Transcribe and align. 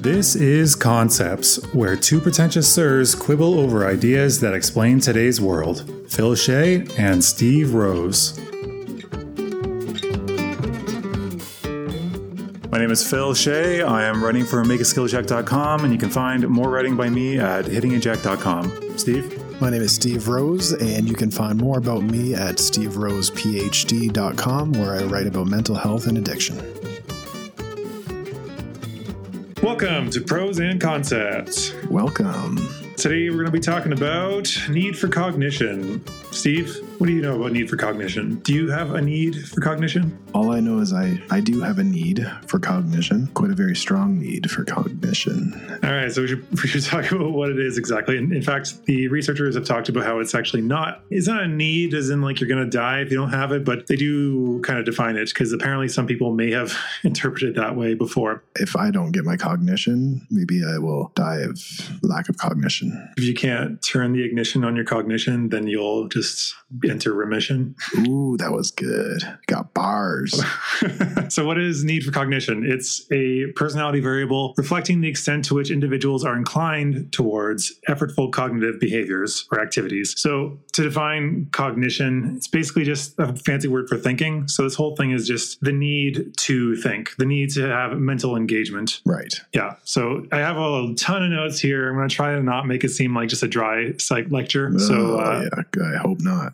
This 0.00 0.34
is 0.34 0.74
Concepts, 0.74 1.62
where 1.72 1.94
two 1.94 2.20
pretentious 2.20 2.72
sirs 2.72 3.14
quibble 3.14 3.60
over 3.60 3.86
ideas 3.86 4.40
that 4.40 4.54
explain 4.54 4.98
today's 4.98 5.40
world. 5.40 5.88
Phil 6.08 6.34
Shea 6.34 6.86
and 6.98 7.22
Steve 7.22 7.74
Rose. 7.74 8.36
My 12.70 12.78
name 12.78 12.90
is 12.90 13.08
Phil 13.08 13.34
Shea. 13.34 13.82
I 13.82 14.04
am 14.04 14.24
writing 14.24 14.44
for 14.44 14.64
MakeASkillCheck.com, 14.64 15.84
and 15.84 15.92
you 15.92 15.98
can 15.98 16.10
find 16.10 16.48
more 16.48 16.68
writing 16.68 16.96
by 16.96 17.08
me 17.08 17.38
at 17.38 17.66
HittingAjack.com. 17.66 18.98
Steve? 18.98 19.45
My 19.58 19.70
name 19.70 19.80
is 19.80 19.94
Steve 19.94 20.28
Rose, 20.28 20.74
and 20.74 21.08
you 21.08 21.14
can 21.14 21.30
find 21.30 21.58
more 21.58 21.78
about 21.78 22.02
me 22.02 22.34
at 22.34 22.56
steverosephd.com, 22.56 24.72
where 24.72 24.96
I 24.96 25.04
write 25.04 25.26
about 25.26 25.46
mental 25.46 25.74
health 25.74 26.06
and 26.06 26.18
addiction. 26.18 26.58
Welcome 29.62 30.10
to 30.10 30.20
Pros 30.20 30.58
and 30.58 30.78
Concepts. 30.78 31.72
Welcome. 31.88 32.58
Today 32.98 33.30
we're 33.30 33.36
going 33.36 33.46
to 33.46 33.52
be 33.52 33.58
talking 33.58 33.92
about 33.92 34.54
need 34.68 34.98
for 34.98 35.08
cognition. 35.08 36.04
Steve, 36.36 36.76
what 36.98 37.06
do 37.06 37.14
you 37.14 37.22
know 37.22 37.34
about 37.40 37.52
need 37.52 37.68
for 37.70 37.76
cognition? 37.76 38.36
Do 38.40 38.52
you 38.52 38.70
have 38.70 38.94
a 38.94 39.00
need 39.00 39.48
for 39.48 39.62
cognition? 39.62 40.18
All 40.34 40.52
I 40.52 40.60
know 40.60 40.80
is 40.80 40.92
I, 40.92 41.18
I 41.30 41.40
do 41.40 41.62
have 41.62 41.78
a 41.78 41.84
need 41.84 42.30
for 42.46 42.58
cognition, 42.58 43.28
quite 43.28 43.50
a 43.50 43.54
very 43.54 43.74
strong 43.74 44.18
need 44.20 44.50
for 44.50 44.62
cognition. 44.62 45.54
All 45.82 45.90
right, 45.90 46.12
so 46.12 46.20
we 46.20 46.28
should, 46.28 46.50
we 46.62 46.68
should 46.68 46.84
talk 46.84 47.10
about 47.10 47.32
what 47.32 47.48
it 47.48 47.58
is 47.58 47.78
exactly. 47.78 48.18
In, 48.18 48.34
in 48.34 48.42
fact, 48.42 48.84
the 48.84 49.08
researchers 49.08 49.54
have 49.54 49.64
talked 49.64 49.88
about 49.88 50.04
how 50.04 50.18
it's 50.20 50.34
actually 50.34 50.60
not, 50.60 51.00
it's 51.10 51.26
not 51.26 51.42
a 51.42 51.48
need 51.48 51.94
as 51.94 52.10
in 52.10 52.20
like 52.20 52.38
you're 52.38 52.48
going 52.48 52.62
to 52.62 52.70
die 52.70 53.00
if 53.00 53.10
you 53.10 53.16
don't 53.16 53.30
have 53.30 53.50
it, 53.52 53.64
but 53.64 53.86
they 53.86 53.96
do 53.96 54.60
kind 54.60 54.78
of 54.78 54.84
define 54.84 55.16
it 55.16 55.30
because 55.30 55.52
apparently 55.52 55.88
some 55.88 56.06
people 56.06 56.34
may 56.34 56.50
have 56.50 56.76
interpreted 57.02 57.54
that 57.54 57.76
way 57.76 57.94
before. 57.94 58.44
If 58.56 58.76
I 58.76 58.90
don't 58.90 59.12
get 59.12 59.24
my 59.24 59.38
cognition, 59.38 60.26
maybe 60.30 60.62
I 60.62 60.76
will 60.78 61.12
die 61.14 61.38
of 61.38 61.58
lack 62.02 62.28
of 62.28 62.36
cognition. 62.36 63.10
If 63.16 63.24
you 63.24 63.32
can't 63.32 63.80
turn 63.82 64.12
the 64.12 64.22
ignition 64.22 64.64
on 64.64 64.76
your 64.76 64.84
cognition, 64.84 65.48
then 65.48 65.66
you'll 65.66 66.08
just 66.08 66.25
enter 66.88 67.12
remission. 67.12 67.74
Ooh, 68.08 68.36
that 68.38 68.52
was 68.52 68.70
good. 68.70 69.22
Got 69.46 69.72
bars. 69.72 70.42
so, 71.28 71.46
what 71.46 71.58
is 71.58 71.84
need 71.84 72.02
for 72.02 72.10
cognition? 72.10 72.64
It's 72.66 73.06
a 73.12 73.46
personality 73.54 74.00
variable 74.00 74.54
reflecting 74.56 75.00
the 75.00 75.08
extent 75.08 75.44
to 75.46 75.54
which 75.54 75.70
individuals 75.70 76.24
are 76.24 76.36
inclined 76.36 77.12
towards 77.12 77.72
effortful 77.88 78.32
cognitive 78.32 78.80
behaviors 78.80 79.46
or 79.52 79.60
activities. 79.60 80.14
So, 80.18 80.58
to 80.72 80.82
define 80.82 81.48
cognition, 81.52 82.34
it's 82.36 82.48
basically 82.48 82.84
just 82.84 83.14
a 83.18 83.34
fancy 83.36 83.68
word 83.68 83.88
for 83.88 83.96
thinking. 83.96 84.48
So, 84.48 84.64
this 84.64 84.74
whole 84.74 84.96
thing 84.96 85.12
is 85.12 85.26
just 85.26 85.60
the 85.60 85.72
need 85.72 86.36
to 86.38 86.76
think, 86.76 87.14
the 87.16 87.26
need 87.26 87.50
to 87.50 87.68
have 87.68 87.96
mental 87.98 88.36
engagement. 88.36 89.00
Right. 89.06 89.34
Yeah. 89.52 89.76
So, 89.84 90.26
I 90.32 90.38
have 90.38 90.56
a 90.56 90.94
ton 90.96 91.22
of 91.22 91.30
notes 91.30 91.60
here. 91.60 91.88
I'm 91.88 91.96
going 91.96 92.08
to 92.08 92.14
try 92.14 92.34
to 92.34 92.42
not 92.42 92.66
make 92.66 92.82
it 92.82 92.90
seem 92.90 93.14
like 93.14 93.28
just 93.28 93.42
a 93.42 93.48
dry 93.48 93.92
psych 93.98 94.30
lecture. 94.30 94.72
Oh, 94.74 94.78
so, 94.78 95.20
uh, 95.20 95.48
yeah, 95.54 95.62
hope 96.06 96.20
not. 96.20 96.52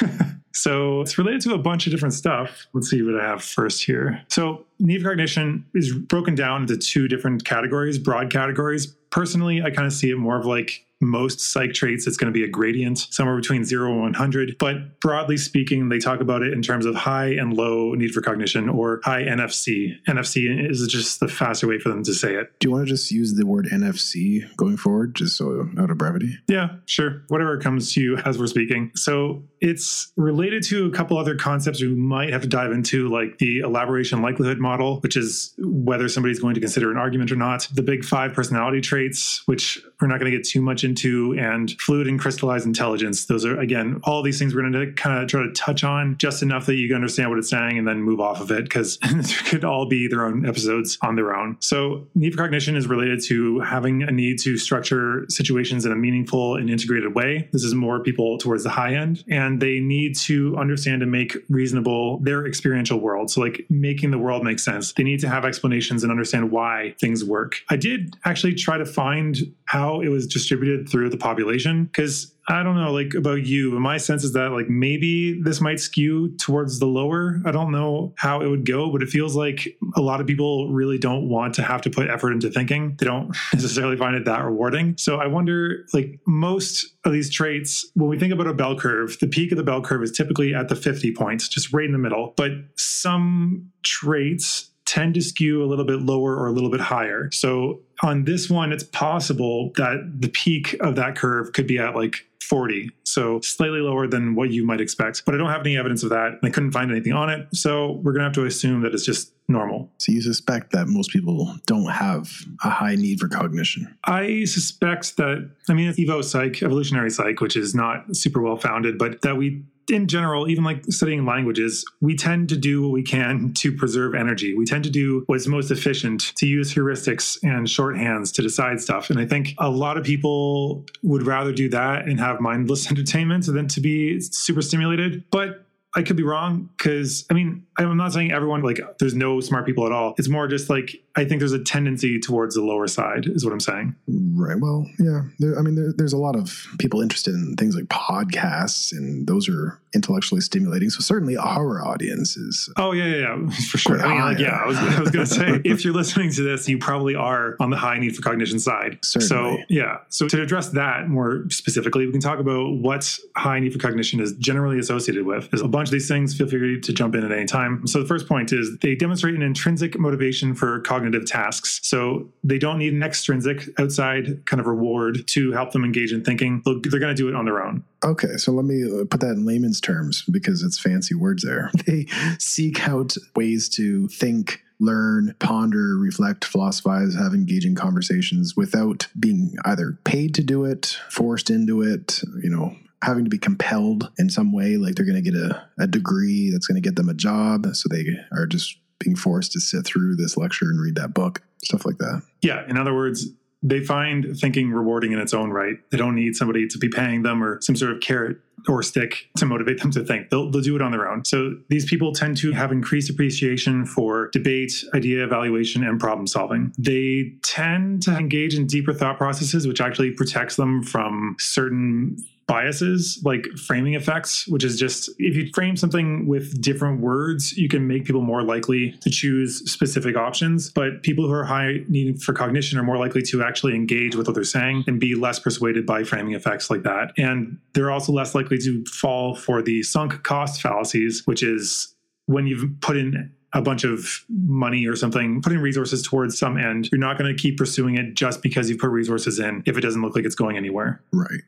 so 0.52 1.00
it's 1.00 1.18
related 1.18 1.40
to 1.42 1.54
a 1.54 1.58
bunch 1.58 1.86
of 1.86 1.92
different 1.92 2.14
stuff. 2.14 2.66
Let's 2.72 2.88
see 2.88 3.02
what 3.02 3.20
I 3.20 3.26
have 3.26 3.42
first 3.42 3.84
here. 3.84 4.22
So 4.28 4.64
for 4.78 5.02
cognition 5.02 5.66
is 5.74 5.92
broken 5.92 6.34
down 6.34 6.62
into 6.62 6.76
two 6.76 7.08
different 7.08 7.44
categories, 7.44 7.98
broad 7.98 8.30
categories. 8.30 8.86
Personally, 9.10 9.62
I 9.62 9.70
kind 9.70 9.86
of 9.86 9.92
see 9.92 10.10
it 10.10 10.16
more 10.16 10.38
of 10.38 10.46
like 10.46 10.86
most 11.02 11.40
psych 11.40 11.72
traits, 11.72 12.06
it's 12.06 12.16
going 12.16 12.32
to 12.32 12.36
be 12.36 12.44
a 12.44 12.48
gradient 12.48 13.06
somewhere 13.10 13.36
between 13.36 13.64
0 13.64 13.92
and 13.92 14.00
100. 14.00 14.56
But 14.58 15.00
broadly 15.00 15.36
speaking, 15.36 15.88
they 15.88 15.98
talk 15.98 16.20
about 16.20 16.42
it 16.42 16.52
in 16.52 16.62
terms 16.62 16.86
of 16.86 16.94
high 16.94 17.28
and 17.28 17.54
low 17.54 17.94
need 17.94 18.12
for 18.12 18.20
cognition 18.20 18.68
or 18.68 19.00
high 19.04 19.22
NFC. 19.22 19.96
NFC 20.08 20.70
is 20.70 20.86
just 20.86 21.20
the 21.20 21.28
faster 21.28 21.66
way 21.66 21.78
for 21.78 21.88
them 21.88 22.02
to 22.04 22.14
say 22.14 22.34
it. 22.34 22.52
Do 22.60 22.68
you 22.68 22.72
want 22.72 22.86
to 22.86 22.92
just 22.92 23.10
use 23.10 23.34
the 23.34 23.46
word 23.46 23.66
NFC 23.66 24.44
going 24.56 24.76
forward, 24.76 25.14
just 25.14 25.36
so 25.36 25.68
out 25.78 25.90
of 25.90 25.98
brevity? 25.98 26.38
Yeah, 26.48 26.76
sure. 26.86 27.24
Whatever 27.28 27.58
comes 27.58 27.92
to 27.94 28.00
you 28.00 28.16
as 28.18 28.38
we're 28.38 28.46
speaking. 28.46 28.92
So 28.94 29.42
it's 29.60 30.12
related 30.16 30.62
to 30.64 30.86
a 30.86 30.90
couple 30.90 31.16
other 31.16 31.36
concepts 31.36 31.80
we 31.80 31.88
might 31.88 32.32
have 32.32 32.42
to 32.42 32.48
dive 32.48 32.72
into, 32.72 33.08
like 33.08 33.38
the 33.38 33.60
elaboration 33.60 34.20
likelihood 34.20 34.58
model, 34.58 35.00
which 35.00 35.16
is 35.16 35.54
whether 35.58 36.08
somebody's 36.08 36.40
going 36.40 36.54
to 36.54 36.60
consider 36.60 36.90
an 36.90 36.96
argument 36.96 37.30
or 37.30 37.36
not, 37.36 37.68
the 37.72 37.82
big 37.82 38.04
five 38.04 38.32
personality 38.34 38.80
traits, 38.80 39.42
which 39.46 39.80
we're 40.00 40.08
not 40.08 40.18
going 40.18 40.30
to 40.30 40.36
get 40.36 40.46
too 40.46 40.60
much 40.60 40.84
into, 40.84 40.91
and 41.38 41.70
fluid 41.80 42.06
and 42.06 42.18
crystallized 42.18 42.66
intelligence. 42.66 43.26
Those 43.26 43.44
are, 43.44 43.58
again, 43.58 44.00
all 44.04 44.22
these 44.22 44.38
things 44.38 44.54
we're 44.54 44.62
going 44.62 44.72
to 44.72 44.92
kind 44.92 45.22
of 45.22 45.28
try 45.28 45.42
to 45.42 45.52
touch 45.52 45.84
on 45.84 46.16
just 46.18 46.42
enough 46.42 46.66
that 46.66 46.74
you 46.76 46.94
understand 46.94 47.30
what 47.30 47.38
it's 47.38 47.50
saying 47.50 47.78
and 47.78 47.86
then 47.86 48.02
move 48.02 48.20
off 48.20 48.40
of 48.40 48.50
it 48.50 48.64
because 48.64 48.98
it 49.02 49.46
could 49.46 49.64
all 49.64 49.86
be 49.86 50.08
their 50.08 50.24
own 50.24 50.46
episodes 50.46 50.98
on 51.02 51.16
their 51.16 51.34
own. 51.34 51.56
So, 51.60 52.06
need 52.14 52.32
for 52.32 52.38
cognition 52.38 52.76
is 52.76 52.86
related 52.86 53.22
to 53.24 53.60
having 53.60 54.02
a 54.02 54.10
need 54.10 54.38
to 54.40 54.56
structure 54.56 55.24
situations 55.28 55.84
in 55.84 55.92
a 55.92 55.96
meaningful 55.96 56.56
and 56.56 56.70
integrated 56.70 57.14
way. 57.14 57.48
This 57.52 57.64
is 57.64 57.74
more 57.74 58.00
people 58.00 58.38
towards 58.38 58.64
the 58.64 58.70
high 58.70 58.94
end, 58.94 59.24
and 59.28 59.60
they 59.60 59.80
need 59.80 60.16
to 60.18 60.56
understand 60.56 61.02
and 61.02 61.10
make 61.10 61.36
reasonable 61.48 62.18
their 62.18 62.46
experiential 62.46 62.98
world. 62.98 63.30
So, 63.30 63.40
like 63.40 63.66
making 63.70 64.10
the 64.10 64.18
world 64.18 64.44
make 64.44 64.58
sense. 64.58 64.92
They 64.92 65.04
need 65.04 65.20
to 65.20 65.28
have 65.28 65.44
explanations 65.44 66.02
and 66.02 66.10
understand 66.10 66.50
why 66.50 66.94
things 67.00 67.24
work. 67.24 67.56
I 67.70 67.76
did 67.76 68.16
actually 68.24 68.54
try 68.54 68.78
to 68.78 68.86
find 68.86 69.36
how 69.72 70.02
it 70.02 70.08
was 70.08 70.26
distributed 70.26 70.86
through 70.86 71.08
the 71.08 71.16
population 71.16 71.86
because 71.86 72.34
I 72.46 72.62
don't 72.62 72.76
know, 72.76 72.92
like 72.92 73.14
about 73.14 73.46
you, 73.46 73.70
but 73.70 73.80
my 73.80 73.96
sense 73.96 74.22
is 74.22 74.34
that 74.34 74.52
like 74.52 74.68
maybe 74.68 75.40
this 75.40 75.62
might 75.62 75.80
skew 75.80 76.36
towards 76.36 76.78
the 76.78 76.84
lower. 76.84 77.40
I 77.46 77.52
don't 77.52 77.72
know 77.72 78.12
how 78.18 78.42
it 78.42 78.48
would 78.48 78.66
go, 78.66 78.92
but 78.92 79.02
it 79.02 79.08
feels 79.08 79.34
like 79.34 79.74
a 79.96 80.02
lot 80.02 80.20
of 80.20 80.26
people 80.26 80.70
really 80.70 80.98
don't 80.98 81.26
want 81.26 81.54
to 81.54 81.62
have 81.62 81.80
to 81.82 81.90
put 81.90 82.10
effort 82.10 82.32
into 82.32 82.50
thinking. 82.50 82.96
They 82.98 83.06
don't 83.06 83.34
necessarily 83.54 83.96
find 83.96 84.14
it 84.14 84.26
that 84.26 84.44
rewarding. 84.44 84.98
So 84.98 85.16
I 85.16 85.26
wonder, 85.26 85.86
like 85.94 86.20
most 86.26 86.94
of 87.06 87.12
these 87.12 87.30
traits, 87.30 87.90
when 87.94 88.10
we 88.10 88.18
think 88.18 88.34
about 88.34 88.48
a 88.48 88.52
bell 88.52 88.78
curve, 88.78 89.16
the 89.20 89.26
peak 89.26 89.52
of 89.52 89.56
the 89.56 89.64
bell 89.64 89.80
curve 89.80 90.02
is 90.02 90.12
typically 90.12 90.52
at 90.52 90.68
the 90.68 90.76
50 90.76 91.14
points, 91.14 91.48
just 91.48 91.72
right 91.72 91.86
in 91.86 91.92
the 91.92 91.98
middle. 91.98 92.34
But 92.36 92.50
some 92.76 93.70
traits 93.82 94.68
tend 94.84 95.14
to 95.14 95.22
skew 95.22 95.64
a 95.64 95.66
little 95.66 95.86
bit 95.86 96.02
lower 96.02 96.36
or 96.36 96.48
a 96.48 96.52
little 96.52 96.70
bit 96.70 96.80
higher. 96.80 97.30
So 97.32 97.80
on 98.02 98.24
this 98.24 98.50
one, 98.50 98.72
it's 98.72 98.84
possible 98.84 99.72
that 99.76 100.12
the 100.18 100.28
peak 100.28 100.76
of 100.80 100.96
that 100.96 101.16
curve 101.16 101.52
could 101.52 101.66
be 101.66 101.78
at 101.78 101.94
like 101.94 102.26
40. 102.52 102.90
So 103.04 103.40
slightly 103.40 103.80
lower 103.80 104.06
than 104.06 104.34
what 104.34 104.50
you 104.50 104.66
might 104.66 104.80
expect. 104.80 105.24
But 105.24 105.34
I 105.34 105.38
don't 105.38 105.48
have 105.48 105.62
any 105.62 105.76
evidence 105.76 106.02
of 106.02 106.10
that. 106.10 106.32
And 106.32 106.40
I 106.42 106.50
couldn't 106.50 106.72
find 106.72 106.90
anything 106.90 107.12
on 107.12 107.30
it. 107.30 107.46
So 107.54 107.92
we're 108.02 108.12
going 108.12 108.20
to 108.20 108.24
have 108.24 108.34
to 108.34 108.44
assume 108.44 108.82
that 108.82 108.92
it's 108.92 109.06
just 109.06 109.32
normal. 109.48 109.90
So 109.98 110.12
you 110.12 110.20
suspect 110.20 110.72
that 110.72 110.88
most 110.88 111.10
people 111.10 111.56
don't 111.66 111.90
have 111.90 112.30
a 112.64 112.70
high 112.70 112.94
need 112.94 113.20
for 113.20 113.28
cognition? 113.28 113.96
I 114.04 114.44
suspect 114.44 115.16
that, 115.16 115.50
I 115.68 115.72
mean, 115.74 115.88
it's 115.88 115.98
Evo 115.98 116.22
Psych, 116.24 116.62
evolutionary 116.62 117.10
psych, 117.10 117.40
which 117.40 117.56
is 117.56 117.74
not 117.74 118.14
super 118.16 118.42
well 118.42 118.56
founded, 118.56 118.98
but 118.98 119.22
that 119.22 119.36
we 119.36 119.64
in 119.90 120.08
general, 120.08 120.48
even 120.48 120.64
like 120.64 120.84
studying 120.86 121.24
languages, 121.24 121.84
we 122.00 122.16
tend 122.16 122.48
to 122.50 122.56
do 122.56 122.82
what 122.82 122.92
we 122.92 123.02
can 123.02 123.52
to 123.54 123.72
preserve 123.72 124.14
energy. 124.14 124.54
We 124.54 124.64
tend 124.64 124.84
to 124.84 124.90
do 124.90 125.24
what's 125.26 125.46
most 125.46 125.70
efficient 125.70 126.32
to 126.36 126.46
use 126.46 126.72
heuristics 126.72 127.38
and 127.42 127.66
shorthands 127.66 128.32
to 128.34 128.42
decide 128.42 128.80
stuff. 128.80 129.10
And 129.10 129.18
I 129.18 129.26
think 129.26 129.54
a 129.58 129.70
lot 129.70 129.96
of 129.96 130.04
people 130.04 130.84
would 131.02 131.26
rather 131.26 131.52
do 131.52 131.68
that 131.70 132.06
and 132.06 132.18
have 132.20 132.40
mindless 132.40 132.86
entertainment 132.90 133.46
than 133.46 133.68
to 133.68 133.80
be 133.80 134.20
super 134.20 134.62
stimulated. 134.62 135.24
But 135.30 135.61
I 135.94 136.02
could 136.02 136.16
be 136.16 136.22
wrong 136.22 136.70
because 136.76 137.26
I 137.30 137.34
mean, 137.34 137.66
I'm 137.78 137.96
not 137.96 138.12
saying 138.12 138.32
everyone 138.32 138.62
like 138.62 138.80
there's 138.98 139.14
no 139.14 139.40
smart 139.40 139.66
people 139.66 139.84
at 139.86 139.92
all. 139.92 140.14
It's 140.18 140.28
more 140.28 140.48
just 140.48 140.70
like 140.70 141.02
I 141.14 141.24
think 141.24 141.40
there's 141.40 141.52
a 141.52 141.62
tendency 141.62 142.18
towards 142.18 142.54
the 142.54 142.62
lower 142.62 142.86
side, 142.86 143.26
is 143.26 143.44
what 143.44 143.52
I'm 143.52 143.60
saying. 143.60 143.94
Right. 144.08 144.58
Well, 144.58 144.86
yeah. 144.98 145.22
There, 145.38 145.58
I 145.58 145.62
mean, 145.62 145.74
there, 145.74 145.92
there's 145.94 146.14
a 146.14 146.18
lot 146.18 146.36
of 146.36 146.66
people 146.78 147.02
interested 147.02 147.34
in 147.34 147.56
things 147.56 147.76
like 147.76 147.84
podcasts, 147.86 148.92
and 148.92 149.26
those 149.26 149.48
are 149.48 149.78
intellectually 149.94 150.40
stimulating. 150.40 150.88
So 150.88 151.00
certainly 151.00 151.36
our 151.36 151.84
audience 151.86 152.36
is. 152.36 152.70
Oh 152.76 152.92
yeah, 152.92 153.04
yeah, 153.04 153.16
yeah 153.16 153.50
for 153.70 153.78
sure. 153.78 154.00
I 154.00 154.08
mean, 154.08 154.20
like, 154.20 154.38
yeah, 154.38 154.60
I 154.62 154.66
was, 154.66 154.78
I 154.78 155.00
was 155.00 155.10
going 155.10 155.26
to 155.26 155.34
say 155.34 155.60
if 155.64 155.84
you're 155.84 155.94
listening 155.94 156.30
to 156.32 156.42
this, 156.42 156.68
you 156.68 156.78
probably 156.78 157.14
are 157.14 157.56
on 157.60 157.68
the 157.68 157.76
high 157.76 157.98
need 157.98 158.16
for 158.16 158.22
cognition 158.22 158.58
side. 158.58 158.98
Certainly. 159.02 159.58
So 159.58 159.64
yeah. 159.68 159.98
So 160.08 160.28
to 160.28 160.40
address 160.40 160.70
that 160.70 161.08
more 161.08 161.44
specifically, 161.50 162.06
we 162.06 162.12
can 162.12 162.20
talk 162.20 162.38
about 162.38 162.72
what 162.76 163.18
high 163.36 163.60
need 163.60 163.72
for 163.72 163.78
cognition 163.78 164.20
is 164.20 164.32
generally 164.34 164.78
associated 164.78 165.26
with. 165.26 165.50
There's 165.50 165.62
a 165.62 165.68
bunch 165.68 165.81
of 165.88 165.92
these 165.92 166.08
things. 166.08 166.36
Feel 166.36 166.48
free 166.48 166.80
to 166.80 166.92
jump 166.92 167.14
in 167.14 167.24
at 167.24 167.32
any 167.32 167.46
time. 167.46 167.86
So 167.86 168.00
the 168.00 168.06
first 168.06 168.28
point 168.28 168.52
is 168.52 168.76
they 168.78 168.94
demonstrate 168.94 169.34
an 169.34 169.42
intrinsic 169.42 169.98
motivation 169.98 170.54
for 170.54 170.80
cognitive 170.80 171.26
tasks. 171.26 171.80
So 171.82 172.28
they 172.44 172.58
don't 172.58 172.78
need 172.78 172.92
an 172.92 173.02
extrinsic 173.02 173.68
outside 173.78 174.44
kind 174.46 174.60
of 174.60 174.66
reward 174.66 175.26
to 175.28 175.52
help 175.52 175.72
them 175.72 175.84
engage 175.84 176.12
in 176.12 176.24
thinking. 176.24 176.62
They're 176.64 177.00
going 177.00 177.14
to 177.14 177.14
do 177.14 177.28
it 177.28 177.34
on 177.34 177.44
their 177.44 177.62
own. 177.62 177.84
Okay, 178.04 178.36
so 178.36 178.52
let 178.52 178.64
me 178.64 178.82
uh, 178.84 179.04
put 179.04 179.20
that 179.20 179.32
in 179.32 179.44
layman's 179.44 179.80
terms 179.80 180.24
because 180.30 180.62
it's 180.62 180.78
fancy 180.78 181.14
words 181.14 181.44
there. 181.44 181.70
They 181.86 182.06
seek 182.38 182.88
out 182.88 183.16
ways 183.34 183.68
to 183.70 184.06
think 184.08 184.62
learn, 184.82 185.34
ponder, 185.38 185.96
reflect, 185.96 186.44
philosophize, 186.44 187.14
have 187.14 187.34
engaging 187.34 187.74
conversations 187.74 188.56
without 188.56 189.06
being 189.18 189.56
either 189.64 189.98
paid 190.04 190.34
to 190.34 190.42
do 190.42 190.64
it, 190.64 190.98
forced 191.08 191.50
into 191.50 191.82
it, 191.82 192.20
you 192.42 192.50
know, 192.50 192.76
having 193.02 193.24
to 193.24 193.30
be 193.30 193.38
compelled 193.38 194.10
in 194.18 194.30
some 194.30 194.52
way, 194.52 194.76
like 194.76 194.94
they're 194.94 195.06
going 195.06 195.22
to 195.22 195.30
get 195.30 195.38
a, 195.38 195.62
a 195.80 195.86
degree 195.86 196.50
that's 196.50 196.66
going 196.66 196.80
to 196.80 196.88
get 196.88 196.96
them 196.96 197.08
a 197.08 197.14
job. 197.14 197.66
So 197.74 197.88
they 197.90 198.04
are 198.32 198.46
just 198.46 198.78
being 199.00 199.16
forced 199.16 199.52
to 199.52 199.60
sit 199.60 199.84
through 199.84 200.16
this 200.16 200.36
lecture 200.36 200.66
and 200.66 200.80
read 200.80 200.94
that 200.94 201.12
book, 201.12 201.42
stuff 201.64 201.84
like 201.84 201.98
that. 201.98 202.22
Yeah. 202.42 202.64
In 202.68 202.78
other 202.78 202.94
words, 202.94 203.26
they 203.64 203.80
find 203.80 204.36
thinking 204.36 204.70
rewarding 204.70 205.12
in 205.12 205.18
its 205.18 205.34
own 205.34 205.50
right. 205.50 205.76
They 205.90 205.98
don't 205.98 206.14
need 206.14 206.34
somebody 206.34 206.66
to 206.66 206.78
be 206.78 206.88
paying 206.88 207.22
them 207.22 207.42
or 207.42 207.60
some 207.60 207.76
sort 207.76 207.92
of 207.92 208.00
carrot 208.00 208.38
or 208.68 208.82
stick 208.82 209.28
to 209.36 209.46
motivate 209.46 209.80
them 209.80 209.90
to 209.92 210.04
think. 210.04 210.30
They'll, 210.30 210.50
they'll 210.50 210.62
do 210.62 210.76
it 210.76 210.82
on 210.82 210.90
their 210.92 211.08
own. 211.08 211.24
So 211.24 211.56
these 211.68 211.84
people 211.84 212.12
tend 212.12 212.36
to 212.38 212.52
have 212.52 212.72
increased 212.72 213.10
appreciation 213.10 213.86
for 213.86 214.30
debate, 214.32 214.84
idea 214.94 215.24
evaluation, 215.24 215.84
and 215.84 215.98
problem 215.98 216.26
solving. 216.26 216.72
They 216.78 217.34
tend 217.42 218.02
to 218.04 218.16
engage 218.16 218.54
in 218.54 218.66
deeper 218.66 218.92
thought 218.92 219.16
processes, 219.16 219.66
which 219.66 219.80
actually 219.80 220.12
protects 220.12 220.56
them 220.56 220.82
from 220.82 221.36
certain 221.38 222.16
biases 222.52 223.18
like 223.24 223.46
framing 223.56 223.94
effects, 223.94 224.46
which 224.46 224.62
is 224.62 224.78
just 224.78 225.08
if 225.18 225.34
you 225.34 225.48
frame 225.54 225.74
something 225.74 226.26
with 226.26 226.60
different 226.60 227.00
words, 227.00 227.56
you 227.56 227.66
can 227.66 227.86
make 227.86 228.04
people 228.04 228.20
more 228.20 228.42
likely 228.42 228.92
to 229.00 229.08
choose 229.08 229.70
specific 229.70 230.16
options. 230.18 230.68
But 230.68 231.02
people 231.02 231.26
who 231.26 231.32
are 231.32 231.44
high 231.44 231.78
need 231.88 232.22
for 232.22 232.34
cognition 232.34 232.78
are 232.78 232.82
more 232.82 232.98
likely 232.98 233.22
to 233.22 233.42
actually 233.42 233.74
engage 233.74 234.16
with 234.16 234.26
what 234.26 234.34
they're 234.34 234.44
saying 234.44 234.84
and 234.86 235.00
be 235.00 235.14
less 235.14 235.38
persuaded 235.38 235.86
by 235.86 236.04
framing 236.04 236.34
effects 236.34 236.68
like 236.68 236.82
that. 236.82 237.14
And 237.16 237.56
they're 237.72 237.90
also 237.90 238.12
less 238.12 238.34
likely 238.34 238.58
to 238.58 238.84
fall 238.84 239.34
for 239.34 239.62
the 239.62 239.82
sunk 239.82 240.22
cost 240.22 240.60
fallacies, 240.60 241.26
which 241.26 241.42
is 241.42 241.94
when 242.26 242.46
you've 242.46 242.68
put 242.82 242.98
in 242.98 243.32
a 243.54 243.62
bunch 243.62 243.84
of 243.84 244.24
money 244.28 244.86
or 244.86 244.94
something, 244.94 245.40
putting 245.40 245.58
resources 245.58 246.02
towards 246.02 246.38
some 246.38 246.58
end, 246.58 246.90
you're 246.92 246.98
not 246.98 247.16
going 247.16 247.34
to 247.34 247.42
keep 247.42 247.56
pursuing 247.56 247.96
it 247.96 248.12
just 248.12 248.42
because 248.42 248.68
you 248.68 248.76
put 248.76 248.90
resources 248.90 249.38
in 249.38 249.62
if 249.64 249.78
it 249.78 249.80
doesn't 249.80 250.02
look 250.02 250.14
like 250.14 250.26
it's 250.26 250.34
going 250.34 250.58
anywhere. 250.58 251.02
Right. 251.12 251.40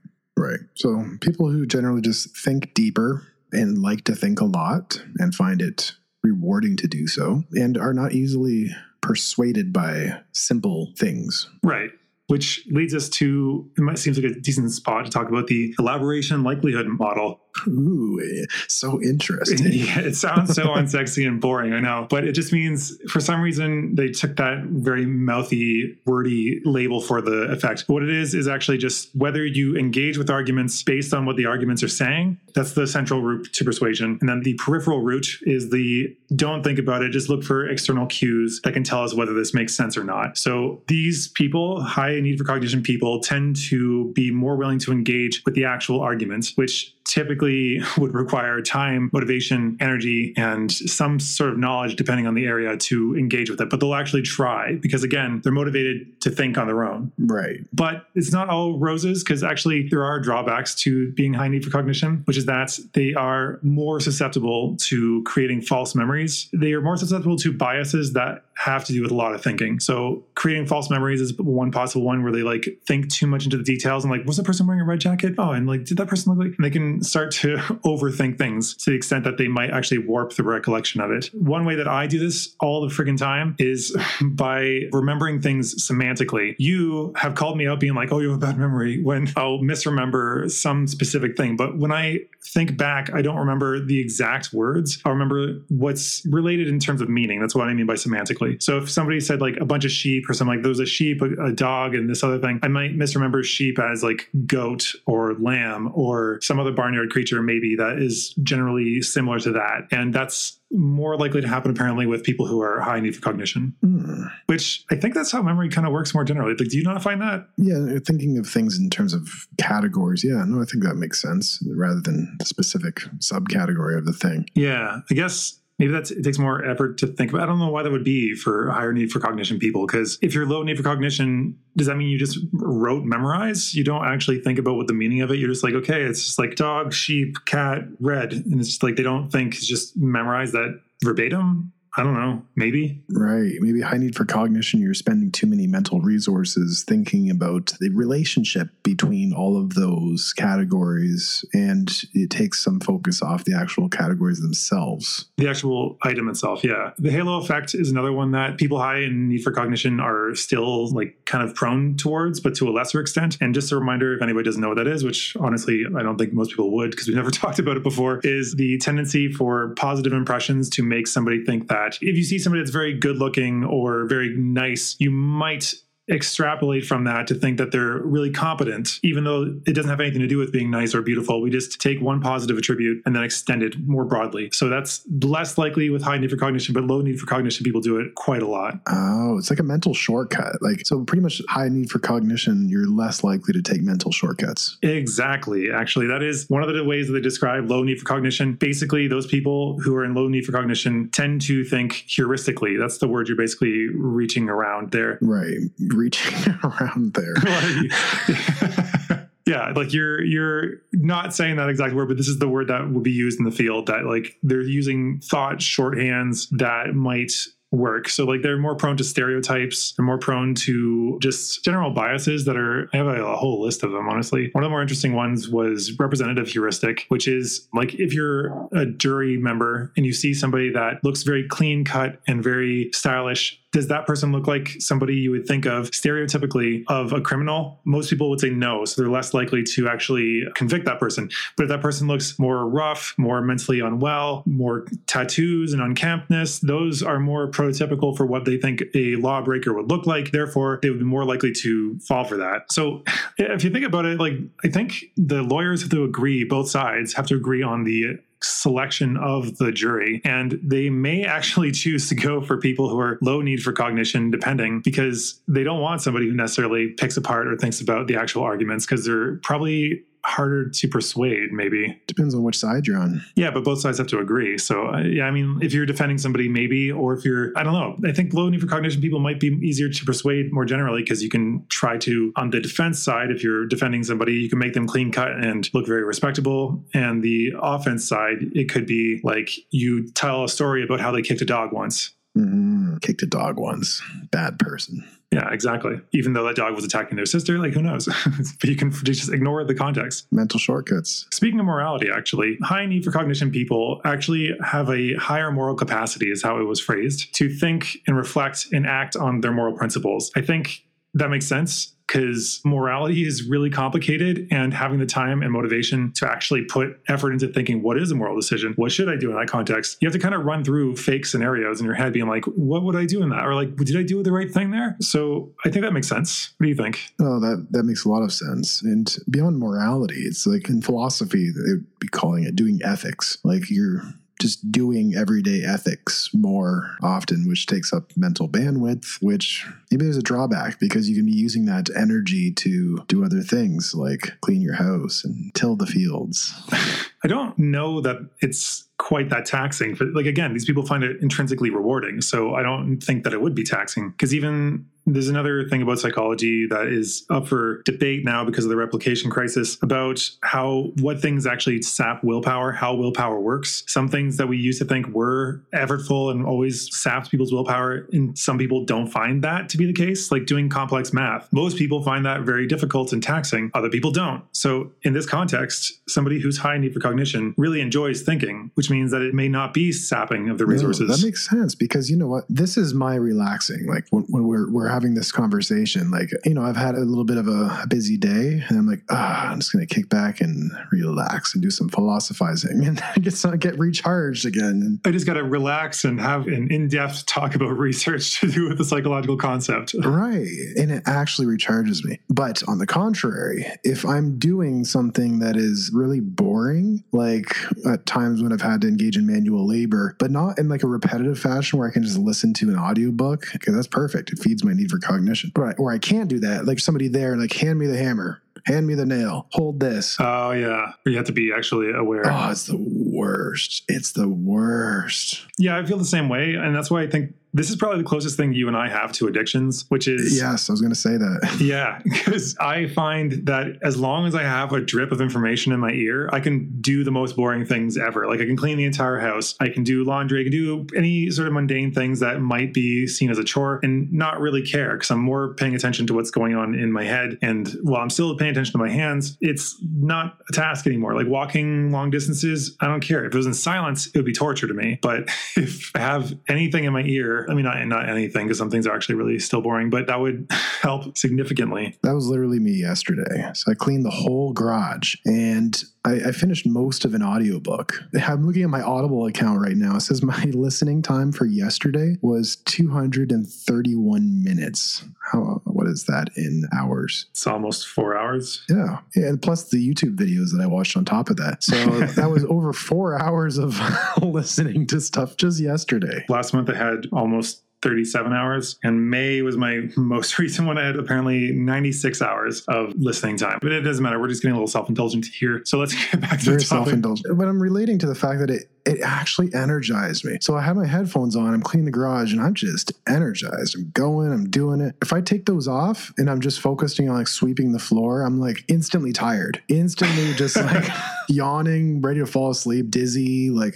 Right. 0.45 0.61
So 0.75 1.05
people 1.21 1.49
who 1.49 1.67
generally 1.67 2.01
just 2.01 2.37
think 2.37 2.75
deeper 2.75 3.27
and 3.53 3.79
like 3.79 4.05
to 4.05 4.15
think 4.15 4.41
a 4.41 4.45
lot 4.45 5.03
and 5.19 5.35
find 5.35 5.63
it 5.63 5.93
rewarding 6.23 6.77
to 6.79 6.89
do 6.89 7.07
so 7.07 7.45
and 7.53 7.77
are 7.77 7.95
not 7.95 8.13
easily 8.13 8.71
persuaded 9.01 9.73
by 9.73 10.21
simple 10.33 10.93
things. 10.97 11.49
Right 11.63 11.91
which 12.29 12.67
leads 12.71 12.95
us 12.95 13.09
to 13.09 13.71
it 13.77 13.83
might 13.83 13.99
seems 13.99 14.19
like 14.19 14.31
a 14.31 14.41
decent 14.41 14.71
spot 14.73 15.05
to 15.05 15.11
talk 15.11 15.29
about 15.29 15.47
the 15.47 15.75
elaboration 15.79 16.43
likelihood 16.43 16.87
model. 16.87 17.41
Ooh, 17.67 18.47
so 18.69 19.01
interesting. 19.03 19.59
yeah, 19.73 20.01
it 20.01 20.17
sounds 20.17 20.55
so 20.55 20.65
unsexy 20.65 21.27
and 21.27 21.41
boring, 21.41 21.73
I 21.73 21.81
know, 21.81 22.07
but 22.11 22.25
it 22.25 22.33
just 22.33 22.53
means 22.53 22.97
for 23.09 23.21
some 23.21 23.41
reason 23.41 23.95
they 23.95 24.09
took 24.09 24.37
that 24.37 24.65
very 24.65 25.07
mouthy, 25.07 25.97
wordy 26.07 26.61
label 26.65 27.01
for 27.01 27.21
the 27.21 27.43
effect. 27.53 27.85
What 27.87 28.03
it 28.03 28.11
is 28.11 28.35
is 28.35 28.49
actually 28.49 28.79
just 28.79 29.15
whether 29.15 29.45
you 29.45 29.77
engage 29.77 30.19
with 30.19 30.31
arguments 30.31 30.83
based 30.83 31.15
on 31.15 31.27
what 31.27 31.37
the 31.37 31.47
arguments 31.47 31.83
are 31.83 31.89
saying. 31.89 32.39
That's 32.55 32.73
the 32.73 32.87
central 32.87 33.23
route 33.23 33.53
to 33.53 33.65
persuasion, 33.65 34.19
and 34.21 34.29
then 34.29 34.41
the 34.41 34.55
peripheral 34.55 35.01
route 35.01 35.39
is 35.43 35.71
the 35.71 36.15
don't 36.35 36.63
think 36.63 36.79
about 36.79 37.03
it, 37.03 37.11
just 37.11 37.29
look 37.29 37.43
for 37.43 37.69
external 37.69 38.07
cues 38.07 38.61
that 38.65 38.73
can 38.73 38.83
tell 38.83 39.03
us 39.03 39.15
whether 39.15 39.33
this 39.33 39.55
makes 39.55 39.75
sense 39.75 39.97
or 39.97 40.05
not. 40.05 40.37
So 40.37 40.83
these 40.89 41.29
people, 41.29 41.83
high 41.83 42.19
need 42.21 42.39
for 42.39 42.45
cognition 42.45 42.83
people 42.83 43.21
tend 43.21 43.57
to 43.69 44.13
be 44.13 44.31
more 44.31 44.57
willing 44.57 44.79
to 44.81 44.93
engage 44.93 45.43
with 45.45 45.55
the 45.55 45.65
actual 45.65 46.01
arguments, 46.01 46.57
which 46.57 46.95
typically 47.05 47.81
would 47.99 48.15
require 48.15 48.61
time, 48.61 49.11
motivation, 49.13 49.77
energy, 49.81 50.33
and 50.37 50.71
some 50.71 51.21
sort 51.21 51.51
of 51.51 51.59
knowledge, 51.59 51.97
depending 51.97 52.27
on 52.27 52.35
the 52.35 52.47
area, 52.47 52.77
to 52.77 53.17
engage 53.17 53.51
with 53.51 53.61
it. 53.61 53.71
But 53.71 53.81
they'll 53.81 53.95
actually 53.95 54.23
try 54.23 54.77
because, 54.77 55.05
again, 55.05 55.41
they're 55.43 55.53
motivated 55.53 56.21
to 56.23 56.31
think 56.31 56.59
on 56.59 56.67
their 56.67 56.85
own. 56.85 57.13
Right. 57.19 57.61
But 57.73 58.07
it's 58.15 58.33
not 58.33 58.49
all 58.49 58.79
roses 58.79 59.23
because 59.23 59.43
actually 59.43 59.89
there 59.89 60.05
are 60.05 60.19
drawbacks 60.21 60.75
to 60.77 61.13
being 61.13 61.35
high 61.35 61.49
need 61.49 61.65
for 61.65 61.71
cognition, 61.71 62.23
which 62.25 62.37
is 62.37 62.47
that 62.47 62.79
they 62.93 63.15
are 63.15 63.59
more 63.63 64.01
susceptible 64.01 64.77
to 64.79 65.23
creating 65.25 65.63
false 65.63 65.95
memories. 65.95 66.49
They 66.53 66.73
are 66.73 66.81
more 66.81 66.97
susceptible 66.97 67.37
to 67.39 67.53
biases 67.53 68.13
that 68.15 68.45
have 68.57 68.85
to 68.85 68.93
do 68.93 69.03
with 69.03 69.11
a 69.11 69.15
lot 69.15 69.35
of 69.35 69.43
thinking. 69.43 69.81
So 69.81 70.25
creating 70.35 70.67
false 70.67 70.89
memories 70.89 71.21
is 71.21 71.37
one 71.39 71.71
possible 71.71 72.05
one 72.05 72.23
where 72.23 72.33
they 72.33 72.43
like 72.43 72.67
think 72.87 73.11
too 73.11 73.27
much 73.27 73.45
into 73.45 73.57
the 73.57 73.65
details 73.65 74.05
and 74.05 74.13
like, 74.13 74.25
was 74.27 74.37
that 74.37 74.45
person 74.45 74.67
wearing 74.67 74.81
a 74.81 74.85
red 74.85 75.01
jacket? 75.01 75.35
Oh, 75.39 75.51
and 75.51 75.67
like, 75.67 75.85
did 75.85 75.97
that 75.99 76.07
person 76.07 76.33
look 76.33 76.47
like? 76.47 76.57
And 76.57 76.65
they 76.65 76.71
can 76.71 77.03
start 77.03 77.33
to 77.33 77.57
overthink 77.85 78.39
things 78.39 78.75
to 78.77 78.91
the 78.91 78.97
extent 78.97 79.25
that 79.25 79.39
they 79.39 79.49
might 79.49 79.71
actually 79.71 79.99
warp 79.99 80.35
the 80.35 80.43
recollection 80.43 81.01
of 81.01 81.11
it. 81.11 81.31
One 81.33 81.65
way 81.65 81.75
that 81.75 81.89
I 81.89 82.07
do 82.07 82.19
this 82.19 82.55
all 82.61 82.87
the 82.87 82.95
friggin' 82.95 83.19
time 83.19 83.57
is 83.59 83.97
by 84.23 84.83
remembering 84.93 85.41
things 85.41 85.87
semantically. 85.87 86.55
You 86.59 87.13
have 87.17 87.35
called 87.35 87.59
me 87.59 87.67
out 87.67 87.81
being 87.81 87.95
like, 87.95 88.13
oh, 88.13 88.21
you 88.21 88.31
have 88.31 88.43
a 88.43 88.47
bad 88.47 88.59
memory 88.59 89.03
when 89.03 89.33
I'll 89.37 89.59
misremember 89.59 90.49
some 90.49 90.87
specific 90.87 91.37
thing. 91.37 91.57
But 91.57 91.77
when 91.77 91.93
I 91.93 92.21
think 92.45 92.77
back, 92.77 93.13
I 93.13 93.23
don't 93.23 93.37
remember 93.37 93.85
the 93.85 93.99
exact 93.99 94.53
words. 94.53 95.01
I'll 95.05 95.13
remember 95.13 95.61
what's 95.69 96.25
related 96.27 96.69
in 96.69 96.79
terms 96.79 97.01
of 97.01 97.09
meaning. 97.09 97.41
That's 97.41 97.55
what 97.55 97.69
I 97.69 97.75
mean 97.75 97.87
by 97.87 97.95
semantically. 97.95 98.44
So 98.61 98.79
if 98.79 98.91
somebody 98.91 99.21
said 99.21 99.41
like 99.41 99.57
a 99.61 99.65
bunch 99.65 99.85
of 99.85 99.91
sheep 99.91 100.29
or 100.29 100.35
something 100.35 100.57
like 100.57 100.63
there 100.63 100.69
was 100.69 100.81
a 100.81 100.87
sheep, 100.87 101.23
a, 101.23 101.47
a 101.47 101.53
dog, 101.53 101.95
and 101.95 102.09
this 102.09 102.23
other 102.23 102.39
thing, 102.39 102.61
I 102.63 102.69
might 102.69 102.97
misremember 102.97 103.43
sheep 103.43 103.79
as 103.79 104.03
like 104.03 104.29
goat 104.47 104.93
or 105.07 105.35
lamb 105.35 105.91
or 105.95 106.41
some 106.43 106.59
other 106.61 106.73
barnyard 106.73 107.11
creature 107.11 107.43
maybe 107.43 107.77
that 107.77 107.99
is 107.99 108.35
generally 108.43 109.03
similar 109.03 109.39
to 109.41 109.53
that. 109.53 109.89
And 109.91 110.13
that's 110.13 110.59
more 110.75 111.17
likely 111.17 111.41
to 111.41 111.49
happen 111.49 111.71
apparently 111.71 112.07
with 112.07 112.25
people 112.25 112.47
who 112.47 112.61
are 112.61 112.81
high 112.81 112.99
need 112.99 113.15
for 113.15 113.23
cognition, 113.23 113.75
mm. 113.83 114.31
which 114.47 114.85
I 114.91 114.97
think 114.97 115.15
that's 115.15 115.31
how 115.31 115.41
memory 115.41 115.69
kind 115.69 115.87
of 115.87 115.93
works 115.93 116.13
more 116.13 116.25
generally. 116.25 116.55
Like, 116.55 116.69
do 116.69 116.77
you 116.77 116.83
not 116.83 117.03
find 117.03 117.21
that? 117.23 117.47
Yeah, 117.57 117.99
thinking 118.05 118.39
of 118.39 118.47
things 118.47 118.79
in 118.79 118.91
terms 118.91 119.15
of 119.15 119.29
categories. 119.59 120.25
Yeah, 120.25 120.45
no, 120.47 120.61
I 120.61 120.65
think 120.65 120.83
that 120.85 120.97
makes 120.97 121.23
sense 121.23 121.63
rather 121.71 122.01
than 122.01 122.37
the 122.39 122.45
specific 122.45 122.97
subcategory 123.19 123.97
of 123.97 124.05
the 124.05 124.13
thing. 124.13 124.49
Yeah, 124.55 125.01
I 125.09 125.15
guess 125.15 125.61
maybe 125.79 125.93
that's 125.93 126.11
it 126.11 126.23
takes 126.23 126.39
more 126.39 126.65
effort 126.65 126.99
to 126.99 127.07
think 127.07 127.31
about. 127.31 127.43
I 127.43 127.47
don't 127.47 127.59
know 127.59 127.69
why 127.69 127.83
that 127.83 127.91
would 127.91 128.05
be 128.05 128.35
for 128.35 128.71
higher 128.71 128.93
need 128.93 129.11
for 129.11 129.21
cognition 129.21 129.59
people. 129.59 129.87
Because 129.87 130.19
if 130.23 130.35
you're 130.35 130.47
low 130.47 130.63
need 130.63 130.77
for 130.77 130.83
cognition, 130.83 131.59
does 131.77 131.87
that 131.89 131.97
mean 131.97 132.09
you 132.09 132.19
just 132.19 132.39
rote 132.53 133.05
memorize? 133.05 133.75
You 133.75 133.85
don't 133.85 134.07
actually 134.07 134.41
think 134.41 134.59
about 134.59 134.77
what 134.77 134.87
the 134.87 134.95
meaning 134.95 135.21
of 135.21 135.31
it. 135.31 135.39
You're 135.39 135.51
just 135.51 135.65
like, 135.65 135.75
okay, 135.75 136.03
it's 136.03 136.25
just 136.25 136.39
like 136.39 136.57
dog, 136.57 136.93
sheep, 136.93 137.37
cat, 137.45 137.81
red, 138.01 138.33
and 138.33 138.61
it's 138.61 138.69
just 138.69 138.83
like 138.83 138.97
they 138.97 139.03
don't 139.03 139.31
think 139.31 139.55
it's 139.55 139.67
just 139.67 139.97
memorize 139.97 140.53
that 140.53 140.81
verbatim. 141.03 141.73
I 141.97 142.03
don't 142.03 142.15
know, 142.15 142.43
maybe. 142.57 143.03
Right. 143.09 143.53
Maybe 143.61 143.81
high 143.81 143.99
need 143.99 144.17
for 144.17 144.25
cognition, 144.25 144.81
you're 144.81 144.95
spending 144.95 145.31
too 145.31 145.47
many 145.47 145.69
mental 145.69 146.01
resources 146.01 146.85
thinking 146.87 147.31
about 147.31 147.73
the 147.79 147.91
relationship 147.91 148.71
between 148.83 149.33
all 149.33 149.57
of 149.57 149.75
those 149.75 150.33
categories, 150.33 151.45
and 151.55 151.91
it 152.13 152.31
takes 152.31 152.63
some 152.65 152.81
focus 152.81 153.23
off 153.23 153.45
the 153.45 153.55
actual 153.55 153.89
categories 153.89 154.41
themselves. 154.41 155.27
The 155.37 155.49
actual 155.49 155.97
item 156.03 156.29
itself, 156.29 156.65
yeah. 156.65 156.91
The 156.99 157.13
halo 157.13 157.39
effect 157.39 157.75
is 157.75 157.91
another 157.91 158.13
one 158.13 158.33
that 158.33 158.59
people 158.59 158.79
high 158.79 159.01
in 159.01 159.29
need 159.29 159.45
for 159.45 159.53
cognition 159.53 160.01
are 160.01 160.35
still 160.35 160.91
like 160.91 161.17
kind 161.27 161.49
of 161.49 161.55
prone 161.55 161.97
towards, 161.97 162.41
but 162.41 162.57
to 162.57 162.69
a 162.69 162.73
lesser 162.73 163.01
extent. 163.01 163.39
And 163.41 163.55
just 163.55 163.71
a 163.71 163.77
reminder, 163.77 164.17
if 164.17 164.23
anybody 164.23 164.45
doesn't 164.45 164.61
know 164.61 164.69
what 164.69 164.79
that 164.79 164.89
is, 164.89 165.05
which 165.05 165.37
honestly, 165.37 165.85
I 165.97 166.03
don't 166.03 166.19
think 166.19 166.33
most 166.33 166.51
people 166.51 166.73
would 166.73 166.91
because 166.91 167.07
we've 167.07 167.17
never 167.17 167.31
talked 167.45 167.61
about 167.61 167.77
it 167.77 167.85
before, 167.85 168.21
is 168.25 168.55
the 168.55 168.79
tendency 168.79 169.31
for 169.31 169.75
positive 169.77 170.13
impressions 170.13 170.69
to 170.71 170.83
make 170.83 171.07
somebody 171.07 171.45
think 171.45 171.69
that 171.69 171.84
that. 171.85 171.99
If 172.01 172.17
you 172.17 172.25
see 172.25 172.39
somebody 172.39 172.63
that's 172.63 172.71
very 172.71 172.95
good 172.95 173.17
looking 173.19 173.65
or 173.65 174.05
very 174.07 174.35
nice, 174.37 174.97
you 174.99 175.11
might 175.11 175.75
extrapolate 176.11 176.85
from 176.85 177.05
that 177.05 177.27
to 177.27 177.35
think 177.35 177.59
that 177.59 177.73
they're 177.73 177.99
really 177.99 178.31
competent, 178.31 179.01
even 179.03 179.25
though 179.25 179.59
it 179.67 179.75
doesn't 179.75 179.89
have 179.89 180.01
anything 180.01 180.21
to 180.21 180.27
do 180.27 180.37
with 180.37 180.53
being 180.53 180.71
nice 180.71 180.95
or 180.95 181.01
beautiful. 181.01 181.41
We 181.41 181.51
just 181.51 181.81
take 181.81 182.01
one 182.01 182.21
positive 182.21 182.59
attribute 182.59 183.03
and 183.07 183.17
then 183.17 183.23
extend 183.23 183.63
it 183.63 183.79
more 183.87 184.05
broadly. 184.05 184.51
So 184.53 184.69
that's 184.69 185.03
less 185.23 185.57
likely 185.57 185.89
with 185.91 186.03
high 186.03 186.19
need 186.19 186.31
for 186.31 186.37
cognition, 186.37 186.75
but 186.75 186.85
low 186.85 187.01
need 187.01 187.19
for 187.19 187.27
cognition, 187.27 187.65
people 187.65 187.81
do 187.81 187.99
it 187.99 188.15
quite 188.15 188.43
a 188.43 188.47
lot. 188.49 188.81
Oh, 188.87 189.39
it's 189.39 189.49
like 189.49 189.61
a 189.61 189.65
mental 189.65 189.95
shortcut. 189.95 190.61
Like, 190.61 190.87
so 190.87 191.05
pretty 191.05 191.23
much 191.23 191.41
high 191.49 191.69
need 191.69 191.91
for 191.91 191.99
cognition, 191.99 192.69
you're 192.69 192.89
less 192.89 193.25
likely 193.25 193.55
to 193.55 193.63
take 193.63 193.81
mental 193.81 194.13
shortcuts. 194.13 194.77
Exactly. 194.83 195.71
Actually, 195.71 196.07
that 196.09 196.23
is 196.23 196.49
one 196.49 196.63
of 196.63 196.75
the 196.75 196.85
ways 196.85 197.07
that 197.07 197.15
they 197.15 197.21
describe 197.21 197.71
low 197.71 197.83
need 197.83 197.99
for 197.99 198.05
cognition. 198.05 198.55
Basically, 198.55 199.09
those 199.09 199.27
people 199.27 199.79
who 199.81 199.95
are 199.95 200.05
in 200.05 200.15
low 200.15 200.29
need 200.29 200.45
for 200.45 200.53
cognition 200.53 201.09
tend 201.11 201.41
to 201.43 201.65
think 201.65 202.05
heuristically. 202.09 202.79
That's 202.79 202.99
the 202.99 203.09
word 203.09 203.29
you're 203.29 203.37
basically 203.37 203.89
reaching 203.89 204.51
around 204.51 204.93
there. 204.93 205.19
Right 205.23 205.59
reaching 205.97 206.55
around 206.65 207.15
there. 207.15 207.35
yeah, 209.47 209.73
like 209.75 209.93
you're 209.93 210.23
you're 210.23 210.83
not 210.93 211.35
saying 211.35 211.57
that 211.57 211.69
exact 211.69 211.95
word, 211.95 212.09
but 212.09 212.17
this 212.17 212.29
is 212.29 212.39
the 212.39 212.49
word 212.49 212.69
that 212.69 212.91
would 212.91 213.03
be 213.03 213.13
used 213.13 213.39
in 213.39 213.45
the 213.45 213.51
field 213.51 213.87
that 213.87 214.05
like 214.05 214.37
they're 214.43 214.63
using 214.63 215.21
thought 215.21 215.59
shorthands 215.59 216.49
that 216.51 216.95
might 216.95 217.33
work. 217.75 218.09
So 218.09 218.25
like 218.25 218.43
they're 218.43 218.59
more 218.59 218.75
prone 218.75 218.97
to 218.97 219.05
stereotypes, 219.05 219.93
they're 219.93 220.07
more 220.07 220.19
prone 220.19 220.55
to 220.55 221.19
just 221.21 221.65
general 221.65 221.91
biases 221.91 222.45
that 222.45 222.57
are 222.57 222.89
I 222.93 222.99
have 222.99 223.07
a, 223.07 223.35
whole 223.35 223.61
list 223.61 223.83
of 223.83 223.91
them 223.91 224.09
honestly. 224.09 224.51
One 224.53 224.63
of 224.63 224.67
the 224.67 224.71
more 224.71 224.81
interesting 224.81 225.15
ones 225.15 225.49
was 225.49 225.99
representative 225.99 226.49
heuristic, 226.49 227.05
which 227.09 227.27
is 227.27 227.69
like 227.75 227.95
if 227.95 228.15
you're 228.15 228.69
a 228.73 228.87
jury 228.87 229.37
member 229.37 229.93
and 229.97 230.07
you 230.07 230.13
see 230.13 230.35
somebody 230.35 230.71
that 230.71 231.03
looks 231.03 231.25
very 231.25 231.47
clean 231.49 231.85
cut 231.85 232.21
and 232.29 232.43
very 232.43 232.91
stylish 232.93 233.61
does 233.75 233.89
that 233.89 234.07
person 234.07 234.31
look 234.31 234.47
like 234.47 234.69
somebody 234.79 235.17
you 235.17 235.33
would 235.33 235.47
think 235.47 235.67
of 235.67 235.91
stereotypically 235.91 236.85
of 236.87 237.13
a 237.13 237.21
criminal? 237.21 237.81
Most 237.85 238.09
people 238.09 238.31
would 238.31 238.39
say 238.39 238.49
no. 238.49 238.85
So 238.85 239.03
they're 239.03 239.11
less 239.11 239.35
likely 239.35 239.65
to 239.65 239.89
actually 239.89 240.45
convict 240.55 240.85
that 240.85 241.01
person. 241.01 241.29
But 241.57 241.65
if 241.65 241.69
that 241.71 241.81
person 241.81 242.07
looks 242.07 242.39
more 242.39 242.69
rough, 242.69 243.15
more 243.19 243.43
mentally 243.43 243.81
unwell, 243.81 244.45
more 244.47 244.87
tattoos 245.09 245.73
and 245.73 245.83
unkemptness, 245.83 246.61
those 246.61 247.03
are 247.03 247.19
more 247.19 247.51
prototypical 247.51 248.17
for 248.17 248.27
what 248.27 248.45
they 248.45 248.59
think 248.59 248.85
a 248.95 249.17
lawbreaker 249.17 249.75
would 249.75 249.91
look 249.91 250.07
like. 250.07 250.31
Therefore, 250.31 250.79
they 250.81 250.89
would 250.89 251.01
be 251.01 251.05
more 251.05 251.25
likely 251.25 251.51
to 251.55 251.99
fall 251.99 252.23
for 252.23 252.37
that. 252.37 252.71
So 252.71 253.03
if 253.39 253.65
you 253.65 253.71
think 253.71 253.85
about 253.85 254.05
it, 254.05 254.21
like 254.21 254.35
I 254.63 254.69
think 254.69 255.07
the 255.17 255.43
lawyers 255.43 255.83
have 255.83 255.91
to 255.91 256.05
agree, 256.05 256.45
both 256.45 256.71
sides 256.71 257.13
have 257.15 257.27
to 257.27 257.35
agree 257.35 257.65
on 257.65 257.83
the 257.83 258.21
selection 258.43 259.17
of 259.17 259.59
the 259.59 259.73
jury. 259.73 260.21
And 260.25 260.59
they 260.63 260.91
may 260.91 261.25
actually 261.25 261.73
choose 261.73 262.09
to 262.09 262.15
go 262.15 262.41
for 262.41 262.59
people 262.59 262.89
who 262.89 262.99
are 262.99 263.19
low 263.23 263.41
need 263.41 263.63
for 263.63 263.73
cognition, 263.73 264.31
depending, 264.31 264.81
because 264.81 265.41
they 265.49 265.65
don't 265.65 265.81
want 265.81 266.03
somebody 266.03 266.27
who 266.27 266.35
necessarily 266.35 266.89
picks 266.89 267.17
apart 267.17 267.47
or 267.47 267.57
thinks 267.57 267.81
about 267.81 268.07
the 268.07 268.17
actual 268.17 268.43
arguments, 268.43 268.87
because 268.87 269.05
they're 269.05 269.37
probably 269.37 270.03
harder 270.25 270.69
to 270.69 270.89
persuade 270.89 271.53
maybe. 271.53 272.01
Depends 272.07 272.35
on 272.35 272.43
which 272.43 272.59
side 272.59 272.87
you're 272.87 272.99
on. 272.99 273.23
Yeah 273.37 273.51
but 273.51 273.65
both 273.65 273.81
sides 273.81 273.99
have 273.99 274.07
to 274.09 274.19
agree. 274.19 274.59
So 274.59 274.89
uh, 274.89 275.01
yeah 275.01 275.25
i 275.25 275.31
mean 275.31 275.59
if 275.63 275.73
you're 275.73 275.87
defending 275.87 276.19
somebody 276.19 276.49
maybe 276.49 276.91
or 276.91 277.15
if 277.15 277.25
you're 277.25 277.53
i 277.57 277.63
don't 277.63 277.75
know. 277.75 277.97
I 278.09 278.13
think 278.13 278.33
low 278.33 278.49
need 278.49 278.61
for 278.61 278.67
cognition 278.67 279.01
people 279.01 279.21
might 279.21 279.41
be 279.41 279.49
easier 279.63 279.89
to 279.89 280.05
persuade 280.05 280.53
more 280.53 280.65
generally 280.65 281.03
because 281.03 281.23
you 281.23 281.29
can 281.29 281.65
try 281.69 281.97
to 281.99 282.33
on 282.37 282.51
the 282.51 282.61
defense 282.61 283.03
side 283.03 283.31
if 283.31 283.43
you're 283.43 283.67
defending 283.67 284.03
somebody 284.03 284.35
you 284.35 284.49
can 284.49 284.59
make 284.59 284.73
them 284.75 284.87
clean 284.87 285.13
cut 285.13 285.33
and 285.33 285.73
look 285.75 285.87
very 285.87 286.05
respectable. 286.05 286.83
And 286.95 287.23
the 287.23 287.53
offense 287.61 288.07
side 288.09 288.51
it 288.55 288.69
could 288.69 288.87
be 288.87 289.21
like 289.23 289.51
you 289.71 290.11
tell 290.13 290.45
a 290.45 290.49
story 290.49 290.83
about 290.83 291.01
how 291.01 291.11
they 291.11 291.23
kicked 291.23 291.43
a 291.43 291.47
dog 291.47 291.73
once. 291.73 292.13
Mm-hmm. 292.37 292.97
kicked 292.97 293.23
a 293.23 293.27
dog 293.27 293.61
once. 293.61 294.03
Bad 294.33 294.59
person 294.59 295.05
yeah, 295.33 295.53
exactly. 295.53 296.01
Even 296.13 296.33
though 296.33 296.45
that 296.45 296.55
dog 296.55 296.75
was 296.75 296.85
attacking 296.85 297.17
their 297.17 297.27
sister, 297.27 297.59
like 297.59 297.73
who 297.73 297.83
knows? 297.83 298.07
but 298.61 298.69
you 298.69 298.77
can 298.77 298.93
just 298.93 299.33
ignore 299.33 299.65
the 299.65 299.75
context. 299.75 300.27
Mental 300.31 300.61
shortcuts. 300.61 301.27
Speaking 301.33 301.59
of 301.59 301.67
morality, 301.67 302.09
actually, 302.15 302.57
high 302.63 302.87
need 302.87 303.05
for 303.05 303.11
cognition 303.11 303.51
people 303.51 304.01
actually 304.05 304.57
have 304.63 304.89
a 304.91 305.15
higher 305.15 305.51
moral 305.51 305.75
capacity, 305.75 306.31
is 306.31 306.43
how 306.43 306.61
it 306.61 306.65
was 306.65 306.81
phrased, 306.81 307.35
to 307.35 307.49
think 307.49 307.99
and 308.07 308.17
reflect 308.17 308.67
and 308.73 308.87
act 308.87 309.17
on 309.17 309.41
their 309.41 309.53
moral 309.53 309.77
principles. 309.77 310.31
I 310.37 310.41
think 310.41 310.85
that 311.15 311.31
makes 311.31 311.47
sense 311.47 311.94
because 312.07 312.61
morality 312.65 313.27
is 313.27 313.49
really 313.49 313.71
complicated 313.71 314.47
and 314.51 314.75
having 314.75 314.99
the 314.99 315.07
time 315.07 315.43
and 315.43 315.51
motivation 315.53 316.13
to 316.13 316.31
actually 316.31 316.63
put 316.65 317.01
effort 317.09 317.33
into 317.33 317.49
thinking 317.49 317.83
what 317.83 317.99
is 317.99 318.11
a 318.11 318.15
moral 318.15 318.37
decision? 318.37 318.73
What 318.77 318.93
should 318.93 319.09
i 319.09 319.17
do 319.17 319.31
in 319.31 319.37
that 319.37 319.49
context? 319.49 319.99
You 320.01 320.07
have 320.07 320.13
to 320.13 320.19
kind 320.19 320.35
of 320.35 320.45
run 320.45 320.65
through 320.65 320.97
fake 320.97 321.27
scenarios 321.27 321.81
in 321.81 321.87
your 321.87 321.95
head 321.95 322.13
being 322.13 322.29
like 322.29 322.45
what 322.45 322.83
would 322.83 322.97
i 322.97 323.07
do 323.07 323.23
in 323.23 323.31
that? 323.31 323.45
Or 323.45 323.55
like 323.55 323.75
did 323.77 323.97
i 323.97 324.03
do 324.03 324.23
the 324.23 324.33
right 324.33 324.51
thing 324.51 324.71
there? 324.71 324.97
So 325.01 325.53
i 325.65 325.71
think 325.71 325.85
that 325.85 325.93
makes 325.93 326.09
sense. 326.09 326.55
What 326.59 326.65
do 326.65 326.71
you 326.71 326.77
think? 326.77 327.13
Oh 327.21 327.41
that 327.41 327.67
that 327.71 327.85
makes 327.85 328.05
a 328.05 328.09
lot 328.09 328.23
of 328.23 328.33
sense. 328.33 328.83
And 328.83 329.15
beyond 329.31 329.59
morality 329.59 330.23
it's 330.23 330.47
like 330.47 330.69
in 330.69 330.83
philosophy 330.83 331.51
they 331.51 331.73
would 331.73 331.99
be 331.99 332.09
calling 332.09 332.45
it 332.45 332.57
doing 332.57 332.81
ethics. 332.85 333.39
Like 333.45 333.71
you're 333.71 334.03
just 334.41 334.71
doing 334.71 335.15
everyday 335.15 335.63
ethics 335.63 336.31
more 336.33 336.97
often, 337.03 337.47
which 337.49 337.67
takes 337.67 337.93
up 337.93 338.11
mental 338.17 338.49
bandwidth, 338.49 339.23
which 339.23 339.67
maybe 339.91 340.05
there's 340.05 340.17
a 340.17 340.23
drawback 340.23 340.79
because 340.81 341.09
you 341.09 341.17
can 341.17 341.27
be 341.27 341.33
using 341.33 341.67
that 341.67 341.89
energy 341.97 342.51
to 342.53 343.05
do 343.09 343.25
other 343.25 343.41
things 343.41 343.95
like 343.95 344.33
clean 344.41 344.61
your 344.61 344.75
house 344.75 345.25
and 345.25 345.55
till 345.55 345.77
the 345.77 345.87
fields. 345.87 346.53
I 347.25 347.29
don't 347.29 347.59
know 347.59 348.01
that 348.03 348.17
it's 348.41 348.85
quite 348.99 349.31
that 349.31 349.47
taxing. 349.47 349.95
But 349.95 350.09
like 350.15 350.27
again, 350.27 350.53
these 350.53 350.65
people 350.65 350.85
find 350.85 351.03
it 351.03 351.21
intrinsically 351.21 351.71
rewarding. 351.71 352.21
So 352.21 352.55
I 352.55 352.63
don't 352.63 353.01
think 353.01 353.25
that 353.25 353.33
it 353.33 353.41
would 353.41 353.55
be 353.55 353.65
taxing. 353.65 354.11
Because 354.11 354.35
even 354.35 354.87
there's 355.07 355.29
another 355.29 355.69
thing 355.69 355.83
about 355.83 355.99
psychology 355.99 356.67
that 356.69 356.87
is 356.87 357.25
up 357.31 357.47
for 357.47 357.83
debate 357.83 358.25
now 358.25 358.45
because 358.45 358.65
of 358.65 358.71
the 358.71 358.77
replication 358.77 359.31
crisis 359.31 359.77
about 359.83 360.31
how 360.43 360.91
what 361.01 361.21
things 361.21 361.47
actually 361.47 361.83
sap 361.83 362.25
willpower, 362.25 362.73
how 362.73 362.95
willpower 362.95 363.41
works. 363.41 363.85
Some 363.87 364.09
things 364.09 364.37
that 364.39 364.47
we 364.47 364.57
used 364.57 364.79
to 364.81 364.85
think 364.85 365.07
were 365.09 365.63
effortful 365.75 366.31
and 366.31 366.47
always 366.47 366.95
sapped 366.97 367.31
people's 367.31 367.53
willpower, 367.53 368.07
and 368.13 368.37
some 368.39 368.59
people 368.59 368.85
don't 368.85 369.09
find 369.09 369.43
that 369.45 369.69
to 369.71 369.77
be 369.77 369.87
the 369.87 369.93
case, 369.93 370.31
like 370.33 370.47
doing 370.47 370.69
complex 370.69 371.13
math. 371.13 371.53
Most 371.53 371.77
people 371.77 372.03
find 372.03 372.25
that 372.25 372.43
very 372.43 372.67
difficult 372.67 373.13
and 373.13 373.23
taxing, 373.23 373.71
other 373.75 373.91
people 373.91 374.11
don't. 374.11 374.45
So 374.53 374.93
in 375.03 375.13
this 375.13 375.27
context, 375.27 376.01
somebody 376.09 376.41
who's 376.41 376.59
high 376.59 376.79
need 376.79 376.95
for 376.95 377.01
cognition 377.01 377.55
really 377.57 377.81
enjoys 377.81 378.23
thinking, 378.23 378.71
which 378.75 378.91
means 378.91 379.11
that 379.11 379.23
it 379.23 379.35
may 379.35 379.49
not 379.49 379.75
be 379.75 379.93
sapping 379.93 380.49
of 380.49 380.59
the 380.59 380.67
resources. 380.67 381.09
No, 381.09 381.17
that 381.17 381.25
makes 381.25 381.49
sense 381.49 381.75
because 381.75 382.11
you 382.11 382.17
know 382.17 382.29
what? 382.29 382.45
This 382.49 382.77
is 382.77 382.95
my 382.95 383.15
relaxing. 383.15 383.87
Like 383.87 384.07
when, 384.11 384.25
when 384.25 384.47
we're, 384.47 384.71
we're 384.71 384.94
having 384.95 385.15
this 385.15 385.33
conversation, 385.33 386.09
like, 386.13 386.31
you 386.45 386.55
know, 386.55 386.63
I've 386.63 386.77
had 386.77 386.95
a 386.95 387.01
little 387.01 387.25
bit 387.25 387.37
of 387.37 387.49
a 387.49 387.85
busy 387.89 388.17
day 388.17 388.63
and 388.69 388.79
I'm 388.79 388.87
like, 388.87 389.03
ah, 389.11 389.51
I'm 389.51 389.59
just 389.59 389.73
going 389.73 389.85
to 389.85 389.93
kick 389.93 390.09
back 390.09 390.41
and 390.41 390.71
relax 390.93 391.53
and 391.53 391.61
do 391.61 391.71
some 391.71 391.89
philosophizing 391.89 392.87
and 392.87 393.03
get 393.21 393.35
some, 393.35 393.57
get 393.59 393.77
recharged 393.77 394.47
again. 394.47 395.01
I 395.05 395.11
just 395.11 395.27
got 395.27 395.35
to 395.35 395.43
relax 395.43 396.05
and 396.05 396.21
have 396.21 396.47
an 396.47 396.71
in-depth 396.71 397.27
talk 397.27 397.57
about 397.57 397.71
research 397.77 398.39
to 398.41 398.49
do 398.49 398.69
with 398.69 398.79
the 398.79 398.85
psychological 398.85 399.37
concept. 399.37 399.97
right. 400.05 400.47
And 400.79 400.93
it 400.93 401.03
actually 401.07 401.49
recharges 401.49 402.05
me. 402.05 402.21
But 402.29 402.63
on 402.69 402.79
the 402.79 402.87
contrary, 402.87 403.67
if 403.83 404.05
I'm 404.05 404.39
doing 404.39 404.85
something 404.85 405.41
that 405.41 405.57
is 405.57 405.91
really 405.93 406.21
boring, 406.21 407.03
like 407.11 407.57
at 407.85 408.07
times 408.07 408.45
when 408.45 408.53
I've 408.53 408.63
had 408.63 408.81
to 408.83 408.89
engage 408.89 409.17
in 409.17 409.27
manual 409.27 409.67
labor, 409.67 410.15
but 410.21 410.31
not 410.31 410.57
in 410.57 410.69
like 410.69 410.85
a 410.85 410.89
repetitive 410.89 411.37
fashion 411.37 411.81
where 411.81 411.89
I 411.89 411.93
can 411.93 412.05
just 412.05 412.19
listen 412.19 412.55
to 412.55 412.69
an 412.69 412.79
audiobook, 412.79 413.53
okay, 413.57 413.73
that's 413.73 413.89
perfect. 413.89 414.31
It 414.31 414.39
feeds 414.39 414.63
my 414.63 414.73
need 414.85 414.91
for 414.91 414.99
cognition. 414.99 415.51
But 415.55 415.79
or 415.79 415.93
I 415.93 415.99
can't 415.99 416.29
do 416.29 416.41
that. 416.41 416.67
Like 416.67 416.79
somebody 416.79 417.09
there 417.09 417.37
like 417.37 417.53
hand 417.53 417.79
me 417.79 417.87
the 417.87 417.99
hammer, 417.99 418.43
hand 418.67 418.87
me 418.87 418.95
the 418.95 419.07
nail, 419.07 419.47
hold 419.53 419.81
this. 419.81 420.17
Oh 420.21 420.53
yeah, 420.53 420.93
you 421.05 421.17
have 421.17 421.27
to 421.27 421.33
be 421.33 421.53
actually 421.53 421.93
aware. 421.93 422.23
Oh, 422.27 422.51
it's 422.51 422.67
the 422.67 422.77
worst. 422.77 423.85
It's 423.89 424.13
the 424.13 424.29
worst. 424.29 425.47
Yeah, 425.59 425.79
I 425.79 425.85
feel 425.85 425.99
the 425.99 426.05
same 426.05 426.29
way, 426.29 426.55
and 426.55 426.75
that's 426.75 426.91
why 426.91 427.03
I 427.03 427.09
think 427.09 427.35
this 427.55 427.71
is 427.71 427.77
probably 427.77 427.99
the 427.99 428.09
closest 428.09 428.37
thing 428.37 428.53
you 428.53 428.67
and 428.67 428.77
I 428.77 428.89
have 428.89 429.13
to 429.13 429.29
addictions, 429.29 429.85
which 429.89 430.09
is 430.09 430.37
yes, 430.37 430.69
I 430.69 430.73
was 430.73 430.81
going 430.81 430.93
to 430.93 430.99
say 430.99 431.17
that. 431.17 431.55
Yeah, 431.65 432.01
because 432.03 432.57
I 432.59 432.89
find 432.89 433.47
that 433.47 433.79
as 433.83 433.97
long 433.97 434.27
as 434.27 434.35
I 434.35 434.43
have 434.43 434.73
a 434.73 434.81
drip 434.81 435.13
of 435.13 435.21
information 435.21 435.73
in 435.73 435.79
my 435.79 435.93
ear, 435.93 436.29
I 436.33 436.41
can 436.41 436.81
do 436.81 437.05
the 437.05 437.13
most 437.13 437.37
boring 437.37 437.65
things 437.65 437.97
ever. 437.97 438.27
Like 438.27 438.41
I 438.41 438.45
can 438.45 438.57
clean 438.57 438.77
the 438.77 438.85
entire 438.85 439.19
house, 439.19 439.55
I 439.61 439.69
can 439.69 439.85
do 439.85 440.05
laundry, 440.05 440.41
I 440.41 440.43
can 440.43 440.53
do 440.53 440.87
any 440.97 441.31
sort 441.31 441.47
of 441.47 441.55
mundane 441.55 441.93
things 441.93 442.21
that 442.21 442.41
might 442.41 442.75
be 442.75 443.07
seen 443.07 443.31
as 443.31 443.39
a 443.39 443.45
chore, 443.45 443.79
and 443.83 444.13
not 444.13 444.41
really 444.41 444.63
care 444.63 444.95
because 444.95 445.11
I'm 445.11 445.21
more 445.21 445.55
paying 445.55 445.75
attention 445.75 446.07
to 446.09 446.15
what's 446.15 446.31
going 446.31 446.55
on 446.55 446.75
in 446.75 446.93
my 446.93 447.05
head. 447.05 447.39
And 447.41 447.69
while 447.83 448.03
I'm 448.03 448.11
still 448.11 448.37
paying 448.37 448.51
attention 448.51 448.73
to 448.73 448.79
my 448.79 448.91
hands, 448.91 449.39
it's 449.41 449.77
not 449.81 450.39
a 450.51 450.53
task 450.53 450.87
anymore. 450.87 451.15
Like 451.15 451.29
walking 451.29 451.93
long 451.93 452.11
distances, 452.11 452.77
I 452.81 452.89
don't 452.89 453.01
care. 453.01 453.25
If 453.25 453.33
it 453.33 453.37
was 453.37 453.47
in 453.47 453.55
silence, 453.55 454.09
it 454.09 454.17
would 454.17 454.27
be 454.27 454.33
torture 454.33 454.67
to 454.67 454.75
me. 454.75 454.99
But 455.01 455.29
if 455.57 455.93
I 455.95 456.01
have 456.01 456.37
anything 456.49 456.85
in 456.85 456.93
my 456.93 457.03
ear 457.03 457.44
I 457.49 457.55
mean, 457.55 457.65
not, 457.65 457.85
not 457.87 458.09
anything 458.09 458.47
because 458.47 458.59
some 458.59 458.71
things 458.71 458.87
are 458.87 458.95
actually 458.95 459.17
really 459.17 459.39
still 459.39 459.61
boring, 459.61 459.91
but 459.91 460.07
that 460.07 460.21
would 460.21 460.47
help 460.81 461.17
significantly. 461.17 461.97
That 462.03 462.15
was 462.15 462.27
literally 462.27 462.59
me 462.59 462.73
yesterday. 462.73 463.51
So 463.55 463.71
I 463.71 463.75
cleaned 463.75 464.05
the 464.05 464.11
whole 464.11 464.53
garage 464.53 465.15
and 465.25 465.83
I, 466.05 466.29
I, 466.29 466.33
finished 466.33 466.67
most 466.67 467.05
of 467.05 467.15
an 467.15 467.23
audiobook. 467.23 467.95
I'm 468.15 468.47
looking 468.47 468.63
at 468.63 468.69
my 468.69 468.83
Audible 468.83 469.27
account 469.27 469.61
right 469.61 469.77
now. 469.77 469.97
It 469.97 470.01
says 470.01 470.23
my 470.23 470.43
listening 470.55 471.03
time 471.03 471.33
for 471.33 471.47
yesterday 471.47 472.17
was 472.21 472.57
231 472.57 474.45
minutes. 474.45 475.05
How 475.33 475.63
what 475.65 475.87
is 475.87 476.05
that 476.05 476.29
in 476.37 476.65
hours? 476.77 477.27
It's 477.31 477.47
almost 477.47 477.89
four 477.89 478.17
hours. 478.17 478.63
Yeah. 478.69 478.99
yeah 479.17 479.29
and 479.29 479.41
plus 479.41 479.71
the 479.71 479.79
YouTube 479.79 480.17
videos 480.17 480.53
that 480.53 480.61
I 480.63 480.67
watched 480.67 480.97
on 480.97 481.05
top 481.05 481.31
of 481.31 481.37
that. 481.37 481.65
So 481.65 481.77
that 482.17 482.31
was 482.31 482.45
over 482.45 482.73
four 482.73 483.21
hours 483.21 483.59
of 483.59 483.81
listening 484.23 484.87
to 484.89 485.01
stuff 485.01 485.37
just 485.37 485.61
yesterday. 485.61 486.25
Last 486.29 486.53
month 486.53 486.69
I 486.69 486.75
had 486.75 487.07
almost 487.13 487.63
37 487.85 488.33
hours. 488.33 488.79
And 488.83 489.11
May 489.11 489.43
was 489.43 489.57
my 489.57 489.83
most 489.97 490.39
recent 490.39 490.67
one. 490.67 490.79
I 490.79 490.87
had 490.87 490.97
apparently 490.97 491.53
96 491.53 492.21
hours 492.23 492.63
of 492.67 492.95
listening 492.97 493.37
time. 493.37 493.59
But 493.63 493.71
it 493.73 493.83
doesn't 493.83 494.03
matter. 494.03 494.19
We're 494.19 494.29
just 494.29 494.43
getting 494.43 494.55
a 494.55 494.57
little 494.57 494.67
self 494.67 494.89
indulgent 494.89 495.27
here. 495.27 495.63
So 495.65 495.79
let's 495.79 495.95
get 496.11 496.21
back 496.21 496.41
to 496.41 496.45
Very 496.45 496.57
the 496.57 496.65
topic. 496.65 496.87
self-indulgent. 496.87 497.39
But 497.39 497.47
I'm 497.47 497.63
relating 497.63 497.99
to 498.01 498.07
the 498.07 498.15
fact 498.15 498.41
that 498.41 498.51
it 498.51 498.71
it 498.87 499.01
actually 499.03 499.53
energized 499.55 500.27
me. 500.27 500.37
So 500.43 500.57
I 500.57 500.61
have 500.61 500.77
my 500.77 500.87
headphones 500.87 501.37
on, 501.37 501.55
I'm 501.55 501.63
cleaning 501.63 501.87
the 501.87 501.91
garage, 501.91 502.33
and 502.33 502.41
I'm 502.43 502.53
just 502.53 502.93
energized. 503.09 503.75
I'm 503.77 503.91
going, 503.95 504.31
I'm 504.31 504.51
doing 504.51 504.83
it. 504.83 504.95
If 505.01 505.11
I 505.13 505.23
take 505.23 505.47
those 505.47 505.67
off 505.67 506.13
and 506.19 506.29
I'm 506.29 506.41
just 506.41 506.61
focusing 506.61 507.09
on 507.09 507.17
like 507.17 507.29
sweeping 507.29 507.73
the 507.73 507.79
floor, 507.79 508.23
I'm 508.23 508.39
like 508.39 508.63
instantly 508.69 509.15
tired, 509.15 509.63
instantly 509.69 510.35
just 510.35 510.57
like 510.57 510.85
yawning, 511.31 512.03
ready 512.03 512.21
to 512.21 512.27
fall 512.27 512.51
asleep, 512.51 512.91
dizzy, 512.91 513.49
like 513.49 513.75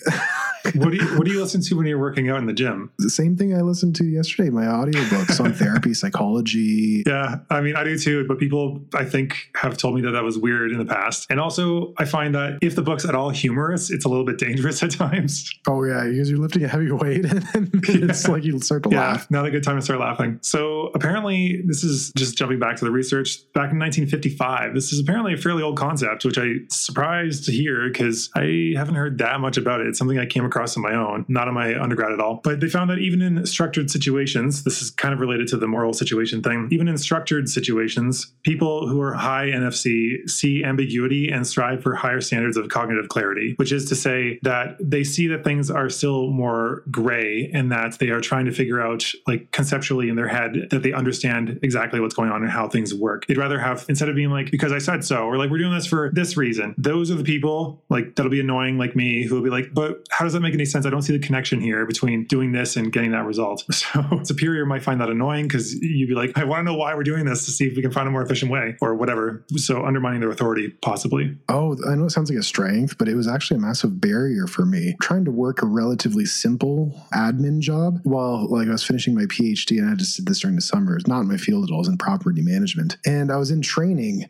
what 0.74 0.90
do 0.90 0.96
you 0.96 1.06
what 1.18 1.24
do 1.24 1.32
you 1.32 1.40
listen 1.40 1.60
to 1.62 1.76
when 1.76 1.86
you're 1.86 1.98
working 1.98 2.28
out 2.30 2.38
in 2.38 2.46
the 2.46 2.52
gym? 2.52 2.90
The 2.98 3.10
same 3.10 3.36
thing 3.36 3.54
I 3.56 3.60
listened 3.60 3.96
to 3.96 4.04
yesterday, 4.04 4.50
my 4.50 4.64
audiobooks 4.64 5.42
on 5.42 5.52
therapy, 5.52 5.94
psychology. 6.28 7.02
Yeah, 7.06 7.36
I 7.50 7.60
mean, 7.60 7.76
I 7.76 7.84
do 7.84 7.98
too, 7.98 8.26
but 8.26 8.38
people 8.38 8.80
I 8.94 9.04
think 9.04 9.34
have 9.56 9.76
told 9.76 9.94
me 9.94 10.00
that 10.02 10.10
that 10.12 10.22
was 10.24 10.38
weird 10.38 10.72
in 10.72 10.78
the 10.78 10.84
past. 10.84 11.26
And 11.30 11.40
also, 11.40 11.94
I 11.98 12.04
find 12.04 12.34
that 12.34 12.58
if 12.62 12.74
the 12.76 12.82
book's 12.82 13.04
at 13.04 13.14
all 13.14 13.30
humorous, 13.30 13.90
it's 13.90 14.04
a 14.04 14.08
little 14.08 14.24
bit 14.26 14.38
dangerous 14.38 14.82
at 14.82 14.90
times. 14.90 15.50
Oh 15.66 15.84
yeah, 15.84 16.04
because 16.08 16.30
you're 16.30 16.38
lifting 16.38 16.64
a 16.64 16.68
heavy 16.68 16.90
weight 16.90 17.24
and 17.54 17.70
it's 17.88 18.24
Yeah. 18.26 18.30
like 18.30 18.44
you 18.44 18.58
start 18.60 18.82
to 18.84 18.90
Yeah, 18.90 19.00
laugh. 19.12 19.30
not 19.30 19.46
a 19.46 19.50
good 19.50 19.62
time 19.62 19.76
to 19.76 19.82
start 19.82 20.00
laughing. 20.00 20.38
So 20.42 20.90
apparently, 20.94 21.62
this 21.66 21.84
is 21.84 22.12
just 22.16 22.36
jumping 22.36 22.58
back 22.58 22.76
to 22.76 22.84
the 22.84 22.90
research. 22.90 23.38
Back 23.54 23.72
in 23.72 23.78
1955, 23.78 24.74
this 24.74 24.92
is 24.92 25.00
apparently 25.00 25.34
a 25.34 25.36
fairly 25.36 25.62
old 25.62 25.76
concept, 25.76 26.24
which 26.24 26.38
I 26.38 26.54
surprised 26.68 27.44
to 27.46 27.52
hear 27.52 27.88
because 27.88 28.30
I 28.36 28.72
haven't 28.76 28.94
heard 28.94 29.18
that 29.18 29.40
much 29.40 29.56
about 29.56 29.80
it. 29.80 29.86
It's 29.88 29.98
something 29.98 30.18
I 30.18 30.26
came 30.26 30.44
across 30.44 30.57
on 30.58 30.82
my 30.82 30.94
own, 30.94 31.24
not 31.28 31.48
on 31.48 31.54
my 31.54 31.80
undergrad 31.80 32.12
at 32.12 32.20
all. 32.20 32.40
But 32.42 32.60
they 32.60 32.68
found 32.68 32.90
that 32.90 32.98
even 32.98 33.22
in 33.22 33.46
structured 33.46 33.90
situations, 33.90 34.64
this 34.64 34.82
is 34.82 34.90
kind 34.90 35.14
of 35.14 35.20
related 35.20 35.48
to 35.48 35.56
the 35.56 35.66
moral 35.66 35.92
situation 35.92 36.42
thing. 36.42 36.68
Even 36.70 36.88
in 36.88 36.98
structured 36.98 37.48
situations, 37.48 38.32
people 38.42 38.88
who 38.88 39.00
are 39.00 39.14
high 39.14 39.46
NFC 39.46 40.28
see 40.28 40.64
ambiguity 40.64 41.30
and 41.30 41.46
strive 41.46 41.82
for 41.82 41.94
higher 41.94 42.20
standards 42.20 42.56
of 42.56 42.68
cognitive 42.68 43.08
clarity, 43.08 43.54
which 43.56 43.72
is 43.72 43.88
to 43.88 43.94
say 43.94 44.38
that 44.42 44.76
they 44.80 45.04
see 45.04 45.26
that 45.28 45.44
things 45.44 45.70
are 45.70 45.88
still 45.88 46.28
more 46.28 46.82
gray 46.90 47.50
and 47.54 47.70
that 47.72 47.98
they 47.98 48.10
are 48.10 48.20
trying 48.20 48.44
to 48.46 48.52
figure 48.52 48.80
out, 48.80 49.04
like 49.26 49.50
conceptually 49.52 50.08
in 50.08 50.16
their 50.16 50.28
head, 50.28 50.68
that 50.70 50.82
they 50.82 50.92
understand 50.92 51.58
exactly 51.62 52.00
what's 52.00 52.14
going 52.14 52.30
on 52.30 52.42
and 52.42 52.50
how 52.50 52.68
things 52.68 52.94
work. 52.94 53.26
They'd 53.26 53.38
rather 53.38 53.58
have, 53.58 53.84
instead 53.88 54.08
of 54.08 54.16
being 54.16 54.30
like, 54.30 54.50
because 54.50 54.72
I 54.72 54.78
said 54.78 55.04
so, 55.04 55.24
or 55.24 55.36
like, 55.38 55.50
we're 55.50 55.58
doing 55.58 55.74
this 55.74 55.86
for 55.86 56.10
this 56.12 56.36
reason, 56.36 56.74
those 56.78 57.10
are 57.10 57.14
the 57.14 57.24
people 57.24 57.82
like 57.88 58.16
that'll 58.16 58.30
be 58.30 58.40
annoying 58.40 58.78
like 58.78 58.96
me 58.96 59.24
who 59.24 59.34
will 59.34 59.42
be 59.42 59.50
like, 59.50 59.72
but 59.72 60.06
how 60.10 60.24
does 60.24 60.32
that 60.34 60.37
make 60.42 60.54
any 60.54 60.64
sense? 60.64 60.86
I 60.86 60.90
don't 60.90 61.02
see 61.02 61.16
the 61.16 61.24
connection 61.24 61.60
here 61.60 61.86
between 61.86 62.24
doing 62.24 62.52
this 62.52 62.76
and 62.76 62.92
getting 62.92 63.12
that 63.12 63.24
result. 63.24 63.64
So 63.78 64.02
superior 64.24 64.66
might 64.66 64.82
find 64.82 65.00
that 65.00 65.08
annoying 65.08 65.46
because 65.46 65.74
you'd 65.74 66.08
be 66.08 66.14
like, 66.14 66.36
I 66.36 66.44
want 66.44 66.60
to 66.60 66.64
know 66.64 66.76
why 66.76 66.94
we're 66.94 67.04
doing 67.04 67.24
this 67.24 67.44
to 67.44 67.52
see 67.52 67.66
if 67.66 67.76
we 67.76 67.80
can 67.80 67.92
find 67.92 68.08
a 68.08 68.10
more 68.10 68.22
efficient 68.22 68.50
way 68.50 68.76
or 68.80 68.94
whatever. 68.94 69.44
So 69.56 69.84
undermining 69.84 70.20
their 70.20 70.30
authority, 70.30 70.70
possibly. 70.82 71.38
Oh, 71.48 71.76
I 71.88 71.94
know 71.94 72.06
it 72.06 72.10
sounds 72.10 72.28
like 72.28 72.38
a 72.38 72.42
strength, 72.42 72.98
but 72.98 73.08
it 73.08 73.14
was 73.14 73.28
actually 73.28 73.58
a 73.58 73.60
massive 73.60 74.00
barrier 74.00 74.46
for 74.46 74.66
me. 74.66 74.96
Trying 75.00 75.24
to 75.26 75.30
work 75.30 75.62
a 75.62 75.66
relatively 75.66 76.26
simple 76.26 76.92
admin 77.14 77.60
job 77.60 78.00
while 78.02 78.48
like 78.48 78.68
I 78.68 78.72
was 78.72 78.84
finishing 78.84 79.14
my 79.14 79.24
PhD 79.24 79.78
and 79.78 79.88
I 79.88 79.94
just 79.94 80.16
did 80.16 80.26
this 80.26 80.40
during 80.40 80.56
the 80.56 80.62
summer. 80.62 80.96
It's 80.96 81.06
not 81.06 81.20
in 81.20 81.28
my 81.28 81.36
field 81.36 81.64
at 81.64 81.72
all, 81.72 81.78
was 81.78 81.88
in 81.88 81.98
property 81.98 82.42
management. 82.42 82.96
And 83.06 83.30
I 83.30 83.36
was 83.36 83.50
in 83.50 83.62
training 83.62 84.28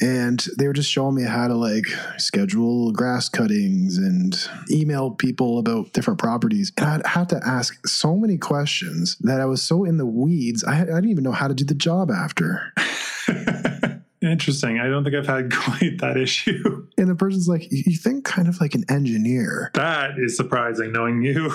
and 0.00 0.44
they 0.58 0.66
were 0.66 0.72
just 0.72 0.90
showing 0.90 1.14
me 1.14 1.22
how 1.22 1.48
to 1.48 1.54
like 1.54 1.86
schedule 2.16 2.92
grass 2.92 3.28
cuttings 3.28 3.98
and 3.98 4.36
email 4.70 5.10
people 5.10 5.58
about 5.58 5.92
different 5.92 6.18
properties. 6.18 6.72
And 6.78 7.02
I 7.04 7.08
had 7.08 7.28
to 7.30 7.40
ask 7.44 7.86
so 7.86 8.16
many 8.16 8.38
questions 8.38 9.16
that 9.20 9.40
I 9.40 9.44
was 9.44 9.62
so 9.62 9.84
in 9.84 9.98
the 9.98 10.06
weeds. 10.06 10.64
I, 10.64 10.82
I 10.82 10.84
didn't 10.84 11.10
even 11.10 11.24
know 11.24 11.32
how 11.32 11.48
to 11.48 11.54
do 11.54 11.64
the 11.64 11.74
job 11.74 12.10
after. 12.10 12.72
Interesting. 14.22 14.78
I 14.78 14.88
don't 14.88 15.02
think 15.02 15.16
I've 15.16 15.26
had 15.26 15.52
quite 15.52 15.98
that 15.98 16.16
issue. 16.16 16.86
And 16.98 17.08
the 17.08 17.14
person's 17.14 17.48
like, 17.48 17.66
"You 17.70 17.96
think 17.96 18.24
kind 18.24 18.48
of 18.48 18.60
like 18.60 18.74
an 18.74 18.84
engineer. 18.88 19.70
That 19.74 20.18
is 20.18 20.36
surprising 20.36 20.92
knowing 20.92 21.22
you. 21.22 21.48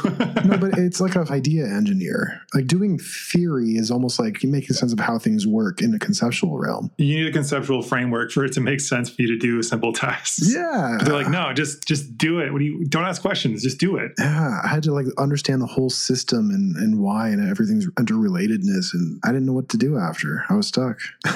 no, 0.45 0.57
but 0.57 0.71
it's 0.77 0.99
like 0.99 1.15
an 1.15 1.27
idea 1.29 1.65
engineer. 1.65 2.41
Like 2.53 2.67
doing 2.67 2.97
theory 2.97 3.71
is 3.75 3.91
almost 3.91 4.19
like 4.19 4.41
you 4.41 4.49
making 4.49 4.75
sense 4.75 4.91
of 4.93 4.99
how 4.99 5.19
things 5.19 5.45
work 5.45 5.81
in 5.81 5.93
a 5.93 5.99
conceptual 5.99 6.57
realm. 6.57 6.91
you 6.97 7.19
need 7.19 7.27
a 7.27 7.31
conceptual 7.31 7.81
framework 7.81 8.31
for 8.31 8.43
it 8.45 8.53
to 8.53 8.61
make 8.61 8.79
sense 8.79 9.09
for 9.09 9.21
you 9.21 9.27
to 9.27 9.37
do 9.37 9.61
simple 9.61 9.93
tasks. 9.93 10.53
Yeah. 10.53 10.95
But 10.97 11.05
they're 11.05 11.15
like, 11.15 11.29
no, 11.29 11.53
just 11.53 11.87
just 11.87 12.17
do 12.17 12.39
it. 12.39 12.51
What 12.51 12.59
do 12.59 12.65
you 12.65 12.85
don't 12.85 13.05
ask 13.05 13.21
questions, 13.21 13.61
just 13.63 13.79
do 13.79 13.97
it. 13.97 14.13
Yeah, 14.17 14.61
I 14.63 14.67
had 14.67 14.83
to 14.83 14.93
like 14.93 15.05
understand 15.17 15.61
the 15.61 15.67
whole 15.67 15.89
system 15.89 16.49
and, 16.49 16.75
and 16.77 16.99
why 16.99 17.29
and 17.29 17.47
everything's 17.47 17.87
interrelatedness. 17.91 18.93
And 18.93 19.19
I 19.23 19.27
didn't 19.27 19.45
know 19.45 19.53
what 19.53 19.69
to 19.69 19.77
do 19.77 19.97
after. 19.97 20.43
I 20.49 20.55
was 20.55 20.67
stuck. 20.67 20.97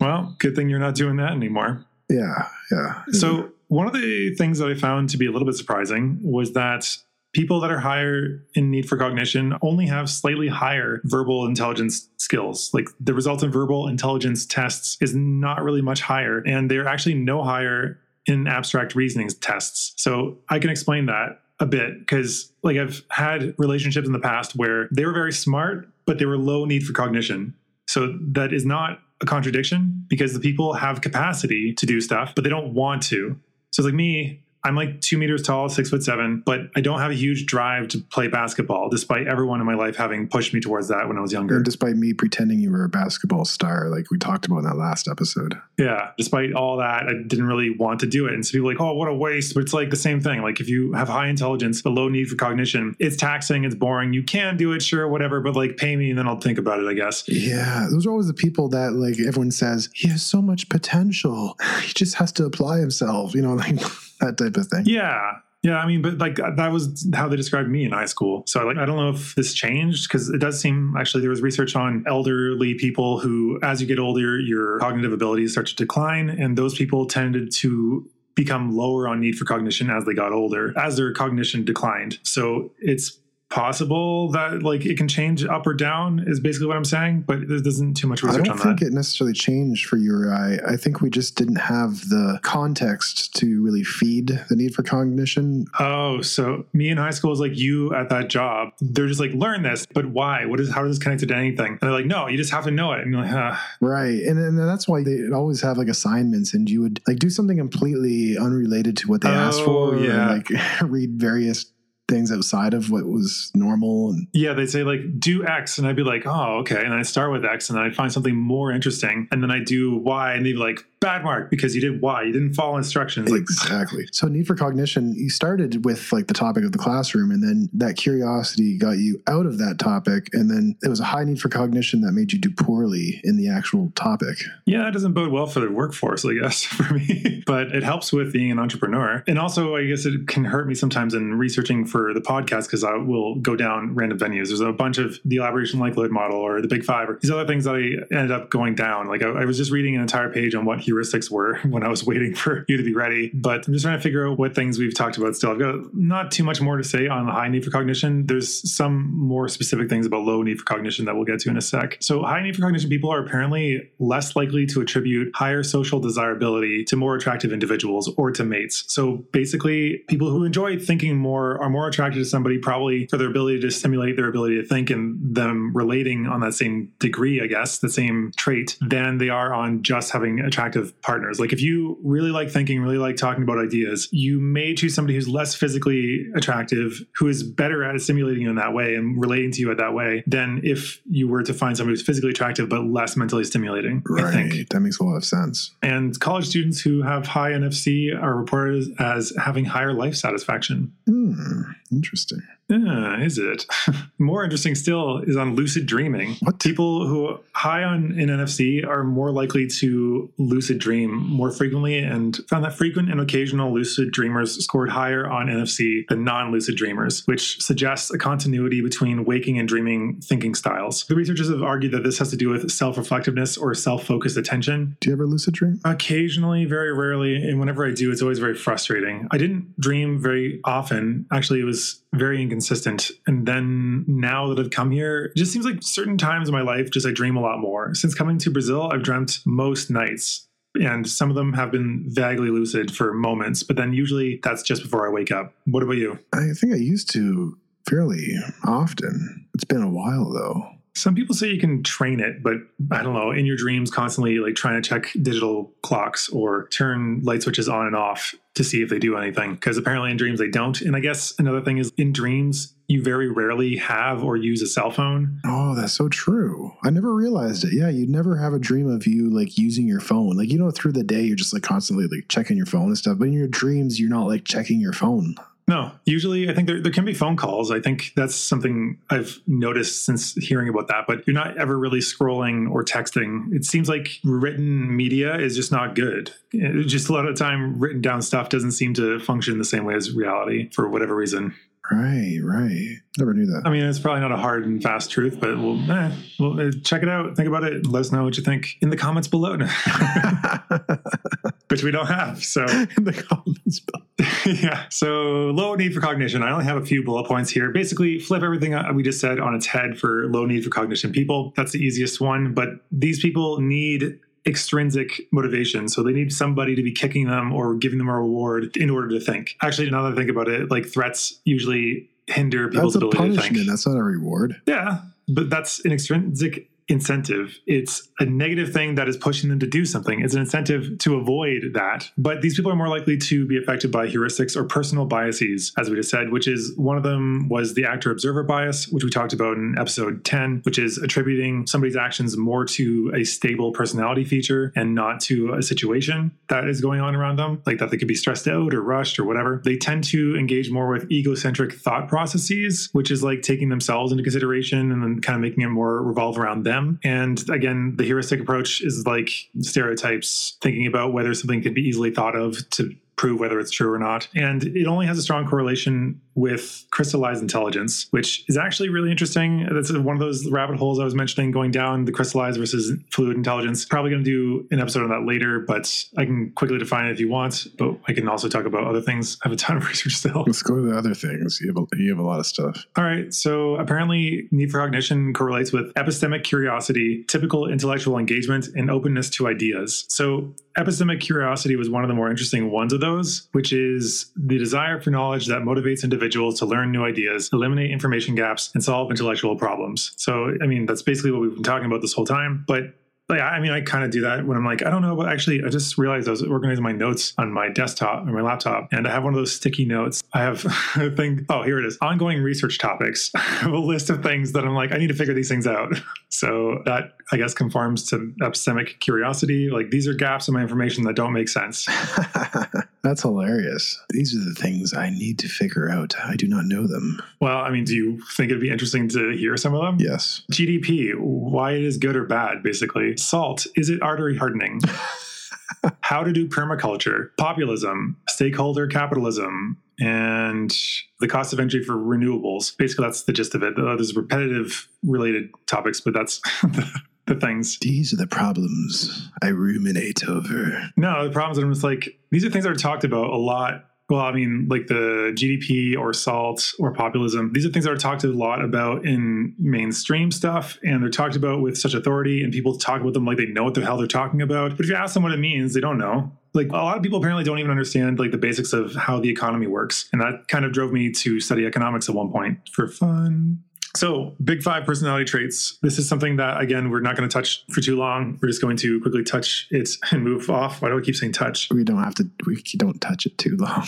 Well, 0.00 0.34
good 0.38 0.56
thing 0.56 0.68
you're 0.68 0.78
not 0.78 0.94
doing 0.94 1.16
that 1.16 1.32
anymore. 1.32 1.84
Yeah, 2.08 2.48
yeah. 2.70 3.02
So, 3.12 3.50
one 3.68 3.86
of 3.86 3.92
the 3.92 4.34
things 4.34 4.58
that 4.58 4.68
I 4.68 4.74
found 4.74 5.08
to 5.10 5.16
be 5.16 5.26
a 5.26 5.30
little 5.30 5.46
bit 5.46 5.54
surprising 5.54 6.18
was 6.22 6.52
that 6.52 6.96
people 7.32 7.60
that 7.60 7.70
are 7.70 7.78
higher 7.78 8.44
in 8.54 8.70
need 8.70 8.88
for 8.88 8.96
cognition 8.98 9.54
only 9.62 9.86
have 9.86 10.10
slightly 10.10 10.48
higher 10.48 11.00
verbal 11.04 11.46
intelligence 11.46 12.08
skills. 12.18 12.70
Like 12.74 12.88
the 13.00 13.14
result 13.14 13.42
in 13.42 13.50
verbal 13.50 13.88
intelligence 13.88 14.44
tests 14.44 14.98
is 15.00 15.14
not 15.14 15.62
really 15.62 15.82
much 15.82 16.02
higher, 16.02 16.38
and 16.40 16.70
they're 16.70 16.88
actually 16.88 17.14
no 17.14 17.42
higher 17.42 17.98
in 18.26 18.46
abstract 18.46 18.94
reasoning 18.94 19.28
tests. 19.40 19.94
So, 19.96 20.38
I 20.50 20.58
can 20.58 20.70
explain 20.70 21.06
that 21.06 21.40
a 21.60 21.66
bit 21.66 22.00
because 22.00 22.52
like 22.62 22.76
I've 22.76 23.02
had 23.08 23.54
relationships 23.56 24.06
in 24.06 24.12
the 24.12 24.18
past 24.18 24.56
where 24.56 24.88
they 24.92 25.06
were 25.06 25.12
very 25.12 25.32
smart, 25.32 25.88
but 26.06 26.18
they 26.18 26.26
were 26.26 26.36
low 26.36 26.64
need 26.64 26.82
for 26.82 26.92
cognition. 26.92 27.54
So 27.86 28.18
that 28.32 28.52
is 28.52 28.64
not 28.64 29.00
a 29.22 29.26
contradiction 29.26 30.04
because 30.08 30.34
the 30.34 30.40
people 30.40 30.74
have 30.74 31.00
capacity 31.00 31.72
to 31.74 31.86
do 31.86 32.00
stuff, 32.00 32.34
but 32.34 32.44
they 32.44 32.50
don't 32.50 32.74
want 32.74 33.02
to. 33.04 33.38
So 33.70 33.80
it's 33.80 33.86
like 33.86 33.94
me, 33.94 34.42
I'm 34.64 34.76
like 34.76 35.00
two 35.00 35.18
meters 35.18 35.42
tall, 35.42 35.68
six 35.68 35.90
foot 35.90 36.04
seven, 36.04 36.42
but 36.44 36.60
I 36.76 36.80
don't 36.80 37.00
have 37.00 37.10
a 37.10 37.14
huge 37.14 37.46
drive 37.46 37.88
to 37.88 37.98
play 37.98 38.28
basketball, 38.28 38.88
despite 38.88 39.26
everyone 39.26 39.60
in 39.60 39.66
my 39.66 39.74
life 39.74 39.96
having 39.96 40.28
pushed 40.28 40.54
me 40.54 40.60
towards 40.60 40.88
that 40.88 41.08
when 41.08 41.18
I 41.18 41.20
was 41.20 41.32
younger. 41.32 41.56
And 41.56 41.64
despite 41.64 41.96
me 41.96 42.12
pretending 42.12 42.60
you 42.60 42.70
were 42.70 42.84
a 42.84 42.88
basketball 42.88 43.44
star, 43.44 43.88
like 43.88 44.10
we 44.10 44.18
talked 44.18 44.46
about 44.46 44.58
in 44.58 44.64
that 44.64 44.76
last 44.76 45.08
episode. 45.08 45.60
Yeah. 45.78 46.10
Despite 46.16 46.52
all 46.52 46.76
that, 46.76 47.08
I 47.08 47.14
didn't 47.26 47.46
really 47.46 47.70
want 47.70 48.00
to 48.00 48.06
do 48.06 48.26
it. 48.26 48.34
And 48.34 48.46
so 48.46 48.52
people 48.52 48.68
are 48.68 48.72
like, 48.74 48.80
oh, 48.80 48.94
what 48.94 49.08
a 49.08 49.14
waste. 49.14 49.54
But 49.54 49.64
it's 49.64 49.72
like 49.72 49.90
the 49.90 49.96
same 49.96 50.20
thing. 50.20 50.42
Like 50.42 50.60
if 50.60 50.68
you 50.68 50.92
have 50.92 51.08
high 51.08 51.28
intelligence, 51.28 51.82
but 51.82 51.90
low 51.90 52.08
need 52.08 52.28
for 52.28 52.36
cognition, 52.36 52.94
it's 53.00 53.16
taxing, 53.16 53.64
it's 53.64 53.74
boring. 53.74 54.12
You 54.12 54.22
can 54.22 54.56
do 54.56 54.72
it, 54.72 54.82
sure, 54.82 55.08
whatever, 55.08 55.40
but 55.40 55.56
like 55.56 55.76
pay 55.76 55.96
me 55.96 56.10
and 56.10 56.18
then 56.18 56.28
I'll 56.28 56.40
think 56.40 56.58
about 56.58 56.78
it, 56.78 56.86
I 56.86 56.94
guess. 56.94 57.28
Yeah, 57.28 57.88
those 57.90 58.06
are 58.06 58.10
always 58.10 58.28
the 58.28 58.34
people 58.34 58.68
that 58.68 58.92
like 58.92 59.18
everyone 59.18 59.50
says 59.50 59.88
he 59.92 60.08
has 60.08 60.22
so 60.22 60.40
much 60.40 60.68
potential. 60.68 61.58
He 61.82 61.92
just 61.94 62.14
has 62.16 62.30
to 62.32 62.44
apply 62.44 62.78
himself, 62.78 63.34
you 63.34 63.42
know, 63.42 63.54
like 63.54 63.80
that 64.22 64.38
type 64.38 64.56
of 64.56 64.66
thing. 64.68 64.84
Yeah. 64.86 65.32
Yeah, 65.62 65.76
I 65.76 65.86
mean, 65.86 66.02
but 66.02 66.18
like 66.18 66.40
uh, 66.40 66.50
that 66.56 66.72
was 66.72 67.08
how 67.14 67.28
they 67.28 67.36
described 67.36 67.68
me 67.68 67.84
in 67.84 67.92
high 67.92 68.06
school. 68.06 68.42
So 68.46 68.60
I 68.60 68.64
like 68.64 68.78
I 68.78 68.84
don't 68.84 68.96
know 68.96 69.10
if 69.10 69.36
this 69.36 69.54
changed 69.54 70.08
because 70.08 70.28
it 70.28 70.38
does 70.38 70.60
seem 70.60 70.96
actually 70.96 71.20
there 71.20 71.30
was 71.30 71.40
research 71.40 71.76
on 71.76 72.04
elderly 72.08 72.74
people 72.74 73.20
who 73.20 73.60
as 73.62 73.80
you 73.80 73.86
get 73.86 74.00
older 74.00 74.40
your 74.40 74.80
cognitive 74.80 75.12
abilities 75.12 75.52
start 75.52 75.68
to 75.68 75.76
decline 75.76 76.30
and 76.30 76.58
those 76.58 76.74
people 76.74 77.06
tended 77.06 77.52
to 77.52 78.10
become 78.34 78.74
lower 78.74 79.06
on 79.06 79.20
need 79.20 79.36
for 79.36 79.44
cognition 79.44 79.88
as 79.88 80.04
they 80.04 80.14
got 80.14 80.32
older 80.32 80.76
as 80.76 80.96
their 80.96 81.12
cognition 81.12 81.64
declined. 81.64 82.18
So 82.24 82.72
it's 82.78 83.18
possible 83.52 84.30
that 84.30 84.62
like 84.62 84.86
it 84.86 84.96
can 84.96 85.06
change 85.08 85.44
up 85.44 85.66
or 85.66 85.74
down 85.74 86.24
is 86.26 86.40
basically 86.40 86.66
what 86.68 86.76
I'm 86.76 86.84
saying, 86.84 87.22
but 87.26 87.46
there 87.48 87.58
isn't 87.58 87.94
too 87.94 88.06
much 88.06 88.22
research 88.22 88.38
on 88.38 88.44
that. 88.44 88.50
I 88.52 88.64
don't 88.64 88.78
think 88.78 88.82
it 88.82 88.94
necessarily 88.94 89.34
changed 89.34 89.86
for 89.86 89.98
you 89.98 90.14
or 90.14 90.32
I. 90.32 90.72
I 90.72 90.76
think 90.76 91.00
we 91.02 91.10
just 91.10 91.36
didn't 91.36 91.56
have 91.56 92.08
the 92.08 92.40
context 92.42 93.34
to 93.36 93.62
really 93.62 93.84
feed 93.84 94.28
the 94.48 94.56
need 94.56 94.74
for 94.74 94.82
cognition. 94.82 95.66
Oh, 95.78 96.22
so 96.22 96.64
me 96.72 96.88
in 96.88 96.96
high 96.96 97.10
school 97.10 97.32
is 97.32 97.40
like 97.40 97.56
you 97.56 97.94
at 97.94 98.08
that 98.08 98.28
job. 98.28 98.70
They're 98.80 99.06
just 99.06 99.20
like, 99.20 99.32
learn 99.32 99.62
this, 99.62 99.86
but 99.92 100.06
why? 100.06 100.46
What 100.46 100.58
is 100.58 100.72
how 100.72 100.82
does 100.82 100.96
this 100.96 101.02
connected 101.02 101.28
to 101.28 101.36
anything? 101.36 101.72
And 101.72 101.80
they're 101.80 101.90
like, 101.92 102.06
no, 102.06 102.28
you 102.28 102.38
just 102.38 102.52
have 102.52 102.64
to 102.64 102.70
know 102.70 102.92
it. 102.92 103.02
And 103.02 103.12
you're 103.12 103.22
like, 103.22 103.32
ah. 103.34 103.62
Right. 103.80 104.22
And, 104.22 104.38
and 104.38 104.58
that's 104.58 104.88
why 104.88 105.02
they 105.02 105.28
always 105.32 105.60
have 105.60 105.76
like 105.76 105.88
assignments 105.88 106.54
and 106.54 106.70
you 106.70 106.80
would 106.80 107.00
like 107.06 107.18
do 107.18 107.28
something 107.28 107.58
completely 107.58 108.38
unrelated 108.38 108.96
to 108.98 109.08
what 109.08 109.20
they 109.20 109.28
asked 109.28 109.60
Oh, 109.60 109.92
for. 109.92 109.98
yeah. 109.98 110.32
And, 110.32 110.50
like 110.50 110.80
read 110.82 111.20
various 111.20 111.64
things 112.12 112.30
outside 112.30 112.74
of 112.74 112.90
what 112.90 113.04
was 113.06 113.50
normal. 113.54 114.10
And 114.10 114.26
yeah, 114.32 114.52
they'd 114.52 114.70
say 114.70 114.84
like 114.84 115.18
do 115.18 115.46
X, 115.46 115.78
and 115.78 115.86
I'd 115.86 115.96
be 115.96 116.02
like, 116.02 116.26
oh, 116.26 116.58
okay. 116.60 116.84
And 116.84 116.92
I 116.92 117.02
start 117.02 117.32
with 117.32 117.44
X, 117.44 117.70
and 117.70 117.78
I 117.78 117.90
find 117.90 118.12
something 118.12 118.36
more 118.36 118.70
interesting, 118.70 119.28
and 119.32 119.42
then 119.42 119.50
I 119.50 119.60
do 119.60 119.96
Y, 119.96 120.32
and 120.34 120.44
they'd 120.44 120.52
be 120.52 120.58
like, 120.58 120.84
bad 121.02 121.22
mark 121.22 121.50
because 121.50 121.74
you 121.74 121.80
did 121.80 122.00
Y, 122.00 122.22
you 122.22 122.32
didn't 122.32 122.54
follow 122.54 122.76
instructions. 122.76 123.30
Like, 123.30 123.40
exactly. 123.40 124.08
So 124.12 124.28
need 124.28 124.46
for 124.46 124.54
cognition, 124.54 125.14
you 125.14 125.28
started 125.28 125.84
with 125.84 126.12
like 126.12 126.28
the 126.28 126.34
topic 126.34 126.64
of 126.64 126.72
the 126.72 126.78
classroom 126.78 127.30
and 127.30 127.42
then 127.42 127.68
that 127.74 127.96
curiosity 127.96 128.78
got 128.78 128.92
you 128.92 129.22
out 129.26 129.44
of 129.44 129.58
that 129.58 129.78
topic. 129.78 130.30
And 130.32 130.50
then 130.50 130.76
it 130.82 130.88
was 130.88 131.00
a 131.00 131.04
high 131.04 131.24
need 131.24 131.40
for 131.40 131.48
cognition 131.48 132.00
that 132.02 132.12
made 132.12 132.32
you 132.32 132.38
do 132.38 132.50
poorly 132.50 133.20
in 133.24 133.36
the 133.36 133.48
actual 133.48 133.92
topic. 133.94 134.38
yeah, 134.64 134.84
that 134.84 134.92
doesn't 134.92 135.12
bode 135.12 135.32
well 135.32 135.46
for 135.46 135.60
the 135.60 135.70
workforce, 135.70 136.24
I 136.24 136.34
guess, 136.34 136.62
for 136.62 136.94
me. 136.94 137.42
but 137.46 137.74
it 137.74 137.82
helps 137.82 138.12
with 138.12 138.32
being 138.32 138.50
an 138.50 138.58
entrepreneur, 138.58 139.22
and 139.26 139.38
also 139.38 139.76
I 139.76 139.84
guess 139.86 140.06
it 140.06 140.28
can 140.28 140.44
hurt 140.44 140.66
me 140.66 140.74
sometimes 140.74 141.14
in 141.14 141.34
researching 141.34 141.84
for 141.84 142.14
the 142.14 142.20
podcast 142.20 142.66
because 142.66 142.84
I 142.84 142.94
will 142.94 143.36
go 143.36 143.56
down 143.56 143.94
random 143.94 144.18
venues. 144.18 144.48
There's 144.48 144.60
a 144.60 144.72
bunch 144.72 144.98
of 144.98 145.18
the 145.24 145.36
elaboration 145.36 145.80
likelihood 145.80 146.12
model 146.12 146.38
or 146.38 146.60
the 146.60 146.68
Big 146.68 146.84
Five 146.84 147.08
or 147.08 147.18
these 147.20 147.30
other 147.30 147.46
things 147.46 147.64
that 147.64 147.74
I 147.74 148.14
ended 148.14 148.30
up 148.30 148.50
going 148.50 148.74
down. 148.74 149.08
Like 149.08 149.22
I, 149.22 149.28
I 149.28 149.44
was 149.44 149.56
just 149.56 149.70
reading 149.70 149.96
an 149.96 150.02
entire 150.02 150.30
page 150.30 150.54
on 150.54 150.64
what 150.64 150.80
heuristics 150.92 151.30
were 151.30 151.58
when 151.68 151.82
I 151.82 151.88
was 151.88 152.04
waiting 152.04 152.34
for 152.34 152.64
you 152.68 152.76
to 152.76 152.82
be 152.82 152.94
ready. 152.94 153.30
But 153.34 153.66
I'm 153.66 153.72
just 153.72 153.84
trying 153.84 153.98
to 153.98 154.02
figure 154.02 154.28
out 154.28 154.38
what 154.38 154.54
things 154.54 154.78
we've 154.78 154.94
talked 154.94 155.16
about 155.16 155.34
still. 155.36 155.50
I've 155.50 155.58
got 155.58 155.94
not 155.94 156.30
too 156.30 156.44
much 156.44 156.60
more 156.60 156.76
to 156.76 156.84
say 156.84 157.06
on 157.06 157.26
the 157.26 157.32
high 157.32 157.48
need 157.48 157.64
for 157.64 157.70
cognition. 157.70 158.26
There's 158.26 158.70
some 158.70 159.14
more 159.16 159.48
specific 159.48 159.88
things 159.88 160.06
about 160.06 160.22
low 160.22 160.42
need 160.42 160.58
for 160.58 160.64
cognition 160.64 161.04
that 161.06 161.14
we'll 161.14 161.24
get 161.24 161.40
to 161.40 161.50
in 161.50 161.56
a 161.56 161.62
sec. 161.62 161.98
So, 162.00 162.22
high 162.22 162.42
need 162.42 162.56
for 162.56 162.62
cognition 162.62 162.90
people 162.90 163.10
are 163.10 163.24
apparently 163.24 163.90
less 163.98 164.36
likely 164.36 164.66
to 164.66 164.80
attribute 164.80 165.34
higher 165.34 165.62
social 165.62 166.00
desirability 166.00 166.84
to 166.84 166.96
more 166.96 167.14
attractive 167.14 167.52
individuals 167.52 168.12
or 168.16 168.30
to 168.32 168.44
mates. 168.44 168.84
So, 168.88 169.24
basically, 169.32 169.98
people 170.08 170.30
who 170.30 170.44
enjoy 170.44 170.78
thinking 170.78 171.16
more 171.16 171.60
are 171.62 171.70
more 171.70 171.88
attracted 171.88 172.18
to 172.18 172.24
somebody 172.24 172.58
probably 172.58 173.06
for 173.06 173.16
their 173.16 173.28
ability 173.28 173.60
to 173.60 173.70
stimulate 173.70 174.16
their 174.16 174.28
ability 174.28 174.60
to 174.60 174.66
think 174.66 174.90
and 174.90 175.34
them 175.34 175.72
relating 175.74 176.26
on 176.26 176.40
that 176.40 176.54
same 176.54 176.92
degree, 176.98 177.40
I 177.40 177.46
guess, 177.46 177.78
the 177.78 177.88
same 177.88 178.32
trait, 178.36 178.76
than 178.80 179.18
they 179.18 179.28
are 179.28 179.52
on 179.52 179.82
just 179.82 180.12
having 180.12 180.40
attractive 180.40 180.81
partners. 181.02 181.38
Like, 181.40 181.52
if 181.52 181.60
you 181.60 181.98
really 182.02 182.30
like 182.30 182.50
thinking, 182.50 182.80
really 182.80 182.98
like 182.98 183.16
talking 183.16 183.42
about 183.42 183.58
ideas, 183.58 184.08
you 184.12 184.40
may 184.40 184.74
choose 184.74 184.94
somebody 184.94 185.14
who's 185.14 185.28
less 185.28 185.54
physically 185.54 186.26
attractive, 186.34 187.00
who 187.16 187.28
is 187.28 187.42
better 187.42 187.84
at 187.84 188.00
stimulating 188.00 188.42
you 188.42 188.50
in 188.50 188.56
that 188.56 188.72
way 188.74 188.94
and 188.94 189.20
relating 189.20 189.50
to 189.52 189.60
you 189.60 189.70
at 189.70 189.78
that 189.78 189.94
way 189.94 190.22
than 190.26 190.60
if 190.64 191.00
you 191.10 191.28
were 191.28 191.42
to 191.42 191.54
find 191.54 191.76
somebody 191.76 191.92
who's 191.92 192.04
physically 192.04 192.30
attractive 192.30 192.68
but 192.68 192.84
less 192.84 193.16
mentally 193.16 193.44
stimulating. 193.44 194.02
I 194.08 194.12
Right. 194.22 194.32
think. 194.52 194.68
That 194.70 194.80
makes 194.80 194.98
a 194.98 195.04
lot 195.04 195.16
of 195.16 195.24
sense. 195.24 195.72
And 195.82 196.18
college 196.20 196.46
students 196.46 196.80
who 196.80 197.02
have 197.02 197.26
high 197.26 197.52
NFC 197.52 198.10
are 198.14 198.36
reported 198.36 198.84
as 198.98 199.32
having 199.42 199.64
higher 199.64 199.92
life 199.92 200.14
satisfaction. 200.16 200.92
Hmm. 201.06 201.21
Hmm. 201.22 201.62
Interesting. 201.92 202.42
Yeah, 202.68 203.20
is 203.20 203.38
it? 203.38 203.66
more 204.18 204.44
interesting 204.44 204.74
still 204.74 205.18
is 205.18 205.36
on 205.36 205.54
lucid 205.54 205.86
dreaming. 205.86 206.36
What? 206.40 206.58
People 206.58 207.06
who 207.06 207.38
high 207.52 207.84
on 207.84 208.18
in 208.18 208.28
NFC 208.28 208.86
are 208.86 209.04
more 209.04 209.30
likely 209.30 209.66
to 209.66 210.32
lucid 210.38 210.78
dream 210.78 211.14
more 211.26 211.50
frequently 211.50 211.98
and 211.98 212.38
found 212.48 212.64
that 212.64 212.72
frequent 212.74 213.10
and 213.10 213.20
occasional 213.20 213.74
lucid 213.74 214.10
dreamers 214.10 214.62
scored 214.64 214.88
higher 214.88 215.28
on 215.28 215.48
NFC 215.48 216.06
than 216.08 216.24
non-lucid 216.24 216.76
dreamers, 216.76 217.26
which 217.26 217.60
suggests 217.62 218.10
a 218.10 218.18
continuity 218.18 218.80
between 218.80 219.24
waking 219.24 219.58
and 219.58 219.68
dreaming 219.68 220.20
thinking 220.22 220.54
styles. 220.54 221.04
The 221.06 221.14
researchers 221.14 221.50
have 221.50 221.62
argued 221.62 221.92
that 221.92 222.04
this 222.04 222.18
has 222.18 222.30
to 222.30 222.36
do 222.36 222.48
with 222.48 222.70
self-reflectiveness 222.70 223.58
or 223.58 223.74
self-focused 223.74 224.36
attention, 224.36 224.96
Do 225.00 225.10
you 225.10 225.16
ever 225.16 225.26
lucid 225.26 225.54
dream? 225.54 225.80
Occasionally, 225.84 226.64
very 226.64 226.92
rarely, 226.92 227.36
and 227.36 227.60
whenever 227.60 227.86
I 227.86 227.92
do, 227.92 228.10
it's 228.10 228.22
always 228.22 228.38
very 228.38 228.54
frustrating. 228.54 229.28
I 229.30 229.36
didn't 229.36 229.78
dream 229.78 230.20
very 230.20 230.60
often. 230.64 231.21
Actually, 231.30 231.60
it 231.60 231.64
was 231.64 232.02
very 232.14 232.42
inconsistent. 232.42 233.10
And 233.26 233.46
then 233.46 234.04
now 234.06 234.48
that 234.48 234.58
I've 234.58 234.70
come 234.70 234.90
here, 234.90 235.26
it 235.26 235.36
just 235.36 235.52
seems 235.52 235.64
like 235.64 235.82
certain 235.82 236.18
times 236.18 236.48
in 236.48 236.54
my 236.54 236.62
life, 236.62 236.90
just 236.90 237.06
I 237.06 237.12
dream 237.12 237.36
a 237.36 237.40
lot 237.40 237.58
more. 237.58 237.94
Since 237.94 238.14
coming 238.14 238.38
to 238.38 238.50
Brazil, 238.50 238.90
I've 238.92 239.02
dreamt 239.02 239.40
most 239.44 239.90
nights. 239.90 240.48
And 240.74 241.06
some 241.06 241.28
of 241.28 241.36
them 241.36 241.52
have 241.52 241.70
been 241.70 242.04
vaguely 242.06 242.48
lucid 242.48 242.94
for 242.94 243.12
moments, 243.12 243.62
but 243.62 243.76
then 243.76 243.92
usually 243.92 244.40
that's 244.42 244.62
just 244.62 244.82
before 244.82 245.06
I 245.06 245.12
wake 245.12 245.30
up. 245.30 245.52
What 245.66 245.82
about 245.82 245.98
you? 245.98 246.18
I 246.32 246.48
think 246.54 246.72
I 246.72 246.76
used 246.76 247.10
to 247.12 247.58
fairly 247.88 248.36
often. 248.64 249.48
It's 249.54 249.64
been 249.64 249.82
a 249.82 249.90
while 249.90 250.30
though. 250.30 250.70
Some 250.94 251.14
people 251.14 251.34
say 251.34 251.48
you 251.48 251.60
can 251.60 251.82
train 251.82 252.20
it, 252.20 252.42
but 252.42 252.56
I 252.90 253.02
don't 253.02 253.14
know. 253.14 253.30
In 253.30 253.46
your 253.46 253.56
dreams, 253.56 253.90
constantly 253.90 254.38
like 254.38 254.54
trying 254.54 254.80
to 254.80 254.86
check 254.86 255.10
digital 255.20 255.72
clocks 255.82 256.28
or 256.28 256.68
turn 256.68 257.22
light 257.22 257.42
switches 257.42 257.68
on 257.68 257.86
and 257.86 257.96
off 257.96 258.34
to 258.54 258.64
see 258.64 258.82
if 258.82 258.90
they 258.90 258.98
do 258.98 259.16
anything. 259.16 259.54
Because 259.54 259.78
apparently 259.78 260.10
in 260.10 260.16
dreams 260.16 260.38
they 260.38 260.48
don't. 260.48 260.80
And 260.82 260.94
I 260.94 261.00
guess 261.00 261.34
another 261.38 261.62
thing 261.62 261.78
is 261.78 261.92
in 261.96 262.12
dreams, 262.12 262.74
you 262.88 263.02
very 263.02 263.30
rarely 263.30 263.76
have 263.76 264.22
or 264.22 264.36
use 264.36 264.60
a 264.60 264.66
cell 264.66 264.90
phone. 264.90 265.40
Oh, 265.46 265.74
that's 265.74 265.94
so 265.94 266.08
true. 266.08 266.72
I 266.84 266.90
never 266.90 267.14
realized 267.14 267.64
it. 267.64 267.72
Yeah, 267.72 267.88
you'd 267.88 268.10
never 268.10 268.36
have 268.36 268.52
a 268.52 268.58
dream 268.58 268.90
of 268.90 269.06
you 269.06 269.30
like 269.30 269.56
using 269.56 269.86
your 269.86 270.00
phone. 270.00 270.36
Like 270.36 270.50
you 270.50 270.58
know, 270.58 270.70
through 270.70 270.92
the 270.92 271.04
day 271.04 271.22
you're 271.22 271.36
just 271.36 271.54
like 271.54 271.62
constantly 271.62 272.06
like 272.06 272.28
checking 272.28 272.56
your 272.56 272.66
phone 272.66 272.88
and 272.88 272.98
stuff. 272.98 273.18
But 273.18 273.28
in 273.28 273.32
your 273.32 273.48
dreams, 273.48 273.98
you're 273.98 274.10
not 274.10 274.26
like 274.26 274.44
checking 274.44 274.80
your 274.80 274.92
phone. 274.92 275.36
No, 275.72 275.90
usually 276.04 276.50
I 276.50 276.54
think 276.54 276.66
there, 276.66 276.82
there 276.82 276.92
can 276.92 277.06
be 277.06 277.14
phone 277.14 277.34
calls. 277.34 277.70
I 277.70 277.80
think 277.80 278.12
that's 278.14 278.34
something 278.34 278.98
I've 279.08 279.40
noticed 279.46 280.04
since 280.04 280.34
hearing 280.34 280.68
about 280.68 280.88
that, 280.88 281.06
but 281.06 281.26
you're 281.26 281.32
not 281.32 281.56
ever 281.56 281.78
really 281.78 282.00
scrolling 282.00 282.70
or 282.70 282.84
texting. 282.84 283.54
It 283.54 283.64
seems 283.64 283.88
like 283.88 284.18
written 284.22 284.94
media 284.94 285.34
is 285.34 285.56
just 285.56 285.72
not 285.72 285.94
good. 285.94 286.30
It- 286.52 286.88
just 286.88 287.08
a 287.08 287.14
lot 287.14 287.26
of 287.26 287.38
time, 287.38 287.80
written 287.80 288.02
down 288.02 288.20
stuff 288.20 288.50
doesn't 288.50 288.72
seem 288.72 288.92
to 288.94 289.18
function 289.20 289.56
the 289.56 289.64
same 289.64 289.86
way 289.86 289.94
as 289.94 290.12
reality 290.12 290.68
for 290.74 290.90
whatever 290.90 291.16
reason. 291.16 291.54
Right, 291.90 292.38
right. 292.42 292.98
Never 293.18 293.32
knew 293.32 293.46
that. 293.46 293.62
I 293.64 293.70
mean, 293.70 293.84
it's 293.84 293.98
probably 293.98 294.20
not 294.20 294.30
a 294.30 294.36
hard 294.36 294.66
and 294.66 294.82
fast 294.82 295.10
truth, 295.10 295.38
but 295.40 295.56
we'll, 295.56 295.90
eh, 295.90 296.12
well, 296.38 296.60
uh, 296.60 296.70
check 296.84 297.02
it 297.02 297.08
out. 297.08 297.34
Think 297.34 297.48
about 297.48 297.64
it. 297.64 297.86
Let 297.86 298.00
us 298.00 298.12
know 298.12 298.24
what 298.24 298.36
you 298.36 298.44
think 298.44 298.76
in 298.82 298.90
the 298.90 298.96
comments 298.98 299.26
below, 299.26 299.56
which 301.68 301.82
we 301.82 301.90
don't 301.90 302.06
have. 302.06 302.44
So 302.44 302.62
in 302.96 303.04
the 303.04 303.14
comments. 303.26 303.80
yeah. 304.46 304.84
So 304.90 305.50
low 305.50 305.74
need 305.74 305.94
for 305.94 306.00
cognition. 306.00 306.42
I 306.42 306.50
only 306.50 306.64
have 306.64 306.76
a 306.76 306.84
few 306.84 307.02
bullet 307.02 307.26
points 307.26 307.50
here. 307.50 307.70
Basically, 307.70 308.18
flip 308.18 308.42
everything 308.42 308.74
we 308.94 309.02
just 309.02 309.20
said 309.20 309.40
on 309.40 309.54
its 309.54 309.66
head 309.66 309.98
for 309.98 310.26
low 310.28 310.44
need 310.46 310.64
for 310.64 310.70
cognition 310.70 311.12
people. 311.12 311.52
That's 311.56 311.72
the 311.72 311.78
easiest 311.78 312.20
one. 312.20 312.54
But 312.54 312.68
these 312.90 313.20
people 313.20 313.60
need 313.60 314.18
extrinsic 314.46 315.22
motivation. 315.32 315.88
So 315.88 316.02
they 316.02 316.12
need 316.12 316.32
somebody 316.32 316.74
to 316.74 316.82
be 316.82 316.92
kicking 316.92 317.28
them 317.28 317.52
or 317.52 317.74
giving 317.74 317.98
them 317.98 318.08
a 318.08 318.16
reward 318.16 318.76
in 318.76 318.90
order 318.90 319.08
to 319.10 319.20
think. 319.20 319.56
Actually, 319.62 319.90
now 319.90 320.02
that 320.02 320.12
I 320.12 320.16
think 320.16 320.30
about 320.30 320.48
it, 320.48 320.70
like 320.70 320.86
threats 320.86 321.40
usually 321.44 322.08
hinder 322.26 322.68
people's 322.68 322.94
That's 322.94 323.02
a 323.02 323.06
ability 323.06 323.16
to 323.16 323.34
punishment. 323.36 323.56
think. 323.56 323.68
That's 323.68 323.86
not 323.86 323.96
a 323.96 324.02
reward. 324.02 324.60
Yeah, 324.66 325.00
but 325.28 325.48
that's 325.48 325.84
an 325.84 325.92
extrinsic 325.92 326.68
incentive. 326.88 327.58
It's 327.66 328.08
a 328.18 328.24
negative 328.24 328.72
thing 328.72 328.94
that 328.96 329.08
is 329.08 329.16
pushing 329.16 329.50
them 329.50 329.60
to 329.60 329.66
do 329.66 329.84
something. 329.84 330.20
It's 330.20 330.34
an 330.34 330.40
incentive 330.40 330.98
to 330.98 331.16
avoid 331.16 331.72
that. 331.74 332.10
But 332.16 332.42
these 332.42 332.56
people 332.56 332.72
are 332.72 332.76
more 332.76 332.88
likely 332.88 333.16
to 333.18 333.46
be 333.46 333.58
affected 333.58 333.90
by 333.90 334.08
heuristics 334.08 334.56
or 334.56 334.64
personal 334.64 335.06
biases, 335.06 335.72
as 335.78 335.90
we 335.90 335.96
just 335.96 336.10
said, 336.10 336.30
which 336.30 336.48
is 336.48 336.72
one 336.76 336.96
of 336.96 337.02
them 337.02 337.48
was 337.48 337.74
the 337.74 337.84
actor 337.84 338.10
observer 338.10 338.42
bias, 338.42 338.88
which 338.88 339.04
we 339.04 339.10
talked 339.10 339.32
about 339.32 339.56
in 339.56 339.74
episode 339.78 340.24
10, 340.24 340.60
which 340.64 340.78
is 340.78 340.98
attributing 340.98 341.66
somebody's 341.66 341.96
actions 341.96 342.36
more 342.36 342.64
to 342.64 343.12
a 343.14 343.24
stable 343.24 343.72
personality 343.72 344.24
feature 344.24 344.72
and 344.76 344.94
not 344.94 345.20
to 345.20 345.54
a 345.54 345.62
situation 345.62 346.32
that 346.48 346.68
is 346.68 346.80
going 346.80 347.00
on 347.00 347.14
around 347.14 347.36
them, 347.36 347.62
like 347.66 347.78
that 347.78 347.90
they 347.90 347.96
could 347.96 348.08
be 348.08 348.14
stressed 348.14 348.48
out 348.48 348.74
or 348.74 348.82
rushed 348.82 349.18
or 349.18 349.24
whatever. 349.24 349.60
They 349.64 349.76
tend 349.76 350.04
to 350.04 350.36
engage 350.36 350.70
more 350.70 350.88
with 350.88 351.10
egocentric 351.10 351.72
thought 351.72 352.08
processes, 352.08 352.88
which 352.92 353.10
is 353.10 353.22
like 353.22 353.42
taking 353.42 353.68
themselves 353.68 354.12
into 354.12 354.22
consideration 354.22 354.90
and 354.90 355.02
then 355.02 355.20
kind 355.20 355.36
of 355.36 355.42
making 355.42 355.62
it 355.62 355.68
more 355.68 356.02
revolve 356.02 356.38
around 356.38 356.64
them. 356.84 357.00
And 357.04 357.48
again, 357.50 357.94
the 357.96 358.04
heuristic 358.04 358.40
approach 358.40 358.82
is 358.82 359.06
like 359.06 359.30
stereotypes, 359.60 360.56
thinking 360.60 360.86
about 360.86 361.12
whether 361.12 361.32
something 361.34 361.62
could 361.62 361.74
be 361.74 361.82
easily 361.82 362.10
thought 362.10 362.36
of 362.36 362.68
to 362.70 362.94
prove 363.16 363.38
whether 363.38 363.60
it's 363.60 363.70
true 363.70 363.92
or 363.92 363.98
not. 363.98 364.26
And 364.34 364.64
it 364.64 364.86
only 364.86 365.06
has 365.06 365.18
a 365.18 365.22
strong 365.22 365.46
correlation 365.46 366.20
with 366.34 366.86
crystallized 366.90 367.42
intelligence, 367.42 368.06
which 368.10 368.44
is 368.48 368.56
actually 368.56 368.88
really 368.88 369.10
interesting. 369.10 369.68
That's 369.70 369.92
one 369.92 370.16
of 370.16 370.20
those 370.20 370.48
rabbit 370.48 370.76
holes 370.76 370.98
I 370.98 371.04
was 371.04 371.14
mentioning 371.14 371.50
going 371.50 371.70
down 371.70 372.04
the 372.04 372.12
crystallized 372.12 372.58
versus 372.58 372.92
fluid 373.10 373.36
intelligence. 373.36 373.84
Probably 373.84 374.10
going 374.10 374.24
to 374.24 374.30
do 374.30 374.66
an 374.70 374.80
episode 374.80 375.02
on 375.02 375.10
that 375.10 375.26
later, 375.26 375.60
but 375.60 376.04
I 376.16 376.24
can 376.24 376.50
quickly 376.52 376.78
define 376.78 377.06
it 377.06 377.12
if 377.12 377.20
you 377.20 377.28
want. 377.28 377.66
But 377.78 377.98
I 378.08 378.12
can 378.12 378.28
also 378.28 378.48
talk 378.48 378.64
about 378.64 378.84
other 378.84 379.00
things. 379.00 379.38
I 379.44 379.48
have 379.48 379.52
a 379.52 379.56
ton 379.56 379.76
of 379.76 379.86
research 379.88 380.14
still. 380.14 380.44
Let's 380.46 380.62
go 380.62 380.76
to 380.76 380.82
the 380.82 380.96
other 380.96 381.14
things. 381.14 381.60
You 381.60 381.68
have 381.68 381.76
a, 381.76 381.96
you 381.96 382.10
have 382.10 382.18
a 382.18 382.26
lot 382.26 382.40
of 382.40 382.46
stuff. 382.46 382.86
All 382.96 383.04
right. 383.04 383.32
So 383.32 383.76
apparently, 383.76 384.48
need 384.50 384.70
for 384.70 384.80
cognition 384.80 385.32
correlates 385.34 385.72
with 385.72 385.92
epistemic 385.94 386.44
curiosity, 386.44 387.24
typical 387.28 387.68
intellectual 387.68 388.18
engagement, 388.18 388.68
and 388.74 388.90
openness 388.90 389.30
to 389.30 389.48
ideas. 389.48 390.06
So 390.08 390.54
epistemic 390.78 391.20
curiosity 391.20 391.76
was 391.76 391.90
one 391.90 392.02
of 392.02 392.08
the 392.08 392.14
more 392.14 392.30
interesting 392.30 392.70
ones 392.70 392.92
of 392.92 393.00
those, 393.00 393.48
which 393.52 393.72
is 393.72 394.30
the 394.36 394.58
desire 394.58 395.00
for 395.00 395.10
knowledge 395.10 395.46
that 395.46 395.62
motivates 395.62 396.02
individuals 396.02 396.21
to 396.30 396.66
learn 396.66 396.92
new 396.92 397.04
ideas, 397.04 397.50
eliminate 397.52 397.90
information 397.90 398.34
gaps, 398.34 398.70
and 398.74 398.82
solve 398.82 399.10
intellectual 399.10 399.56
problems. 399.56 400.12
So, 400.16 400.52
I 400.62 400.66
mean, 400.66 400.86
that's 400.86 401.02
basically 401.02 401.32
what 401.32 401.40
we've 401.40 401.54
been 401.54 401.62
talking 401.62 401.86
about 401.86 402.00
this 402.00 402.12
whole 402.12 402.26
time. 402.26 402.64
But 402.66 402.94
like, 403.28 403.40
I 403.40 403.60
mean, 403.60 403.70
I 403.70 403.80
kind 403.80 404.04
of 404.04 404.10
do 404.10 404.20
that 404.22 404.46
when 404.46 404.56
I'm 404.56 404.64
like, 404.64 404.84
I 404.84 404.90
don't 404.90 405.00
know, 405.00 405.16
but 405.16 405.28
actually, 405.28 405.62
I 405.64 405.68
just 405.68 405.96
realized 405.96 406.28
I 406.28 406.32
was 406.32 406.42
organizing 406.42 406.82
my 406.82 406.92
notes 406.92 407.32
on 407.38 407.52
my 407.52 407.68
desktop 407.68 408.26
or 408.26 408.32
my 408.32 408.42
laptop, 408.42 408.88
and 408.92 409.06
I 409.06 409.10
have 409.10 409.24
one 409.24 409.32
of 409.32 409.38
those 409.38 409.54
sticky 409.54 409.84
notes. 409.84 410.22
I 410.34 410.40
have 410.40 410.64
a 410.96 411.10
thing. 411.10 411.46
Oh, 411.48 411.62
here 411.62 411.78
it 411.78 411.86
is. 411.86 411.96
Ongoing 412.02 412.42
research 412.42 412.78
topics. 412.78 413.30
I 413.34 413.40
have 413.40 413.72
a 413.72 413.78
list 413.78 414.10
of 414.10 414.22
things 414.22 414.52
that 414.52 414.64
I'm 414.64 414.74
like, 414.74 414.92
I 414.92 414.98
need 414.98 415.08
to 415.08 415.14
figure 415.14 415.34
these 415.34 415.48
things 415.48 415.66
out. 415.66 415.92
So 416.34 416.80
that 416.86 417.12
I 417.30 417.36
guess 417.36 417.54
conforms 417.54 418.08
to 418.10 418.34
epistemic 418.40 419.00
curiosity. 419.00 419.70
Like 419.70 419.90
these 419.90 420.08
are 420.08 420.14
gaps 420.14 420.48
in 420.48 420.54
my 420.54 420.62
information 420.62 421.04
that 421.04 421.16
don't 421.16 421.32
make 421.32 421.48
sense. 421.48 421.86
That's 423.02 423.22
hilarious. 423.22 424.00
These 424.10 424.34
are 424.36 424.44
the 424.44 424.54
things 424.54 424.94
I 424.94 425.10
need 425.10 425.38
to 425.40 425.48
figure 425.48 425.90
out. 425.90 426.14
I 426.24 426.36
do 426.36 426.46
not 426.46 426.64
know 426.66 426.86
them. 426.86 427.20
Well, 427.40 427.58
I 427.58 427.70
mean, 427.70 427.84
do 427.84 427.94
you 427.94 428.20
think 428.36 428.50
it'd 428.50 428.60
be 428.60 428.70
interesting 428.70 429.08
to 429.10 429.30
hear 429.30 429.56
some 429.56 429.74
of 429.74 429.82
them? 429.82 429.96
Yes. 429.98 430.42
GDP, 430.52 431.14
why 431.18 431.72
it 431.72 431.82
is 431.82 431.96
good 431.98 432.16
or 432.16 432.24
bad, 432.24 432.62
basically. 432.62 433.16
Salt, 433.16 433.66
is 433.76 433.88
it 433.88 434.00
artery 434.02 434.36
hardening? 434.36 434.80
How 436.00 436.22
to 436.22 436.32
do 436.32 436.48
permaculture, 436.48 437.30
populism, 437.38 438.16
stakeholder 438.28 438.86
capitalism, 438.86 439.78
and 440.00 440.76
the 441.20 441.28
cost 441.28 441.52
of 441.52 441.60
entry 441.60 441.82
for 441.82 441.94
renewables. 441.94 442.76
Basically, 442.76 443.04
that's 443.04 443.24
the 443.24 443.32
gist 443.32 443.54
of 443.54 443.62
it. 443.62 443.78
Uh, 443.78 443.96
there's 443.96 444.14
repetitive 444.14 444.88
related 445.02 445.50
topics, 445.66 446.00
but 446.00 446.14
that's 446.14 446.40
the 446.62 446.90
things. 447.26 447.78
These 447.78 448.12
are 448.12 448.16
the 448.16 448.26
problems 448.26 449.30
I 449.42 449.48
ruminate 449.48 450.28
over. 450.28 450.90
No, 450.96 451.24
the 451.24 451.32
problems 451.32 451.58
are 451.58 451.68
just 451.68 451.84
like 451.84 452.18
these 452.30 452.44
are 452.44 452.50
things 452.50 452.64
that 452.64 452.72
are 452.72 452.76
talked 452.76 453.04
about 453.04 453.30
a 453.30 453.36
lot. 453.36 453.86
Well, 454.10 454.20
I 454.20 454.32
mean, 454.32 454.66
like 454.68 454.88
the 454.88 455.32
GDP 455.34 455.96
or 455.96 456.12
SALT 456.12 456.74
or 456.78 456.92
populism. 456.92 457.52
These 457.54 457.64
are 457.64 457.70
things 457.70 457.86
that 457.86 457.92
are 457.92 457.96
talked 457.96 458.24
a 458.24 458.28
lot 458.28 458.62
about 458.62 459.06
in 459.06 459.54
mainstream 459.58 460.30
stuff, 460.30 460.76
and 460.82 461.02
they're 461.02 461.08
talked 461.08 461.36
about 461.36 461.62
with 461.62 461.78
such 461.78 461.94
authority, 461.94 462.42
and 462.42 462.52
people 462.52 462.76
talk 462.76 463.00
about 463.00 463.14
them 463.14 463.24
like 463.24 463.38
they 463.38 463.46
know 463.46 463.64
what 463.64 463.74
the 463.74 463.82
hell 463.82 463.96
they're 463.96 464.06
talking 464.06 464.42
about. 464.42 464.72
But 464.72 464.80
if 464.80 464.90
you 464.90 464.96
ask 464.96 465.14
them 465.14 465.22
what 465.22 465.32
it 465.32 465.38
means, 465.38 465.72
they 465.72 465.80
don't 465.80 465.96
know. 465.96 466.30
Like 466.52 466.68
a 466.68 466.76
lot 466.76 466.98
of 466.98 467.02
people 467.02 467.18
apparently 467.18 467.44
don't 467.44 467.58
even 467.58 467.70
understand 467.70 468.18
like 468.18 468.32
the 468.32 468.38
basics 468.38 468.74
of 468.74 468.94
how 468.94 469.18
the 469.18 469.30
economy 469.30 469.66
works, 469.66 470.10
and 470.12 470.20
that 470.20 470.48
kind 470.48 470.66
of 470.66 470.72
drove 470.72 470.92
me 470.92 471.10
to 471.12 471.40
study 471.40 471.64
economics 471.64 472.08
at 472.10 472.14
one 472.14 472.30
point 472.30 472.58
for 472.70 472.88
fun. 472.88 473.62
So, 473.94 474.34
big 474.42 474.62
five 474.62 474.84
personality 474.86 475.26
traits. 475.26 475.78
This 475.82 475.98
is 475.98 476.08
something 476.08 476.36
that, 476.36 476.60
again, 476.60 476.88
we're 476.90 477.00
not 477.00 477.14
going 477.14 477.28
to 477.28 477.32
touch 477.32 477.62
for 477.70 477.82
too 477.82 477.94
long. 477.96 478.38
We're 478.40 478.48
just 478.48 478.62
going 478.62 478.78
to 478.78 479.00
quickly 479.02 479.22
touch 479.22 479.68
it 479.70 479.90
and 480.10 480.24
move 480.24 480.48
off. 480.48 480.80
Why 480.80 480.88
do 480.88 480.98
I 480.98 481.02
keep 481.02 481.14
saying 481.14 481.32
touch? 481.32 481.68
We 481.70 481.84
don't 481.84 482.02
have 482.02 482.14
to, 482.14 482.30
we 482.46 482.56
don't 482.78 482.98
touch 483.00 483.26
it 483.26 483.36
too 483.36 483.54
long. 483.56 483.84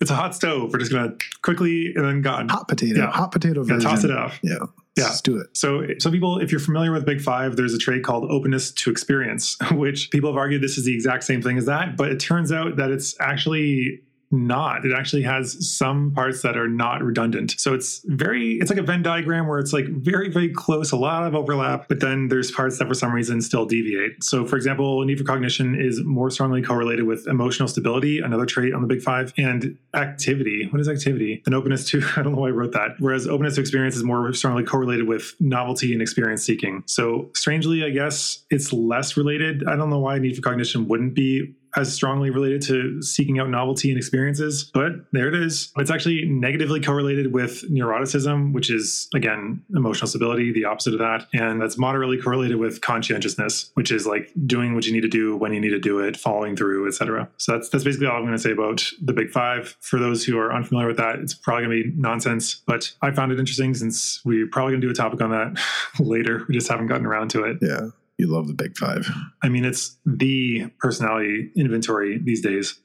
it's 0.00 0.10
a 0.10 0.14
hot 0.14 0.34
stove. 0.34 0.72
We're 0.72 0.78
just 0.78 0.92
going 0.92 1.10
to 1.18 1.24
quickly 1.42 1.92
and 1.94 2.04
then 2.04 2.22
gone. 2.22 2.48
Hot 2.48 2.68
potato, 2.68 3.00
Yeah. 3.00 3.10
hot 3.10 3.32
potato 3.32 3.62
Yeah, 3.62 3.74
version. 3.74 3.90
toss 3.90 4.04
it 4.04 4.10
off. 4.10 4.38
Yeah. 4.42 4.54
Yeah. 4.96 5.04
Let's 5.04 5.20
do 5.20 5.36
it. 5.38 5.48
So, 5.54 5.82
some 5.98 6.12
people, 6.12 6.38
if 6.38 6.50
you're 6.50 6.60
familiar 6.60 6.90
with 6.92 7.04
Big 7.04 7.20
Five, 7.20 7.56
there's 7.56 7.74
a 7.74 7.78
trait 7.78 8.02
called 8.02 8.30
openness 8.30 8.70
to 8.72 8.90
experience, 8.90 9.56
which 9.72 10.10
people 10.10 10.30
have 10.30 10.38
argued 10.38 10.62
this 10.62 10.78
is 10.78 10.84
the 10.84 10.94
exact 10.94 11.24
same 11.24 11.42
thing 11.42 11.58
as 11.58 11.66
that. 11.66 11.96
But 11.98 12.10
it 12.12 12.20
turns 12.20 12.50
out 12.50 12.76
that 12.76 12.90
it's 12.90 13.14
actually 13.20 14.00
not. 14.30 14.84
It 14.84 14.92
actually 14.96 15.22
has 15.22 15.76
some 15.76 16.12
parts 16.12 16.42
that 16.42 16.56
are 16.56 16.68
not 16.68 17.02
redundant. 17.02 17.54
So 17.58 17.74
it's 17.74 18.02
very, 18.06 18.54
it's 18.54 18.70
like 18.70 18.78
a 18.78 18.82
Venn 18.82 19.02
diagram 19.02 19.46
where 19.46 19.58
it's 19.58 19.72
like 19.72 19.86
very, 19.86 20.30
very 20.30 20.52
close, 20.52 20.92
a 20.92 20.96
lot 20.96 21.26
of 21.26 21.34
overlap, 21.34 21.88
but 21.88 22.00
then 22.00 22.28
there's 22.28 22.50
parts 22.50 22.78
that 22.78 22.88
for 22.88 22.94
some 22.94 23.12
reason 23.12 23.40
still 23.40 23.66
deviate. 23.66 24.22
So, 24.22 24.44
for 24.44 24.56
example, 24.56 25.04
need 25.04 25.18
for 25.18 25.24
cognition 25.24 25.80
is 25.80 26.02
more 26.02 26.30
strongly 26.30 26.62
correlated 26.62 27.06
with 27.06 27.26
emotional 27.26 27.68
stability, 27.68 28.20
another 28.20 28.46
trait 28.46 28.74
on 28.74 28.82
the 28.82 28.88
Big 28.88 29.02
Five, 29.02 29.32
and 29.38 29.76
activity. 29.94 30.68
What 30.70 30.80
is 30.80 30.88
activity? 30.88 31.42
And 31.46 31.54
openness 31.54 31.84
to, 31.90 32.02
I 32.16 32.22
don't 32.22 32.34
know 32.34 32.40
why 32.40 32.48
I 32.48 32.52
wrote 32.52 32.72
that. 32.72 32.96
Whereas 32.98 33.26
openness 33.26 33.54
to 33.56 33.60
experience 33.60 33.96
is 33.96 34.04
more 34.04 34.32
strongly 34.32 34.64
correlated 34.64 35.06
with 35.06 35.34
novelty 35.40 35.92
and 35.92 36.02
experience 36.02 36.42
seeking. 36.42 36.82
So, 36.86 37.30
strangely, 37.34 37.84
I 37.84 37.90
guess 37.90 38.44
it's 38.50 38.72
less 38.72 39.16
related. 39.16 39.66
I 39.68 39.76
don't 39.76 39.90
know 39.90 40.00
why 40.00 40.18
need 40.18 40.36
for 40.36 40.42
cognition 40.42 40.88
wouldn't 40.88 41.14
be 41.14 41.54
as 41.76 41.92
strongly 41.92 42.30
related 42.30 42.62
to 42.62 43.02
seeking 43.02 43.38
out 43.38 43.48
novelty 43.48 43.90
and 43.90 43.98
experiences, 43.98 44.70
but 44.72 44.92
there 45.12 45.28
it 45.28 45.34
is. 45.34 45.72
It's 45.76 45.90
actually 45.90 46.24
negatively 46.26 46.80
correlated 46.80 47.32
with 47.32 47.68
neuroticism, 47.70 48.52
which 48.52 48.70
is 48.70 49.08
again 49.14 49.62
emotional 49.74 50.08
stability, 50.08 50.52
the 50.52 50.64
opposite 50.64 50.94
of 50.94 51.00
that, 51.00 51.26
and 51.32 51.60
that's 51.60 51.78
moderately 51.78 52.20
correlated 52.20 52.56
with 52.56 52.80
conscientiousness, 52.80 53.70
which 53.74 53.90
is 53.92 54.06
like 54.06 54.30
doing 54.46 54.74
what 54.74 54.86
you 54.86 54.92
need 54.92 55.02
to 55.02 55.08
do 55.08 55.36
when 55.36 55.52
you 55.52 55.60
need 55.60 55.70
to 55.70 55.78
do 55.78 55.98
it, 56.00 56.16
following 56.16 56.56
through, 56.56 56.88
etc. 56.88 57.28
So 57.36 57.52
that's 57.52 57.68
that's 57.68 57.84
basically 57.84 58.06
all 58.06 58.16
I'm 58.16 58.22
going 58.22 58.32
to 58.32 58.38
say 58.38 58.52
about 58.52 58.84
the 59.00 59.12
Big 59.12 59.30
Five. 59.30 59.76
For 59.80 59.98
those 59.98 60.24
who 60.24 60.38
are 60.38 60.52
unfamiliar 60.52 60.88
with 60.88 60.96
that, 60.96 61.16
it's 61.16 61.34
probably 61.34 61.66
going 61.66 61.82
to 61.82 61.90
be 61.90 61.96
nonsense, 61.96 62.54
but 62.66 62.92
I 63.02 63.10
found 63.10 63.32
it 63.32 63.38
interesting 63.38 63.74
since 63.74 64.20
we're 64.24 64.46
probably 64.46 64.72
going 64.72 64.80
to 64.80 64.86
do 64.86 64.90
a 64.90 64.94
topic 64.94 65.20
on 65.20 65.30
that 65.30 65.60
later. 66.00 66.44
We 66.48 66.54
just 66.54 66.68
haven't 66.68 66.86
gotten 66.86 67.06
around 67.06 67.30
to 67.30 67.44
it. 67.44 67.58
Yeah. 67.60 67.88
You 68.18 68.26
love 68.28 68.46
the 68.48 68.54
big 68.54 68.76
five. 68.78 69.08
I 69.42 69.48
mean, 69.48 69.64
it's 69.64 69.96
the 70.06 70.70
personality 70.78 71.50
inventory 71.56 72.18
these 72.22 72.40
days. 72.42 72.78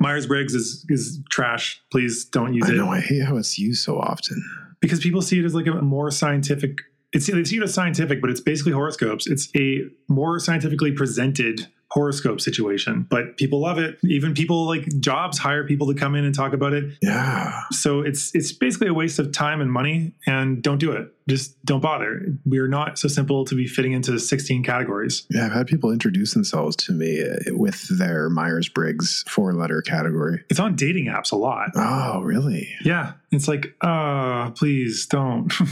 Myers 0.00 0.26
Briggs 0.26 0.54
is 0.54 0.84
is 0.88 1.20
trash. 1.30 1.80
Please 1.92 2.24
don't 2.24 2.54
use 2.54 2.68
I 2.68 2.72
it 2.72 2.76
know. 2.76 2.88
I 2.88 3.00
hate 3.00 3.22
how 3.22 3.36
it's 3.36 3.58
used 3.58 3.84
so 3.84 3.98
often. 3.98 4.42
because 4.80 5.00
people 5.00 5.22
see 5.22 5.38
it 5.38 5.44
as 5.44 5.54
like 5.54 5.66
a 5.68 5.74
more 5.82 6.10
scientific. 6.10 6.78
It's 7.12 7.26
they 7.28 7.44
see 7.44 7.58
it 7.58 7.62
as 7.62 7.72
scientific, 7.72 8.20
but 8.20 8.30
it's 8.30 8.40
basically 8.40 8.72
horoscopes. 8.72 9.28
It's 9.28 9.48
a 9.56 9.82
more 10.08 10.40
scientifically 10.40 10.90
presented 10.90 11.68
horoscope 11.92 12.40
situation. 12.40 13.06
But 13.08 13.36
people 13.36 13.60
love 13.60 13.78
it. 13.78 13.98
Even 14.02 14.34
people 14.34 14.66
like 14.66 14.84
jobs 14.98 15.38
hire 15.38 15.64
people 15.64 15.86
to 15.86 15.94
come 15.94 16.16
in 16.16 16.24
and 16.24 16.34
talk 16.34 16.52
about 16.52 16.72
it. 16.72 16.92
Yeah. 17.00 17.60
So 17.70 18.00
it's 18.00 18.34
it's 18.34 18.50
basically 18.50 18.88
a 18.88 18.94
waste 18.94 19.20
of 19.20 19.30
time 19.30 19.60
and 19.60 19.70
money. 19.70 20.12
And 20.26 20.60
don't 20.60 20.78
do 20.78 20.90
it. 20.90 21.13
Just 21.28 21.62
don't 21.64 21.80
bother. 21.80 22.20
We're 22.44 22.68
not 22.68 22.98
so 22.98 23.08
simple 23.08 23.44
to 23.46 23.54
be 23.54 23.66
fitting 23.66 23.92
into 23.92 24.18
16 24.18 24.62
categories. 24.62 25.26
Yeah. 25.30 25.46
I've 25.46 25.52
had 25.52 25.66
people 25.66 25.90
introduce 25.90 26.34
themselves 26.34 26.76
to 26.76 26.92
me 26.92 27.22
uh, 27.22 27.36
with 27.56 27.98
their 27.98 28.28
Myers 28.28 28.68
Briggs 28.68 29.24
four 29.26 29.54
letter 29.54 29.80
category. 29.80 30.44
It's 30.50 30.60
on 30.60 30.76
dating 30.76 31.06
apps 31.06 31.32
a 31.32 31.36
lot. 31.36 31.70
Oh, 31.76 32.20
really? 32.20 32.68
Yeah. 32.84 33.14
It's 33.30 33.48
like, 33.48 33.74
uh, 33.80 34.50
please 34.52 35.06
don't. 35.06 35.52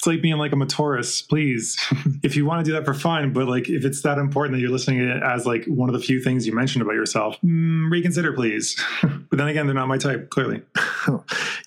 It's 0.00 0.06
like 0.06 0.22
being 0.22 0.38
like 0.38 0.52
I'm 0.52 0.62
a 0.62 0.66
Taurus. 0.66 1.22
Please. 1.22 1.78
if 2.22 2.36
you 2.36 2.46
want 2.46 2.64
to 2.64 2.70
do 2.70 2.74
that 2.74 2.84
for 2.84 2.94
fun, 2.94 3.32
but 3.32 3.46
like 3.46 3.68
if 3.68 3.84
it's 3.84 4.02
that 4.02 4.18
important 4.18 4.56
that 4.56 4.60
you're 4.60 4.70
listening 4.70 5.00
to 5.00 5.16
it 5.16 5.22
as 5.22 5.46
like 5.46 5.64
one 5.66 5.88
of 5.88 5.92
the 5.94 6.00
few 6.00 6.22
things 6.22 6.46
you 6.46 6.54
mentioned 6.54 6.82
about 6.82 6.94
yourself, 6.94 7.36
mm, 7.44 7.90
reconsider, 7.90 8.32
please. 8.32 8.82
but 9.02 9.38
then 9.38 9.48
again, 9.48 9.66
they're 9.66 9.74
not 9.74 9.88
my 9.88 9.98
type, 9.98 10.30
clearly. 10.30 10.62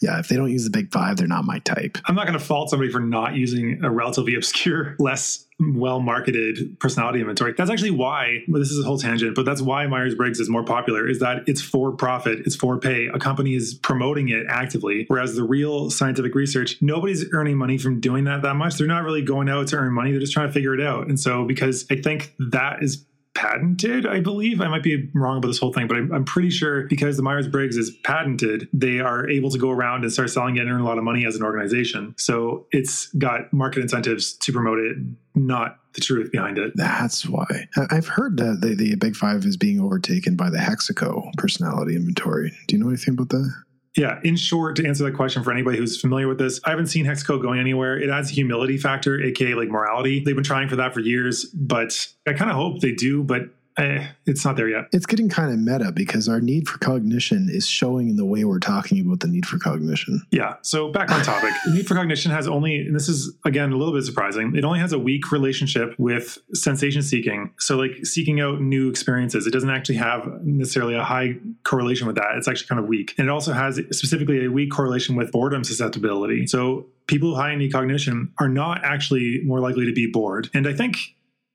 yeah. 0.02 0.20
If 0.20 0.30
they 0.30 0.36
don't 0.36 0.52
use 0.52 0.64
the 0.64 0.72
big 0.72 0.92
five, 0.92 1.18
they're 1.18 1.28
not 1.28 1.46
my 1.46 1.60
type. 1.60 1.98
I'm 2.06 2.16
not 2.16 2.26
going 2.26 2.38
to 2.38 2.44
fault 2.44 2.70
somebody 2.70 2.92
for 2.92 3.00
not 3.10 3.36
using 3.36 3.84
a 3.84 3.90
relatively 3.90 4.36
obscure, 4.36 4.96
less 5.00 5.46
well 5.60 6.00
marketed 6.00 6.78
personality 6.80 7.20
inventory. 7.20 7.54
That's 7.58 7.70
actually 7.70 7.92
why, 7.92 8.40
well, 8.48 8.60
this 8.60 8.72
is 8.72 8.84
a 8.84 8.88
whole 8.88 8.98
tangent, 8.98 9.36
but 9.36 9.46
that's 9.46 9.62
why 9.62 9.88
Myers 9.88 10.16
Briggs 10.16 10.40
is 10.40 10.50
more 10.50 10.64
popular, 10.64 11.08
is 11.08 11.20
that 11.20 11.44
it's 11.48 11.62
for 11.62 11.92
profit, 11.92 12.40
it's 12.46 12.56
for 12.56 12.80
pay. 12.80 13.08
A 13.08 13.20
company 13.20 13.56
is 13.56 13.74
promoting 13.74 14.30
it 14.30 14.46
actively. 14.50 15.06
Whereas 15.08 15.36
the 15.36 15.44
real 15.44 15.90
scientific 15.90 16.36
research, 16.36 16.82
nobody's 16.82 17.26
earning 17.34 17.58
money 17.58 17.78
from 17.78 18.00
doing 18.00 18.26
that 18.26 18.42
that 18.42 18.56
much. 18.56 18.76
They're 18.76 18.88
not 18.88 19.04
really 19.04 19.22
going 19.22 19.50
out 19.50 19.68
to 19.68 19.78
earn 19.78 19.94
money, 19.94 20.12
they're 20.12 20.20
just 20.20 20.34
trying 20.34 20.48
to 20.48 20.54
figure 20.54 20.74
it 20.74 20.82
out. 20.82 21.08
And 21.08 21.20
so, 21.20 21.46
because 21.46 21.86
I 21.90 21.96
think 21.96 22.34
that 22.40 22.84
is 22.84 23.06
patented, 23.44 24.06
I 24.06 24.22
believe. 24.22 24.62
I 24.62 24.70
might 24.70 24.84
be 24.84 25.10
wrong 25.14 25.38
about 25.38 25.50
this 25.50 25.60
whole 25.60 25.74
thing, 25.74 25.88
but 25.88 25.98
I'm, 25.98 26.12
I'm 26.14 26.24
pretty 26.24 26.50
sure 26.50 26.88
because 26.88 27.18
the 27.18 27.24
Myers 27.24 27.48
Briggs 27.48 27.76
is 27.76 27.92
patented, 28.04 28.70
they 28.72 29.00
are 29.00 29.30
able 29.30 29.52
to 29.52 29.58
go 29.58 29.70
around 29.70 30.04
and 30.04 30.14
start 30.14 30.30
selling 30.30 30.56
it 30.56 30.62
and 30.62 30.72
earn 30.72 30.80
a 30.80 30.86
lot 30.86 30.98
of 30.98 31.04
money 31.04 31.26
as 31.26 31.36
an 31.36 31.44
organization. 31.44 32.16
So 32.18 32.68
it's 32.72 33.08
got 33.14 33.52
market 33.52 33.82
incentives 33.82 34.34
to 34.38 34.54
promote 34.54 34.80
it, 34.80 34.96
not 35.36 35.80
the 35.94 36.02
truth 36.02 36.32
behind 36.32 36.58
it. 36.58 36.72
That's 36.76 37.28
why. 37.28 37.68
I've 37.92 38.08
heard 38.08 38.38
that 38.38 38.62
the, 38.62 38.76
the 38.76 38.96
big 38.96 39.16
five 39.16 39.46
is 39.46 39.58
being 39.58 39.82
overtaken 39.82 40.36
by 40.36 40.50
the 40.50 40.58
Hexaco 40.58 41.34
personality 41.38 41.96
inventory. 41.96 42.58
Do 42.68 42.76
you 42.76 42.84
know 42.84 42.90
anything 42.90 43.16
about 43.16 43.30
that? 43.30 43.54
Yeah, 43.96 44.20
in 44.24 44.36
short, 44.36 44.76
to 44.78 44.88
answer 44.88 45.04
that 45.04 45.12
question 45.12 45.44
for 45.44 45.52
anybody 45.52 45.78
who's 45.78 46.02
familiar 46.02 46.28
with 46.28 46.40
this, 46.40 46.60
I 46.66 46.72
haven't 46.72 46.88
seen 46.88 47.06
Hexaco 47.06 47.40
going 47.40 47.60
anywhere. 47.60 47.98
It 48.00 48.10
adds 48.10 48.32
a 48.32 48.34
humility 48.34 48.78
factor, 48.78 49.22
aka 49.22 49.54
like 49.54 49.70
morality. 49.70 50.24
They've 50.24 50.34
been 50.34 50.44
trying 50.44 50.68
for 50.68 50.78
that 50.78 50.96
for 50.96 51.00
years, 51.00 51.46
but 51.46 52.08
I 52.28 52.34
kind 52.34 52.50
of 52.50 52.58
hope 52.58 52.80
they 52.82 52.92
do, 52.92 53.24
but 53.24 53.50
eh, 53.78 54.08
it's 54.26 54.46
not 54.46 54.56
there 54.56 54.70
yet. 54.70 54.86
It's 54.92 55.06
getting 55.06 55.30
kind 55.30 55.52
of 55.52 55.60
meta 55.60 55.92
because 55.92 56.28
our 56.28 56.40
need 56.40 56.68
for 56.68 56.78
cognition 56.78 57.50
is 57.50 57.68
showing 57.68 58.10
in 58.10 58.16
the 58.16 58.26
way 58.26 58.44
we're 58.44 58.60
talking 58.60 59.00
about 59.06 59.20
the 59.22 59.28
need 59.28 59.46
for 59.46 59.58
cognition. 59.58 60.22
Yeah. 60.32 60.56
So 60.62 60.92
back 60.92 61.12
on 61.12 61.24
topic, 61.24 61.54
need 61.68 61.88
for 61.88 61.96
cognition 61.96 62.32
has 62.32 62.48
only, 62.48 62.78
and 62.78 62.96
this 62.96 63.10
is 63.10 63.34
again 63.46 63.72
a 63.72 63.78
little 63.78 63.94
bit 63.94 64.04
surprising, 64.04 64.56
it 64.56 64.64
only 64.64 64.80
has 64.80 64.94
a 64.94 65.00
weak 65.00 65.32
relationship 65.32 65.96
with 65.98 66.38
sensation 66.54 67.02
seeking. 67.02 67.52
So 67.60 67.78
like 67.78 68.06
seeking 68.06 68.42
out 68.42 68.62
new 68.62 68.90
experiences, 68.90 69.48
it 69.48 69.52
doesn't 69.52 69.70
actually 69.70 69.96
have 69.96 70.28
necessarily 70.44 70.96
a 70.96 71.04
high 71.04 71.36
correlation 71.64 72.08
with 72.08 72.16
that. 72.16 72.36
It's 72.38 72.48
actually 72.48 72.68
kind 72.68 72.80
of 72.80 72.88
weak. 72.88 73.14
And 73.18 73.28
it 73.28 73.32
also 73.32 73.54
has 73.54 73.76
specifically 73.92 74.46
a 74.46 74.52
weak 74.52 74.72
correlation 74.72 75.16
with 75.16 75.32
boredom 75.32 75.64
susceptibility. 75.64 76.48
So 76.48 76.88
people 77.08 77.36
high 77.36 77.52
in 77.52 77.60
need 77.60 77.72
cognition 77.72 78.32
are 78.40 78.48
not 78.48 78.84
actually 78.84 79.42
more 79.44 79.60
likely 79.60 79.86
to 79.86 79.94
be 79.94 80.08
bored. 80.08 80.50
And 80.54 80.68
I 80.68 80.74
think 80.74 80.98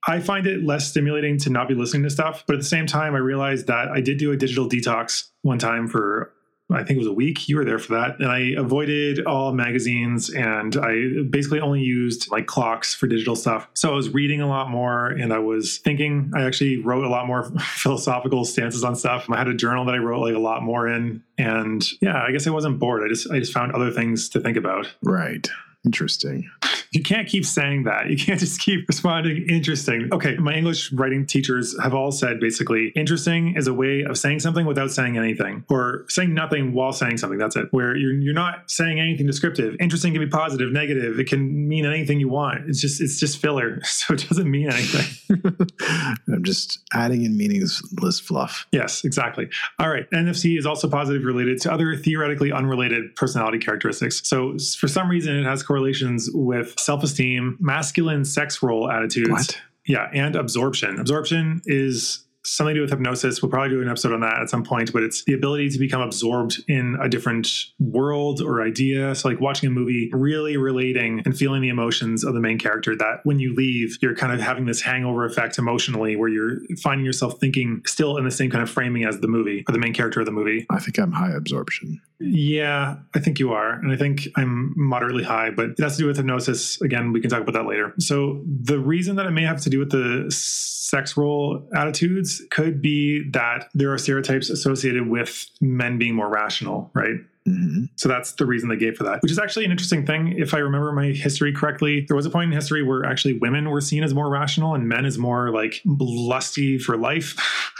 I 0.09 0.19
find 0.19 0.47
it 0.47 0.63
less 0.63 0.87
stimulating 0.87 1.37
to 1.39 1.51
not 1.51 1.67
be 1.67 1.75
listening 1.75 2.03
to 2.03 2.09
stuff. 2.09 2.43
But 2.47 2.55
at 2.55 2.59
the 2.59 2.65
same 2.65 2.87
time, 2.87 3.13
I 3.13 3.19
realized 3.19 3.67
that 3.67 3.89
I 3.89 4.01
did 4.01 4.17
do 4.17 4.31
a 4.31 4.37
digital 4.37 4.67
detox 4.67 5.29
one 5.43 5.59
time 5.59 5.87
for 5.87 6.33
I 6.71 6.83
think 6.83 6.97
it 6.97 6.99
was 6.99 7.07
a 7.07 7.13
week. 7.13 7.49
You 7.49 7.55
were 7.55 7.65
there 7.65 7.79
for 7.79 7.93
that. 7.93 8.19
And 8.19 8.29
I 8.29 8.53
avoided 8.55 9.25
all 9.25 9.51
magazines 9.53 10.29
and 10.29 10.77
I 10.77 11.23
basically 11.27 11.59
only 11.59 11.81
used 11.81 12.29
like 12.31 12.45
clocks 12.45 12.93
for 12.93 13.07
digital 13.07 13.35
stuff. 13.35 13.67
So 13.73 13.91
I 13.91 13.95
was 13.95 14.09
reading 14.09 14.41
a 14.41 14.47
lot 14.47 14.69
more 14.69 15.07
and 15.07 15.33
I 15.33 15.39
was 15.39 15.79
thinking. 15.79 16.31
I 16.35 16.43
actually 16.43 16.77
wrote 16.77 17.03
a 17.05 17.09
lot 17.09 17.25
more 17.25 17.43
philosophical 17.59 18.45
stances 18.45 18.83
on 18.83 18.95
stuff. 18.95 19.27
I 19.31 19.37
had 19.37 19.47
a 19.47 19.55
journal 19.55 19.83
that 19.85 19.95
I 19.95 19.97
wrote 19.97 20.21
like 20.21 20.35
a 20.35 20.39
lot 20.39 20.61
more 20.61 20.87
in. 20.87 21.23
And 21.39 21.83
yeah, 22.01 22.21
I 22.21 22.31
guess 22.31 22.45
I 22.45 22.51
wasn't 22.51 22.79
bored. 22.79 23.01
I 23.03 23.07
just 23.07 23.31
I 23.31 23.39
just 23.39 23.53
found 23.53 23.71
other 23.71 23.91
things 23.91 24.29
to 24.29 24.39
think 24.39 24.57
about. 24.57 24.93
Right. 25.01 25.47
Interesting. 25.85 26.49
You 26.91 27.03
can't 27.03 27.27
keep 27.27 27.45
saying 27.45 27.83
that. 27.83 28.09
You 28.09 28.17
can't 28.17 28.39
just 28.45 28.59
keep 28.59 28.87
responding 28.87 29.45
interesting. 29.47 30.09
Okay, 30.11 30.37
my 30.37 30.53
English 30.53 30.91
writing 30.91 31.25
teachers 31.25 31.79
have 31.81 31.93
all 31.93 32.11
said 32.11 32.39
basically 32.39 32.89
interesting 32.95 33.55
is 33.55 33.67
a 33.67 33.73
way 33.73 34.03
of 34.03 34.17
saying 34.17 34.39
something 34.39 34.65
without 34.65 34.91
saying 34.91 35.17
anything 35.17 35.63
or 35.69 36.05
saying 36.09 36.33
nothing 36.33 36.73
while 36.73 36.91
saying 36.91 37.17
something. 37.17 37.37
That's 37.37 37.55
it. 37.55 37.67
Where 37.71 37.95
you're 37.95 38.13
you're 38.13 38.33
not 38.33 38.69
saying 38.69 38.99
anything 38.99 39.27
descriptive. 39.27 39.75
Interesting 39.79 40.13
can 40.13 40.21
be 40.21 40.29
positive, 40.29 40.71
negative. 40.71 41.19
It 41.19 41.27
can 41.27 41.67
mean 41.67 41.85
anything 41.85 42.19
you 42.19 42.29
want. 42.29 42.69
It's 42.69 42.81
just 42.81 43.01
it's 43.01 43.19
just 43.19 43.39
filler. 43.39 43.81
So 43.99 44.13
it 44.13 44.25
doesn't 44.29 44.49
mean 44.49 44.71
anything. 44.71 45.67
I'm 46.31 46.43
just 46.43 46.79
adding 46.93 47.25
in 47.25 47.35
meaningless 47.35 48.19
fluff. 48.19 48.65
Yes, 48.71 49.03
exactly. 49.03 49.49
All 49.77 49.89
right. 49.89 50.09
NFC 50.11 50.57
is 50.57 50.65
also 50.65 50.89
positive 50.89 51.25
related 51.25 51.59
to 51.61 51.71
other 51.71 51.97
theoretically 51.97 52.51
unrelated 52.51 53.13
personality 53.15 53.57
characteristics. 53.57 54.21
So, 54.23 54.57
for 54.77 54.87
some 54.87 55.09
reason, 55.09 55.35
it 55.35 55.43
has 55.43 55.63
correlations 55.63 56.29
with 56.33 56.78
self 56.79 57.03
esteem, 57.03 57.57
masculine 57.59 58.25
sex 58.25 58.61
role 58.63 58.89
attitudes. 58.89 59.29
What? 59.29 59.61
Yeah, 59.85 60.09
and 60.13 60.35
absorption. 60.35 60.99
Absorption 60.99 61.61
is 61.65 62.23
something 62.43 62.73
to 62.73 62.79
do 62.79 62.81
with 62.81 62.89
hypnosis. 62.89 63.41
We'll 63.41 63.51
probably 63.51 63.69
do 63.69 63.81
an 63.81 63.89
episode 63.89 64.13
on 64.13 64.21
that 64.21 64.39
at 64.41 64.49
some 64.49 64.63
point, 64.63 64.93
but 64.93 65.03
it's 65.03 65.23
the 65.25 65.33
ability 65.33 65.69
to 65.69 65.79
become 65.79 66.01
absorbed 66.01 66.63
in 66.67 66.97
a 67.01 67.09
different 67.09 67.47
world 67.79 68.41
or 68.41 68.61
idea. 68.61 69.13
So, 69.15 69.29
like 69.29 69.39
watching 69.39 69.67
a 69.67 69.71
movie, 69.71 70.09
really 70.13 70.57
relating 70.57 71.21
and 71.25 71.37
feeling 71.37 71.61
the 71.61 71.69
emotions 71.69 72.23
of 72.23 72.33
the 72.33 72.39
main 72.39 72.57
character, 72.57 72.95
that 72.95 73.21
when 73.23 73.39
you 73.39 73.53
leave, 73.53 73.97
you're 74.01 74.15
kind 74.15 74.33
of 74.33 74.39
having 74.39 74.65
this 74.65 74.81
hangover 74.81 75.25
effect 75.25 75.57
emotionally 75.57 76.15
where 76.15 76.29
you're 76.29 76.59
finding 76.81 77.05
yourself 77.05 77.39
thinking 77.39 77.81
still 77.85 78.17
in 78.17 78.25
the 78.25 78.31
same 78.31 78.49
kind 78.49 78.63
of 78.63 78.69
framing 78.69 79.05
as 79.05 79.19
the 79.19 79.27
movie 79.27 79.63
or 79.67 79.71
the 79.71 79.79
main 79.79 79.93
character 79.93 80.19
of 80.19 80.25
the 80.25 80.31
movie. 80.31 80.65
I 80.69 80.79
think 80.79 80.97
I'm 80.97 81.11
high 81.11 81.31
absorption. 81.31 82.01
Yeah, 82.19 82.97
I 83.15 83.19
think 83.19 83.39
you 83.39 83.53
are. 83.53 83.73
And 83.73 83.91
I 83.91 83.95
think 83.95 84.27
I'm 84.35 84.73
moderately 84.75 85.23
high, 85.23 85.51
but 85.51 85.69
it 85.69 85.79
has 85.79 85.95
to 85.95 86.03
do 86.03 86.07
with 86.07 86.17
hypnosis. 86.17 86.81
Again, 86.81 87.13
we 87.13 87.21
can 87.21 87.29
talk 87.29 87.41
about 87.41 87.53
that 87.53 87.65
later. 87.65 87.93
So, 87.97 88.43
the 88.45 88.77
reason 88.77 89.15
that 89.15 89.25
it 89.25 89.31
may 89.31 89.43
have 89.43 89.61
to 89.61 89.69
do 89.69 89.79
with 89.79 89.91
the 89.91 90.25
sex 90.29 91.15
role 91.15 91.65
attitudes 91.75 92.41
could 92.51 92.81
be 92.81 93.23
that 93.31 93.69
there 93.73 93.93
are 93.93 93.97
stereotypes 93.97 94.49
associated 94.49 95.07
with 95.07 95.45
men 95.61 95.97
being 95.97 96.13
more 96.13 96.29
rational, 96.29 96.91
right? 96.93 97.15
hmm 97.45 97.85
So 97.95 98.09
that's 98.09 98.33
the 98.33 98.45
reason 98.45 98.67
they 98.67 98.75
gave 98.75 98.97
for 98.97 99.05
that, 99.05 99.21
which 99.21 99.31
is 99.31 99.39
actually 99.39 99.63
an 99.63 99.71
interesting 99.71 100.05
thing. 100.05 100.35
If 100.37 100.53
I 100.53 100.57
remember 100.57 100.91
my 100.91 101.07
history 101.07 101.53
correctly, 101.53 102.05
there 102.07 102.17
was 102.17 102.25
a 102.25 102.29
point 102.29 102.51
in 102.51 102.55
history 102.55 102.83
where 102.83 103.05
actually 103.05 103.37
women 103.37 103.69
were 103.69 103.81
seen 103.81 104.03
as 104.03 104.13
more 104.13 104.29
rational 104.29 104.75
and 104.75 104.89
men 104.89 105.05
as 105.05 105.17
more 105.17 105.51
like 105.51 105.81
lusty 105.85 106.77
for 106.77 106.97
life. 106.97 107.35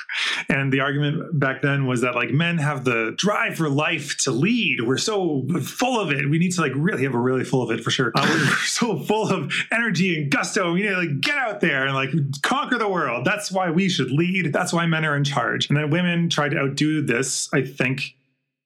and 0.50 0.74
the 0.74 0.80
argument 0.80 1.40
back 1.40 1.62
then 1.62 1.86
was 1.86 2.02
that 2.02 2.16
like 2.16 2.32
men 2.32 2.58
have 2.58 2.84
the 2.84 3.14
drive 3.16 3.56
for 3.56 3.70
life 3.70 4.18
to 4.24 4.32
lead. 4.32 4.82
We're 4.82 4.98
so 4.98 5.46
full 5.64 6.00
of 6.00 6.12
it. 6.12 6.28
We 6.28 6.40
need 6.40 6.52
to 6.54 6.62
like 6.62 6.72
really 6.76 7.04
have 7.04 7.14
a 7.14 7.20
really 7.20 7.44
full 7.44 7.62
of 7.62 7.70
it 7.70 7.84
for 7.84 7.92
sure. 7.92 8.12
Uh, 8.16 8.26
we're 8.28 8.56
so 8.66 8.98
full 9.00 9.32
of 9.32 9.54
energy 9.72 10.20
and 10.20 10.32
gusto. 10.32 10.74
We 10.74 10.82
need 10.82 10.90
to 10.90 10.98
like 10.98 11.22
get 11.22 11.38
out 11.38 11.62
there 11.62 11.86
and 11.86 11.94
like 11.94 12.10
conquer 12.42 12.80
the 12.80 12.90
world. 12.90 13.26
That's 13.26 13.52
why 13.52 13.70
we 13.70 13.90
should 13.90 14.12
lead. 14.12 14.52
That's 14.52 14.74
why 14.74 14.88
men 14.88 15.06
are 15.06 15.16
in 15.16 15.24
charge. 15.24 15.70
And 15.70 15.78
then 15.78 15.92
women 15.92 16.30
tried 16.30 16.50
to 16.50 16.58
outdo 16.58 17.04
this, 17.04 17.48
I 17.54 17.62
think, 17.62 18.16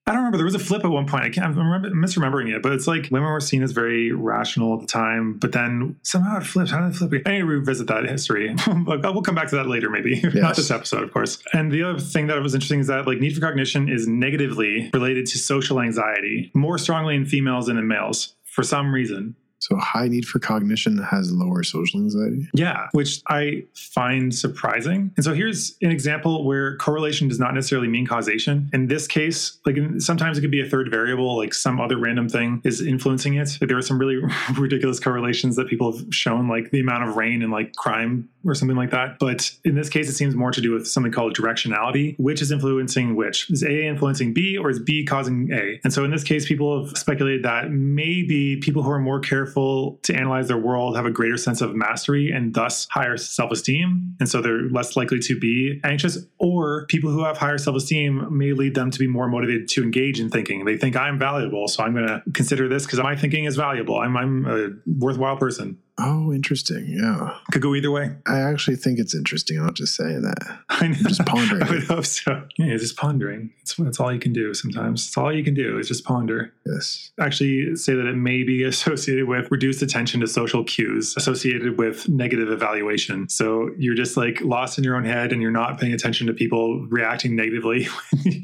I 0.05 0.11
don't 0.11 0.19
remember. 0.19 0.37
There 0.37 0.45
was 0.45 0.55
a 0.55 0.59
flip 0.59 0.83
at 0.83 0.91
one 0.91 1.07
point. 1.07 1.23
I 1.23 1.29
can't. 1.29 1.45
I'm 1.45 1.57
remember, 1.57 1.89
misremembering 1.91 2.53
it, 2.53 2.61
but 2.61 2.73
it's 2.73 2.87
like 2.87 3.07
women 3.09 3.29
were 3.29 3.39
seen 3.39 3.63
as 3.63 3.71
very 3.71 4.11
rational 4.11 4.73
at 4.73 4.81
the 4.81 4.87
time, 4.87 5.37
but 5.39 5.53
then 5.53 5.95
somehow 6.03 6.37
it 6.37 6.43
flipped. 6.43 6.71
How 6.71 6.81
did 6.81 6.93
it 6.93 6.97
flip? 6.97 7.23
I 7.25 7.31
need 7.31 7.39
to 7.39 7.45
revisit 7.45 7.87
that 7.87 8.03
history. 8.03 8.53
we'll 8.67 9.21
come 9.21 9.35
back 9.35 9.47
to 9.49 9.55
that 9.55 9.67
later, 9.67 9.89
maybe. 9.89 10.21
Not 10.33 10.57
this 10.57 10.71
episode, 10.71 11.03
of 11.03 11.13
course. 11.13 11.41
And 11.53 11.71
the 11.71 11.83
other 11.83 11.99
thing 11.99 12.27
that 12.27 12.41
was 12.41 12.53
interesting 12.53 12.81
is 12.81 12.87
that 12.87 13.07
like 13.07 13.19
need 13.19 13.33
for 13.33 13.39
cognition 13.39 13.87
is 13.87 14.05
negatively 14.05 14.89
related 14.93 15.25
to 15.27 15.37
social 15.37 15.79
anxiety 15.79 16.51
more 16.53 16.77
strongly 16.77 17.15
in 17.15 17.25
females 17.25 17.67
than 17.67 17.77
in 17.77 17.87
males 17.87 18.35
for 18.43 18.63
some 18.63 18.93
reason. 18.93 19.35
So 19.63 19.77
high 19.77 20.09
need 20.09 20.25
for 20.25 20.39
cognition 20.39 20.97
has 20.97 21.31
lower 21.31 21.63
social 21.63 22.01
anxiety. 22.01 22.49
Yeah, 22.53 22.89
which 22.91 23.21
I 23.29 23.63
find 23.73 24.35
surprising. 24.35 25.13
And 25.15 25.23
so 25.23 25.33
here's 25.33 25.77
an 25.81 25.89
example 25.89 26.43
where 26.43 26.75
correlation 26.77 27.29
does 27.29 27.39
not 27.39 27.53
necessarily 27.53 27.87
mean 27.87 28.05
causation. 28.05 28.69
In 28.73 28.87
this 28.87 29.07
case, 29.07 29.57
like 29.65 29.77
sometimes 29.99 30.37
it 30.37 30.41
could 30.41 30.51
be 30.51 30.59
a 30.59 30.69
third 30.69 30.91
variable, 30.91 31.37
like 31.37 31.53
some 31.53 31.79
other 31.79 31.97
random 31.97 32.27
thing 32.27 32.61
is 32.65 32.81
influencing 32.81 33.35
it. 33.35 33.57
Like 33.61 33.69
there 33.69 33.77
are 33.77 33.81
some 33.81 33.97
really 33.97 34.17
ridiculous 34.57 34.99
correlations 34.99 35.55
that 35.55 35.69
people 35.69 35.95
have 35.95 36.13
shown, 36.13 36.49
like 36.49 36.71
the 36.71 36.81
amount 36.81 37.07
of 37.07 37.15
rain 37.15 37.41
and 37.41 37.49
like 37.49 37.73
crime 37.75 38.27
or 38.45 38.55
something 38.55 38.75
like 38.75 38.91
that. 38.91 39.17
But 39.17 39.49
in 39.63 39.75
this 39.75 39.87
case, 39.87 40.09
it 40.09 40.13
seems 40.13 40.35
more 40.35 40.51
to 40.51 40.59
do 40.59 40.73
with 40.73 40.89
something 40.89 41.13
called 41.13 41.37
directionality. 41.37 42.19
Which 42.19 42.41
is 42.41 42.51
influencing 42.51 43.15
which? 43.15 43.49
Is 43.49 43.63
A 43.63 43.87
influencing 43.87 44.33
B 44.33 44.57
or 44.57 44.69
is 44.69 44.79
B 44.79 45.05
causing 45.05 45.53
A? 45.53 45.79
And 45.85 45.93
so 45.93 46.03
in 46.03 46.11
this 46.11 46.25
case, 46.25 46.45
people 46.45 46.85
have 46.85 46.97
speculated 46.97 47.43
that 47.43 47.71
maybe 47.71 48.57
people 48.57 48.83
who 48.83 48.91
are 48.91 48.99
more 48.99 49.21
careful 49.21 49.52
to 49.55 50.15
analyze 50.15 50.47
their 50.47 50.57
world 50.57 50.95
have 50.95 51.05
a 51.05 51.11
greater 51.11 51.37
sense 51.37 51.61
of 51.61 51.75
mastery 51.75 52.31
and 52.31 52.53
thus 52.53 52.87
higher 52.91 53.17
self 53.17 53.51
esteem. 53.51 54.15
And 54.19 54.29
so 54.29 54.41
they're 54.41 54.69
less 54.69 54.95
likely 54.95 55.19
to 55.19 55.39
be 55.39 55.79
anxious. 55.83 56.17
Or 56.37 56.85
people 56.87 57.11
who 57.11 57.23
have 57.23 57.37
higher 57.37 57.57
self 57.57 57.75
esteem 57.75 58.37
may 58.37 58.53
lead 58.53 58.75
them 58.75 58.91
to 58.91 58.99
be 58.99 59.07
more 59.07 59.27
motivated 59.27 59.67
to 59.69 59.83
engage 59.83 60.19
in 60.19 60.29
thinking. 60.29 60.65
They 60.65 60.77
think 60.77 60.95
I'm 60.95 61.19
valuable, 61.19 61.67
so 61.67 61.83
I'm 61.83 61.93
going 61.93 62.07
to 62.07 62.23
consider 62.33 62.67
this 62.67 62.85
because 62.85 62.99
my 62.99 63.15
thinking 63.15 63.45
is 63.45 63.55
valuable. 63.55 63.99
I'm, 63.99 64.15
I'm 64.17 64.45
a 64.45 64.69
worthwhile 64.85 65.37
person. 65.37 65.77
Oh, 65.99 66.33
interesting. 66.33 66.85
Yeah. 66.87 67.37
Could 67.51 67.61
go 67.61 67.75
either 67.75 67.91
way. 67.91 68.15
I 68.25 68.39
actually 68.39 68.77
think 68.77 68.97
it's 68.97 69.13
interesting. 69.13 69.59
I'm 69.59 69.65
not 69.65 69.75
just 69.75 69.95
saying 69.95 70.23
that. 70.23 70.59
I 70.69 70.87
know. 70.87 70.95
just 70.95 71.23
pondering. 71.25 71.61
I 71.61 71.69
would 71.69 71.83
hope 71.83 72.05
so. 72.05 72.47
Yeah, 72.57 72.75
just 72.77 72.97
pondering. 72.97 73.51
It's, 73.61 73.75
that's 73.75 73.99
all 73.99 74.11
you 74.11 74.19
can 74.19 74.33
do 74.33 74.53
sometimes. 74.55 75.05
It's 75.07 75.17
all 75.17 75.31
you 75.31 75.43
can 75.43 75.53
do 75.53 75.77
is 75.77 75.87
just 75.87 76.03
ponder. 76.03 76.51
Yes. 76.65 77.11
Actually, 77.19 77.75
say 77.75 77.93
that 77.93 78.07
it 78.07 78.15
may 78.15 78.41
be 78.43 78.63
associated 78.63 79.27
with 79.27 79.51
reduced 79.51 79.83
attention 79.83 80.19
to 80.21 80.27
social 80.27 80.63
cues, 80.63 81.15
associated 81.15 81.77
with 81.77 82.09
negative 82.09 82.49
evaluation. 82.49 83.29
So 83.29 83.69
you're 83.77 83.95
just 83.95 84.17
like 84.17 84.41
lost 84.41 84.79
in 84.79 84.83
your 84.83 84.95
own 84.95 85.05
head 85.05 85.31
and 85.31 85.43
you're 85.43 85.51
not 85.51 85.79
paying 85.79 85.93
attention 85.93 86.25
to 86.27 86.33
people 86.33 86.87
reacting 86.87 87.35
negatively 87.35 87.85
when 88.23 88.43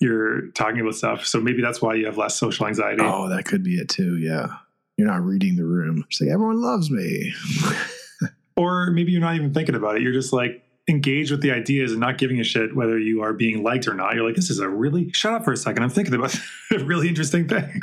you're 0.00 0.48
talking 0.52 0.80
about 0.80 0.94
stuff. 0.94 1.26
So 1.26 1.40
maybe 1.40 1.60
that's 1.60 1.82
why 1.82 1.94
you 1.94 2.06
have 2.06 2.18
less 2.18 2.36
social 2.36 2.68
anxiety. 2.68 3.02
Oh, 3.02 3.28
that 3.30 3.46
could 3.46 3.64
be 3.64 3.74
it 3.74 3.88
too. 3.88 4.16
Yeah. 4.16 4.58
You're 4.96 5.08
not 5.08 5.22
reading 5.22 5.56
the 5.56 5.64
room. 5.64 6.04
It's 6.08 6.20
like 6.20 6.30
everyone 6.30 6.60
loves 6.60 6.90
me. 6.90 7.32
Or 8.56 8.92
maybe 8.92 9.10
you're 9.10 9.20
not 9.20 9.34
even 9.34 9.52
thinking 9.52 9.74
about 9.74 9.96
it. 9.96 10.02
You're 10.02 10.12
just 10.12 10.32
like, 10.32 10.64
engaged 10.88 11.30
with 11.30 11.40
the 11.40 11.50
ideas 11.50 11.92
and 11.92 12.00
not 12.00 12.18
giving 12.18 12.40
a 12.40 12.44
shit 12.44 12.76
whether 12.76 12.98
you 12.98 13.22
are 13.22 13.32
being 13.32 13.62
liked 13.62 13.88
or 13.88 13.94
not. 13.94 14.14
You're 14.14 14.26
like, 14.26 14.36
this 14.36 14.50
is 14.50 14.58
a 14.58 14.68
really 14.68 15.10
shut 15.12 15.32
up 15.32 15.44
for 15.44 15.52
a 15.52 15.56
second. 15.56 15.82
I'm 15.82 15.90
thinking 15.90 16.14
about 16.14 16.34
a 16.72 16.78
really 16.84 17.08
interesting 17.08 17.48
thing. 17.48 17.80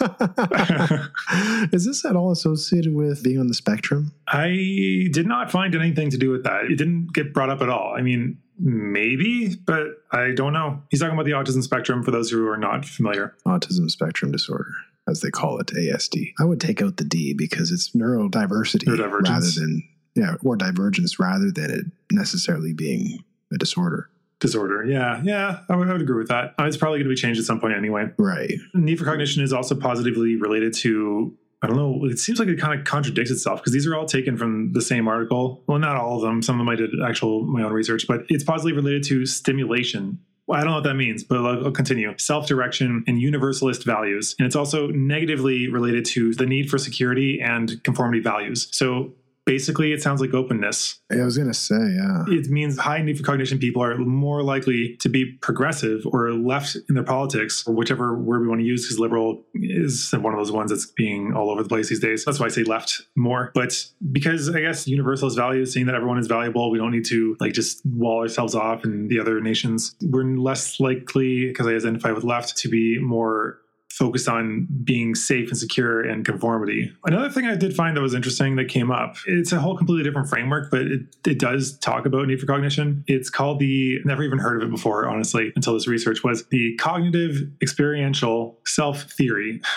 Is 1.72 1.84
this 1.84 2.04
at 2.04 2.16
all 2.16 2.32
associated 2.32 2.94
with 2.94 3.22
being 3.22 3.38
on 3.38 3.48
the 3.48 3.54
spectrum? 3.54 4.12
I 4.28 5.08
did 5.12 5.26
not 5.26 5.50
find 5.50 5.74
anything 5.74 6.10
to 6.10 6.18
do 6.18 6.30
with 6.30 6.44
that. 6.44 6.64
It 6.64 6.76
didn't 6.76 7.12
get 7.12 7.32
brought 7.32 7.50
up 7.50 7.60
at 7.60 7.68
all. 7.68 7.94
I 7.96 8.00
mean, 8.00 8.38
maybe, 8.58 9.54
but 9.54 10.02
I 10.10 10.32
don't 10.34 10.52
know. 10.52 10.82
He's 10.90 11.00
talking 11.00 11.14
about 11.14 11.26
the 11.26 11.32
autism 11.32 11.62
spectrum 11.62 12.02
for 12.02 12.10
those 12.10 12.30
who 12.30 12.48
are 12.48 12.56
not 12.56 12.84
familiar. 12.84 13.36
Autism 13.46 13.90
spectrum 13.90 14.32
disorder, 14.32 14.72
as 15.12 15.20
they 15.20 15.30
call 15.30 15.58
it, 15.60 15.68
ASD. 15.68 16.32
I 16.40 16.44
would 16.44 16.60
take 16.60 16.82
out 16.82 16.96
the 16.96 17.04
D 17.04 17.32
because 17.32 17.70
it's 17.70 17.90
neurodiversity 17.90 18.88
rather 18.88 19.50
than, 19.50 19.88
yeah, 20.16 20.34
or 20.42 20.56
divergence 20.56 21.20
rather 21.20 21.52
than 21.52 21.70
it 21.70 21.84
necessarily 22.10 22.72
being 22.72 23.22
a 23.52 23.58
disorder. 23.58 24.08
Disorder. 24.40 24.84
Yeah, 24.84 25.20
yeah, 25.22 25.60
I 25.68 25.76
would, 25.76 25.88
I 25.88 25.92
would 25.92 26.02
agree 26.02 26.18
with 26.18 26.28
that. 26.28 26.54
Uh, 26.58 26.64
It's 26.64 26.76
probably 26.76 26.98
going 26.98 27.08
to 27.08 27.14
be 27.14 27.20
changed 27.20 27.38
at 27.38 27.46
some 27.46 27.60
point 27.60 27.76
anyway. 27.76 28.10
Right. 28.18 28.54
Need 28.74 28.98
for 28.98 29.04
cognition 29.04 29.40
is 29.44 29.52
also 29.52 29.76
positively 29.76 30.34
related 30.34 30.74
to. 30.74 31.36
I 31.64 31.68
don't 31.68 31.76
know. 31.76 32.04
It 32.06 32.18
seems 32.18 32.40
like 32.40 32.48
it 32.48 32.58
kind 32.58 32.76
of 32.76 32.84
contradicts 32.84 33.30
itself 33.30 33.60
because 33.60 33.72
these 33.72 33.86
are 33.86 33.94
all 33.94 34.04
taken 34.04 34.36
from 34.36 34.72
the 34.72 34.82
same 34.82 35.06
article. 35.06 35.62
Well, 35.68 35.78
not 35.78 35.94
all 35.94 36.16
of 36.16 36.22
them. 36.22 36.42
Some 36.42 36.56
of 36.56 36.66
them 36.66 36.68
I 36.68 36.74
did 36.74 36.90
actual 37.06 37.44
my 37.44 37.62
own 37.62 37.72
research, 37.72 38.06
but 38.08 38.24
it's 38.28 38.42
positively 38.42 38.72
related 38.72 39.04
to 39.04 39.24
stimulation. 39.26 40.18
I 40.52 40.60
don't 40.60 40.68
know 40.68 40.74
what 40.74 40.84
that 40.84 40.94
means, 40.94 41.24
but 41.24 41.38
I'll, 41.38 41.66
I'll 41.66 41.72
continue. 41.72 42.14
Self 42.18 42.46
direction 42.46 43.04
and 43.06 43.20
universalist 43.20 43.84
values. 43.84 44.34
And 44.38 44.46
it's 44.46 44.56
also 44.56 44.88
negatively 44.88 45.68
related 45.68 46.04
to 46.06 46.34
the 46.34 46.46
need 46.46 46.70
for 46.70 46.78
security 46.78 47.40
and 47.40 47.82
conformity 47.84 48.22
values. 48.22 48.68
So 48.70 49.12
basically, 49.44 49.92
it 49.92 50.02
sounds 50.02 50.20
like 50.20 50.34
openness. 50.34 51.00
I 51.10 51.24
was 51.24 51.36
going 51.36 51.48
to 51.48 51.54
say, 51.54 51.74
yeah. 51.74 52.24
It 52.28 52.48
means 52.48 52.78
high 52.78 53.02
need 53.02 53.18
for 53.18 53.24
cognition 53.24 53.58
people 53.58 53.82
are 53.82 53.98
more 53.98 54.42
likely 54.42 54.96
to 55.00 55.08
be 55.08 55.38
progressive 55.40 56.02
or 56.06 56.32
left 56.32 56.76
in 56.88 56.94
their 56.94 57.04
politics, 57.04 57.64
or 57.66 57.74
whichever 57.74 58.16
word 58.16 58.42
we 58.42 58.48
want 58.48 58.60
to 58.60 58.66
use, 58.66 58.84
because 58.84 58.98
liberal 58.98 59.44
is 59.54 60.12
one 60.12 60.32
of 60.32 60.38
those 60.38 60.52
ones 60.52 60.70
that's 60.70 60.86
being 60.86 61.32
all 61.34 61.50
over 61.50 61.62
the 61.62 61.68
place 61.68 61.88
these 61.88 62.00
days. 62.00 62.24
That's 62.24 62.38
why 62.38 62.46
I 62.46 62.50
say 62.50 62.64
left 62.64 63.02
more. 63.16 63.50
But 63.54 63.84
because 64.10 64.54
I 64.54 64.60
guess 64.60 64.86
universalist 64.86 65.36
values, 65.36 65.74
saying 65.74 65.86
that 65.86 65.94
everyone 65.94 66.18
is 66.18 66.26
valuable, 66.26 66.70
we 66.70 66.78
don't 66.78 66.92
need 66.92 67.06
to 67.06 67.36
like 67.40 67.52
just 67.52 67.84
wall 67.86 68.20
ourselves 68.20 68.54
off 68.54 68.84
and 68.84 69.10
the 69.10 69.18
other 69.18 69.40
nations. 69.40 69.94
We're 70.02 70.24
less 70.24 70.78
likely, 70.80 71.46
because 71.46 71.66
I 71.66 71.72
identify 71.72 72.12
with 72.12 72.24
left, 72.24 72.56
to 72.58 72.68
be 72.68 72.98
more 73.00 73.58
focused 73.92 74.26
on 74.26 74.66
being 74.84 75.14
safe 75.14 75.50
and 75.50 75.58
secure 75.58 76.00
and 76.00 76.24
conformity. 76.24 76.90
Another 77.04 77.28
thing 77.28 77.44
I 77.44 77.56
did 77.56 77.76
find 77.76 77.94
that 77.94 78.00
was 78.00 78.14
interesting 78.14 78.56
that 78.56 78.68
came 78.68 78.90
up, 78.90 79.16
it's 79.26 79.52
a 79.52 79.60
whole 79.60 79.76
completely 79.76 80.02
different 80.02 80.30
framework, 80.30 80.70
but 80.70 80.80
it, 80.82 81.02
it 81.26 81.38
does 81.38 81.76
talk 81.78 82.06
about 82.06 82.26
need 82.26 82.40
for 82.40 82.46
cognition. 82.46 83.04
It's 83.06 83.28
called 83.28 83.58
the, 83.58 84.00
never 84.06 84.22
even 84.22 84.38
heard 84.38 84.62
of 84.62 84.68
it 84.68 84.70
before, 84.70 85.06
honestly, 85.06 85.52
until 85.56 85.74
this 85.74 85.86
research 85.86 86.24
was 86.24 86.46
the 86.46 86.74
cognitive 86.76 87.42
experiential 87.60 88.58
self 88.64 89.02
theory. 89.12 89.60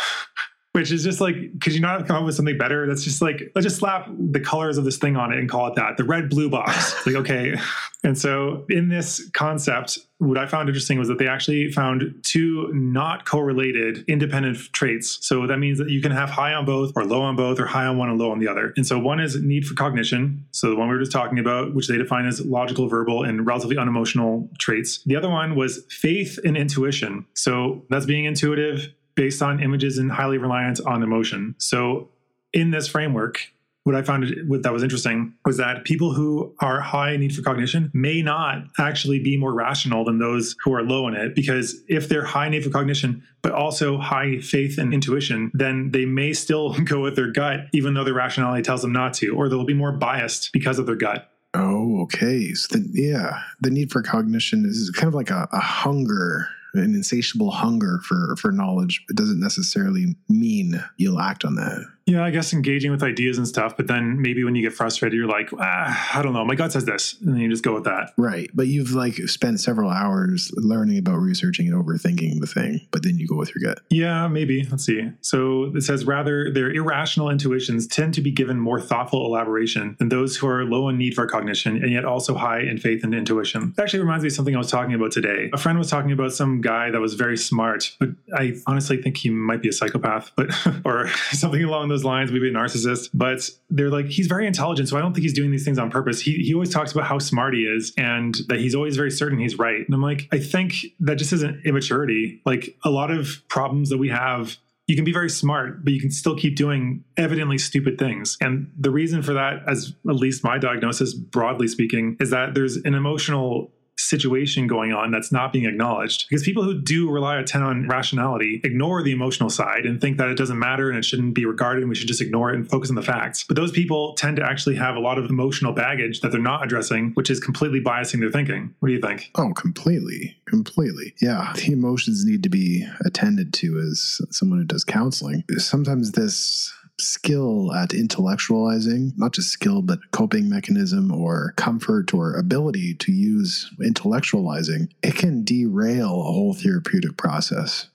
Which 0.75 0.91
is 0.91 1.05
just 1.05 1.21
like, 1.21 1.61
could 1.61 1.73
you 1.73 1.79
not 1.79 1.99
have 1.99 2.05
come 2.05 2.17
up 2.17 2.25
with 2.25 2.35
something 2.35 2.57
better? 2.57 2.85
That's 2.85 3.01
just 3.01 3.21
like, 3.21 3.49
let's 3.55 3.63
just 3.63 3.77
slap 3.77 4.09
the 4.09 4.41
colors 4.41 4.77
of 4.77 4.83
this 4.83 4.97
thing 4.97 5.15
on 5.15 5.31
it 5.31 5.39
and 5.39 5.49
call 5.49 5.67
it 5.67 5.75
that. 5.75 5.95
The 5.95 6.03
red 6.03 6.29
blue 6.29 6.49
box. 6.49 6.93
like, 7.05 7.15
okay. 7.15 7.55
And 8.03 8.17
so 8.17 8.65
in 8.67 8.89
this 8.89 9.29
concept, 9.29 9.97
what 10.17 10.37
I 10.37 10.45
found 10.47 10.67
interesting 10.67 10.99
was 10.99 11.07
that 11.07 11.17
they 11.17 11.29
actually 11.29 11.71
found 11.71 12.19
two 12.23 12.69
not 12.73 13.25
correlated 13.25 14.03
independent 14.09 14.57
traits. 14.73 15.17
So 15.25 15.47
that 15.47 15.59
means 15.59 15.77
that 15.77 15.91
you 15.91 16.01
can 16.01 16.11
have 16.11 16.29
high 16.29 16.53
on 16.53 16.65
both 16.65 16.91
or 16.97 17.05
low 17.05 17.21
on 17.21 17.37
both 17.37 17.57
or 17.57 17.65
high 17.65 17.85
on 17.85 17.97
one 17.97 18.09
and 18.09 18.19
low 18.19 18.31
on 18.31 18.39
the 18.39 18.47
other. 18.49 18.73
And 18.75 18.85
so 18.85 18.99
one 18.99 19.21
is 19.21 19.41
need 19.41 19.65
for 19.65 19.75
cognition. 19.75 20.45
So 20.51 20.69
the 20.69 20.75
one 20.75 20.89
we 20.89 20.95
were 20.95 20.99
just 20.99 21.13
talking 21.13 21.39
about, 21.39 21.73
which 21.73 21.87
they 21.87 21.97
define 21.97 22.25
as 22.25 22.45
logical, 22.45 22.89
verbal, 22.89 23.23
and 23.23 23.47
relatively 23.47 23.77
unemotional 23.77 24.49
traits. 24.59 25.01
The 25.05 25.15
other 25.15 25.29
one 25.29 25.55
was 25.55 25.85
faith 25.89 26.37
and 26.43 26.57
intuition. 26.57 27.25
So 27.33 27.85
that's 27.89 28.05
being 28.05 28.25
intuitive 28.25 28.93
based 29.15 29.41
on 29.41 29.61
images 29.61 29.97
and 29.97 30.11
highly 30.11 30.37
reliant 30.37 30.79
on 30.85 31.03
emotion. 31.03 31.55
So 31.57 32.09
in 32.53 32.71
this 32.71 32.87
framework, 32.87 33.51
what 33.85 33.95
I 33.95 34.01
found 34.01 34.33
what 34.47 34.63
that 34.63 34.73
was 34.73 34.81
interesting 34.81 35.35
was 35.45 35.57
that 35.57 35.83
people 35.83 36.11
who 36.11 36.55
are 36.59 36.81
high 36.81 37.11
in 37.11 37.21
need 37.21 37.35
for 37.35 37.43
cognition 37.43 37.91
may 37.93 38.23
not 38.23 38.63
actually 38.79 39.19
be 39.19 39.37
more 39.37 39.53
rational 39.53 40.03
than 40.03 40.17
those 40.17 40.55
who 40.63 40.73
are 40.73 40.81
low 40.81 41.07
in 41.07 41.13
it. 41.13 41.35
Because 41.35 41.83
if 41.87 42.09
they're 42.09 42.25
high 42.25 42.47
in 42.47 42.53
need 42.53 42.63
for 42.63 42.71
cognition, 42.71 43.23
but 43.43 43.51
also 43.51 43.99
high 43.99 44.39
faith 44.39 44.79
and 44.79 44.91
intuition, 44.91 45.51
then 45.53 45.91
they 45.91 46.03
may 46.03 46.33
still 46.33 46.73
go 46.83 46.99
with 46.99 47.15
their 47.15 47.31
gut, 47.31 47.67
even 47.73 47.93
though 47.93 48.03
their 48.03 48.15
rationality 48.15 48.63
tells 48.63 48.81
them 48.81 48.91
not 48.91 49.13
to, 49.15 49.35
or 49.35 49.49
they'll 49.49 49.65
be 49.65 49.75
more 49.75 49.91
biased 49.91 50.51
because 50.51 50.79
of 50.79 50.87
their 50.87 50.95
gut. 50.95 51.29
Oh, 51.53 52.01
okay. 52.01 52.53
So 52.53 52.79
the, 52.79 52.89
yeah, 52.91 53.39
the 53.61 53.69
need 53.69 53.91
for 53.91 54.01
cognition 54.01 54.65
is 54.65 54.89
kind 54.89 55.07
of 55.07 55.13
like 55.13 55.29
a, 55.29 55.47
a 55.51 55.59
hunger 55.59 56.49
an 56.77 56.95
insatiable 56.95 57.51
hunger 57.51 57.99
for 58.03 58.35
for 58.37 58.51
knowledge. 58.51 59.05
Doesn't 59.13 59.39
necessarily 59.39 60.15
mean 60.29 60.83
you'll 60.97 61.19
act 61.19 61.45
on 61.45 61.55
that 61.55 61.85
yeah, 62.05 62.23
I 62.23 62.29
guess 62.29 62.53
engaging 62.53 62.91
with 62.91 63.01
ideas 63.01 63.37
and 63.37 63.47
stuff, 63.47 63.75
but 63.75 63.87
then 63.87 64.21
maybe 64.21 64.43
when 64.43 64.53
you 64.53 64.61
get 64.61 64.73
frustrated, 64.73 65.17
you're 65.17 65.27
like, 65.27 65.49
ah, 65.59 66.17
I 66.17 66.21
don't 66.21 66.33
know, 66.33 66.45
my 66.45 66.53
gut 66.55 66.71
says 66.71 66.85
this, 66.85 67.15
and 67.21 67.33
then 67.33 67.41
you 67.41 67.49
just 67.49 67.63
go 67.63 67.73
with 67.73 67.85
that. 67.85 68.11
Right, 68.17 68.49
but 68.53 68.67
you've 68.67 68.91
like 68.91 69.15
spent 69.27 69.59
several 69.59 69.89
hours 69.89 70.51
learning 70.55 70.99
about 70.99 71.17
researching 71.17 71.67
and 71.67 71.75
overthinking 71.75 72.41
the 72.41 72.47
thing, 72.47 72.87
but 72.91 73.03
then 73.03 73.17
you 73.17 73.27
go 73.27 73.35
with 73.35 73.53
your 73.55 73.73
gut. 73.73 73.83
Yeah, 73.89 74.27
maybe. 74.27 74.67
Let's 74.69 74.85
see. 74.85 75.11
So 75.21 75.71
it 75.75 75.81
says 75.81 76.05
rather 76.05 76.51
their 76.51 76.71
irrational 76.71 77.29
intuitions 77.29 77.87
tend 77.87 78.13
to 78.15 78.21
be 78.21 78.31
given 78.31 78.59
more 78.59 78.79
thoughtful 78.79 79.25
elaboration 79.25 79.95
than 79.97 80.09
those 80.09 80.37
who 80.37 80.47
are 80.47 80.63
low 80.63 80.89
in 80.89 80.97
need 80.97 81.15
for 81.15 81.25
cognition 81.25 81.77
and 81.77 81.91
yet 81.91 82.05
also 82.05 82.35
high 82.35 82.59
in 82.59 82.77
faith 82.77 83.03
and 83.03 83.15
intuition. 83.15 83.73
It 83.77 83.81
actually 83.81 83.99
reminds 84.01 84.23
me 84.23 84.27
of 84.27 84.33
something 84.33 84.55
I 84.55 84.59
was 84.59 84.69
talking 84.69 84.93
about 84.93 85.11
today. 85.11 85.49
A 85.53 85.57
friend 85.57 85.79
was 85.79 85.89
talking 85.89 86.11
about 86.11 86.33
some 86.33 86.61
guy 86.61 86.91
that 86.91 87.01
was 87.01 87.15
very 87.15 87.37
smart, 87.37 87.95
but 87.99 88.09
I 88.35 88.55
honestly 88.67 89.01
think 89.01 89.17
he 89.17 89.29
might 89.29 89.61
be 89.61 89.69
a 89.69 89.73
psychopath, 89.73 90.31
but 90.35 90.49
or 90.85 91.07
something 91.31 91.63
along 91.63 91.89
those 91.89 91.94
those 91.95 92.03
lines, 92.03 92.31
maybe 92.31 92.49
a 92.49 92.51
narcissist, 92.51 93.09
but 93.13 93.49
they're 93.69 93.89
like, 93.89 94.07
he's 94.07 94.27
very 94.27 94.45
intelligent. 94.45 94.89
So 94.89 94.97
I 94.97 95.01
don't 95.01 95.13
think 95.13 95.23
he's 95.23 95.33
doing 95.33 95.51
these 95.51 95.65
things 95.65 95.79
on 95.79 95.89
purpose. 95.89 96.19
He, 96.19 96.33
he 96.43 96.53
always 96.53 96.69
talks 96.69 96.91
about 96.91 97.05
how 97.05 97.19
smart 97.19 97.53
he 97.53 97.61
is 97.61 97.93
and 97.97 98.35
that 98.47 98.59
he's 98.59 98.75
always 98.75 98.95
very 98.95 99.11
certain 99.11 99.39
he's 99.39 99.57
right. 99.57 99.85
And 99.85 99.93
I'm 99.93 100.01
like, 100.01 100.27
I 100.31 100.39
think 100.39 100.75
that 100.99 101.15
just 101.15 101.33
isn't 101.33 101.65
immaturity. 101.65 102.41
Like 102.45 102.77
a 102.83 102.89
lot 102.89 103.11
of 103.11 103.41
problems 103.47 103.89
that 103.89 103.97
we 103.97 104.09
have 104.09 104.57
you 104.87 104.95
can 104.95 105.03
be 105.03 105.13
very 105.13 105.29
smart, 105.29 105.83
but 105.83 105.93
you 105.93 105.99
can 105.99 106.11
still 106.11 106.35
keep 106.35 106.55
doing 106.55 107.03
evidently 107.17 107.57
stupid 107.57 107.97
things. 107.97 108.37
And 108.39 108.71
the 108.77 108.91
reason 108.91 109.23
for 109.23 109.33
that, 109.33 109.63
as 109.67 109.95
at 110.07 110.15
least 110.15 110.43
my 110.43 110.59
diagnosis, 110.59 111.13
broadly 111.13 111.67
speaking, 111.67 112.17
is 112.19 112.29
that 112.29 112.53
there's 112.53 112.77
an 112.77 112.93
emotional 112.93 113.71
situation 113.97 114.67
going 114.67 114.91
on 114.93 115.11
that's 115.11 115.31
not 115.31 115.53
being 115.53 115.65
acknowledged. 115.65 116.25
Because 116.29 116.43
people 116.43 116.63
who 116.63 116.79
do 116.81 117.09
rely 117.09 117.39
a 117.39 117.43
ton 117.43 117.63
on 117.63 117.87
rationality 117.87 118.61
ignore 118.63 119.01
the 119.03 119.11
emotional 119.11 119.49
side 119.49 119.85
and 119.85 119.99
think 120.01 120.17
that 120.17 120.29
it 120.29 120.37
doesn't 120.37 120.59
matter 120.59 120.89
and 120.89 120.97
it 120.97 121.05
shouldn't 121.05 121.33
be 121.33 121.45
regarded 121.45 121.81
and 121.81 121.89
we 121.89 121.95
should 121.95 122.07
just 122.07 122.21
ignore 122.21 122.51
it 122.51 122.55
and 122.55 122.69
focus 122.69 122.89
on 122.89 122.95
the 122.95 123.01
facts. 123.01 123.43
But 123.43 123.55
those 123.55 123.71
people 123.71 124.13
tend 124.15 124.37
to 124.37 124.43
actually 124.43 124.75
have 124.75 124.95
a 124.95 124.99
lot 124.99 125.17
of 125.17 125.29
emotional 125.29 125.73
baggage 125.73 126.21
that 126.21 126.31
they're 126.31 126.41
not 126.41 126.63
addressing, 126.63 127.11
which 127.13 127.29
is 127.29 127.39
completely 127.39 127.81
biasing 127.81 128.19
their 128.19 128.31
thinking. 128.31 128.73
What 128.79 128.89
do 128.89 128.93
you 128.93 129.01
think? 129.01 129.31
Oh, 129.35 129.53
completely. 129.53 130.37
Completely. 130.45 131.13
Yeah. 131.21 131.53
The 131.55 131.73
emotions 131.73 132.25
need 132.25 132.43
to 132.43 132.49
be 132.49 132.85
attended 133.05 133.53
to 133.53 133.79
as 133.79 134.21
someone 134.31 134.59
who 134.59 134.65
does 134.65 134.83
counseling. 134.83 135.43
Sometimes 135.57 136.11
this 136.11 136.73
skill 136.99 137.73
at 137.73 137.89
intellectualizing, 137.89 139.11
not 139.17 139.33
just 139.33 139.49
skill, 139.49 139.81
but 139.81 139.99
coping 140.11 140.49
mechanism 140.49 141.11
or 141.11 141.53
comfort 141.57 142.13
or 142.13 142.35
ability 142.35 142.93
to 142.95 143.11
use 143.11 143.71
intellectualizing, 143.81 144.89
it 145.03 145.15
can 145.15 145.43
derail 145.43 146.21
a 146.21 146.31
whole 146.31 146.53
therapeutic 146.53 147.17
process 147.17 147.87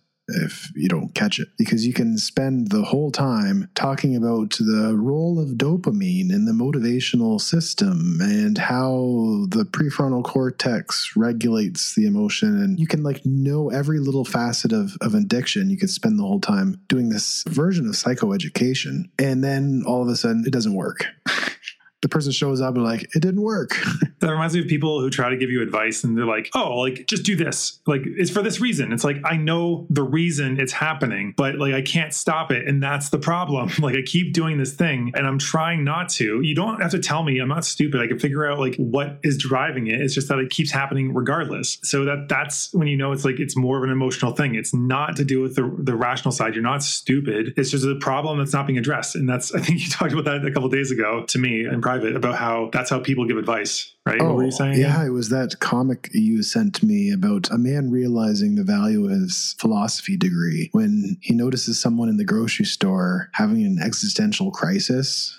if 0.43 0.71
you 0.75 0.89
don't 0.89 1.15
catch 1.15 1.39
it. 1.39 1.49
Because 1.59 1.87
you 1.87 1.93
can 1.93 2.19
spend 2.19 2.71
the 2.71 2.83
whole 2.83 3.11
time 3.11 3.69
talking 3.75 4.17
about 4.17 4.57
the 4.59 4.95
role 4.97 5.39
of 5.39 5.51
dopamine 5.51 6.31
in 6.33 6.45
the 6.45 6.53
motivational 6.53 7.41
system 7.41 8.19
and 8.21 8.59
how 8.59 9.47
the 9.49 9.65
prefrontal 9.65 10.25
cortex 10.25 11.13
regulates 11.17 11.95
the 11.95 12.07
emotion. 12.07 12.61
And 12.61 12.79
you 12.79 12.87
can 12.87 13.03
like 13.03 13.25
know 13.25 13.71
every 13.71 13.99
little 13.99 14.25
facet 14.25 14.73
of, 14.73 14.97
of 15.01 15.15
addiction. 15.15 15.71
You 15.71 15.77
could 15.77 15.91
spend 15.91 16.19
the 16.19 16.25
whole 16.25 16.41
time 16.41 16.81
doing 16.89 17.09
this 17.09 17.45
version 17.49 17.87
of 17.87 17.95
psychoeducation 17.95 19.11
and 19.19 19.43
then 19.45 19.83
all 19.87 20.03
of 20.03 20.09
a 20.09 20.17
sudden 20.17 20.45
it 20.47 20.53
doesn't 20.53 20.75
work 20.75 21.05
the 22.03 22.09
person 22.09 22.33
shows 22.33 22.61
up 22.61 22.75
and 22.75 22.85
like 22.85 23.03
it 23.15 23.21
didn't 23.21 23.43
work. 23.43 23.77
That 24.21 24.33
reminds 24.33 24.55
me 24.55 24.61
of 24.61 24.69
people 24.69 25.01
who 25.01 25.09
try 25.09 25.31
to 25.31 25.37
give 25.39 25.49
you 25.49 25.63
advice 25.63 26.05
and 26.05 26.15
they're 26.17 26.27
like 26.27 26.51
oh 26.55 26.81
like 26.81 27.07
just 27.07 27.25
do 27.25 27.35
this. 27.37 27.81
Like 27.87 28.03
it's 28.05 28.31
for 28.31 28.43
this 28.43 28.61
reason. 28.61 28.93
It's 28.93 29.03
like 29.03 29.17
i 29.25 29.35
know 29.35 29.87
the 29.89 30.03
reason 30.03 30.61
it's 30.61 30.73
happening 30.73 31.33
but 31.39 31.55
like 31.55 31.73
i 31.73 31.81
can't 31.81 32.13
stop 32.13 32.53
it 32.53 32.69
and 32.69 32.83
that's 32.83 33.09
the 33.09 33.19
problem. 33.19 33.71
Like 33.81 33.97
i 33.97 34.03
keep 34.03 34.35
doing 34.35 34.59
this 34.59 34.75
thing 34.75 35.13
and 35.15 35.27
i'm 35.27 35.39
trying 35.39 35.85
not 35.85 36.11
to. 36.11 36.43
You 36.43 36.55
don't 36.55 36.83
have 36.83 36.91
to 36.91 36.99
tell 36.99 37.23
me. 37.23 37.39
I'm 37.39 37.49
not 37.49 37.65
stupid. 37.65 38.03
I 38.03 38.07
can 38.07 38.19
figure 38.19 38.47
out 38.47 38.59
like 38.59 38.77
what 38.77 39.19
is 39.23 39.39
driving 39.39 39.87
it. 39.87 40.01
It's 40.03 40.13
just 40.13 40.29
that 40.29 40.39
it 40.39 40.51
keeps 40.51 40.71
happening 40.71 41.15
regardless. 41.15 41.79
So 41.83 42.05
that 42.05 42.29
that's 42.29 42.75
when 42.75 42.89
you 42.89 42.99
know 42.99 43.13
it's 43.13 43.25
like 43.25 43.41
it's 43.41 43.57
more 43.57 43.79
of 43.79 43.85
an 43.85 43.91
emotional 43.91 44.33
thing. 44.33 44.55
It's 44.55 44.75
not 44.75 45.17
to 45.17 45.25
do 45.25 45.41
with 45.41 45.57
the, 45.57 45.75
the 45.79 45.97
rational 45.97 46.33
side. 46.33 46.55
You're 46.55 46.63
not 46.63 46.83
stupid. 46.83 47.55
It's 47.57 47.71
just 47.71 47.87
a 47.87 47.95
problem 47.97 48.39
that's 48.39 48.53
not 48.53 48.67
being 48.67 48.79
addressed 48.79 49.17
and 49.17 49.29
that's 49.29 49.55
i 49.55 49.61
think 49.61 49.81
you 49.81 49.89
talked 49.91 50.13
about 50.13 50.25
that 50.25 50.45
a 50.45 50.51
couple 50.51 50.69
days 50.69 50.91
ago 50.91 51.25
to 51.29 51.39
me 51.39 51.65
and 51.65 51.83
private 51.91 52.15
about 52.15 52.37
how 52.37 52.71
that's 52.73 52.89
how 52.89 53.01
people 53.01 53.25
give 53.25 53.37
advice, 53.37 53.93
right? 54.07 54.21
Oh, 54.21 54.27
what 54.27 54.37
were 54.37 54.43
you 54.45 54.49
oh, 54.49 54.59
saying? 54.59 54.79
Yeah, 54.79 55.05
it 55.05 55.11
was 55.11 55.29
that 55.31 55.59
comic 55.59 56.09
you 56.13 56.43
sent 56.45 56.83
me 56.85 57.11
about 57.11 57.51
a 57.51 57.59
man 57.59 57.91
realizing 57.91 58.55
the 58.55 58.63
value 58.63 59.07
of 59.07 59.11
his 59.11 59.57
philosophy 59.59 60.17
degree 60.17 60.69
when 60.71 61.17
he 61.21 61.35
notices 61.35 61.81
someone 61.81 62.09
in 62.09 62.17
the 62.17 62.25
grocery 62.25 62.65
store 62.65 63.29
having 63.35 63.65
an 63.65 63.79
existential 63.83 64.53
crisis. 64.53 65.37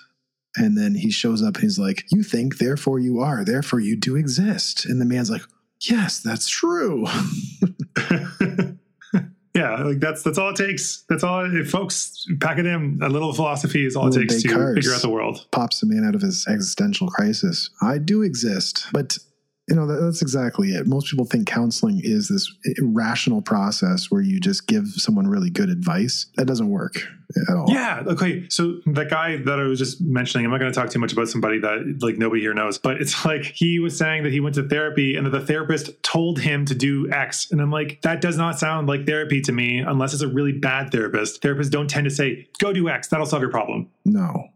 And 0.54 0.76
then 0.76 0.94
he 0.94 1.10
shows 1.10 1.42
up 1.42 1.54
and 1.54 1.62
he's 1.62 1.78
like, 1.78 2.04
You 2.10 2.22
think, 2.22 2.58
therefore 2.58 2.98
you 2.98 3.20
are, 3.20 3.42
therefore 3.42 3.80
you 3.80 3.96
do 3.96 4.16
exist. 4.16 4.84
And 4.84 5.00
the 5.00 5.06
man's 5.06 5.30
like, 5.30 5.42
Yes, 5.80 6.20
that's 6.20 6.48
true. 6.48 7.06
Yeah, 9.54 9.82
like 9.82 10.00
that's 10.00 10.22
that's 10.22 10.38
all 10.38 10.50
it 10.50 10.56
takes. 10.56 11.04
That's 11.10 11.22
all. 11.22 11.44
If 11.44 11.70
folks 11.70 12.26
pack 12.40 12.58
it 12.58 12.64
in, 12.64 12.98
a 13.02 13.08
little 13.08 13.34
philosophy 13.34 13.84
is 13.84 13.96
all 13.96 14.08
it 14.08 14.18
takes 14.18 14.42
to 14.42 14.48
figure 14.74 14.94
out 14.94 15.02
the 15.02 15.10
world. 15.10 15.46
Pops 15.50 15.82
a 15.82 15.86
man 15.86 16.06
out 16.06 16.14
of 16.14 16.22
his 16.22 16.46
existential 16.48 17.08
crisis. 17.08 17.68
I 17.82 17.98
do 17.98 18.22
exist, 18.22 18.86
but 18.92 19.18
you 19.68 19.76
know, 19.76 19.86
that's 19.86 20.22
exactly 20.22 20.70
it. 20.70 20.88
Most 20.88 21.08
people 21.08 21.24
think 21.24 21.46
counseling 21.46 22.00
is 22.02 22.28
this 22.28 22.52
irrational 22.78 23.40
process 23.40 24.10
where 24.10 24.20
you 24.20 24.40
just 24.40 24.66
give 24.66 24.88
someone 24.88 25.28
really 25.28 25.50
good 25.50 25.68
advice. 25.68 26.26
That 26.36 26.46
doesn't 26.46 26.68
work 26.68 26.96
at 27.48 27.56
all. 27.56 27.66
Yeah. 27.68 28.02
Okay. 28.06 28.48
So 28.48 28.80
that 28.86 29.08
guy 29.08 29.36
that 29.36 29.60
I 29.60 29.62
was 29.62 29.78
just 29.78 30.00
mentioning, 30.00 30.44
I'm 30.44 30.50
not 30.50 30.58
going 30.58 30.72
to 30.72 30.78
talk 30.78 30.90
too 30.90 30.98
much 30.98 31.12
about 31.12 31.28
somebody 31.28 31.60
that 31.60 31.98
like 32.00 32.18
nobody 32.18 32.40
here 32.42 32.54
knows, 32.54 32.76
but 32.76 33.00
it's 33.00 33.24
like 33.24 33.44
he 33.44 33.78
was 33.78 33.96
saying 33.96 34.24
that 34.24 34.32
he 34.32 34.40
went 34.40 34.56
to 34.56 34.68
therapy 34.68 35.14
and 35.14 35.26
that 35.26 35.30
the 35.30 35.46
therapist 35.46 36.02
told 36.02 36.40
him 36.40 36.64
to 36.66 36.74
do 36.74 37.08
X. 37.12 37.50
And 37.52 37.60
I'm 37.60 37.70
like, 37.70 38.02
that 38.02 38.20
does 38.20 38.36
not 38.36 38.58
sound 38.58 38.88
like 38.88 39.06
therapy 39.06 39.40
to 39.42 39.52
me 39.52 39.78
unless 39.78 40.12
it's 40.12 40.22
a 40.22 40.28
really 40.28 40.52
bad 40.52 40.90
therapist. 40.90 41.40
Therapists 41.40 41.70
don't 41.70 41.88
tend 41.88 42.04
to 42.04 42.10
say, 42.10 42.48
go 42.58 42.72
do 42.72 42.88
X. 42.88 43.08
That'll 43.08 43.26
solve 43.26 43.42
your 43.42 43.50
problem. 43.50 43.88
No. 44.04 44.48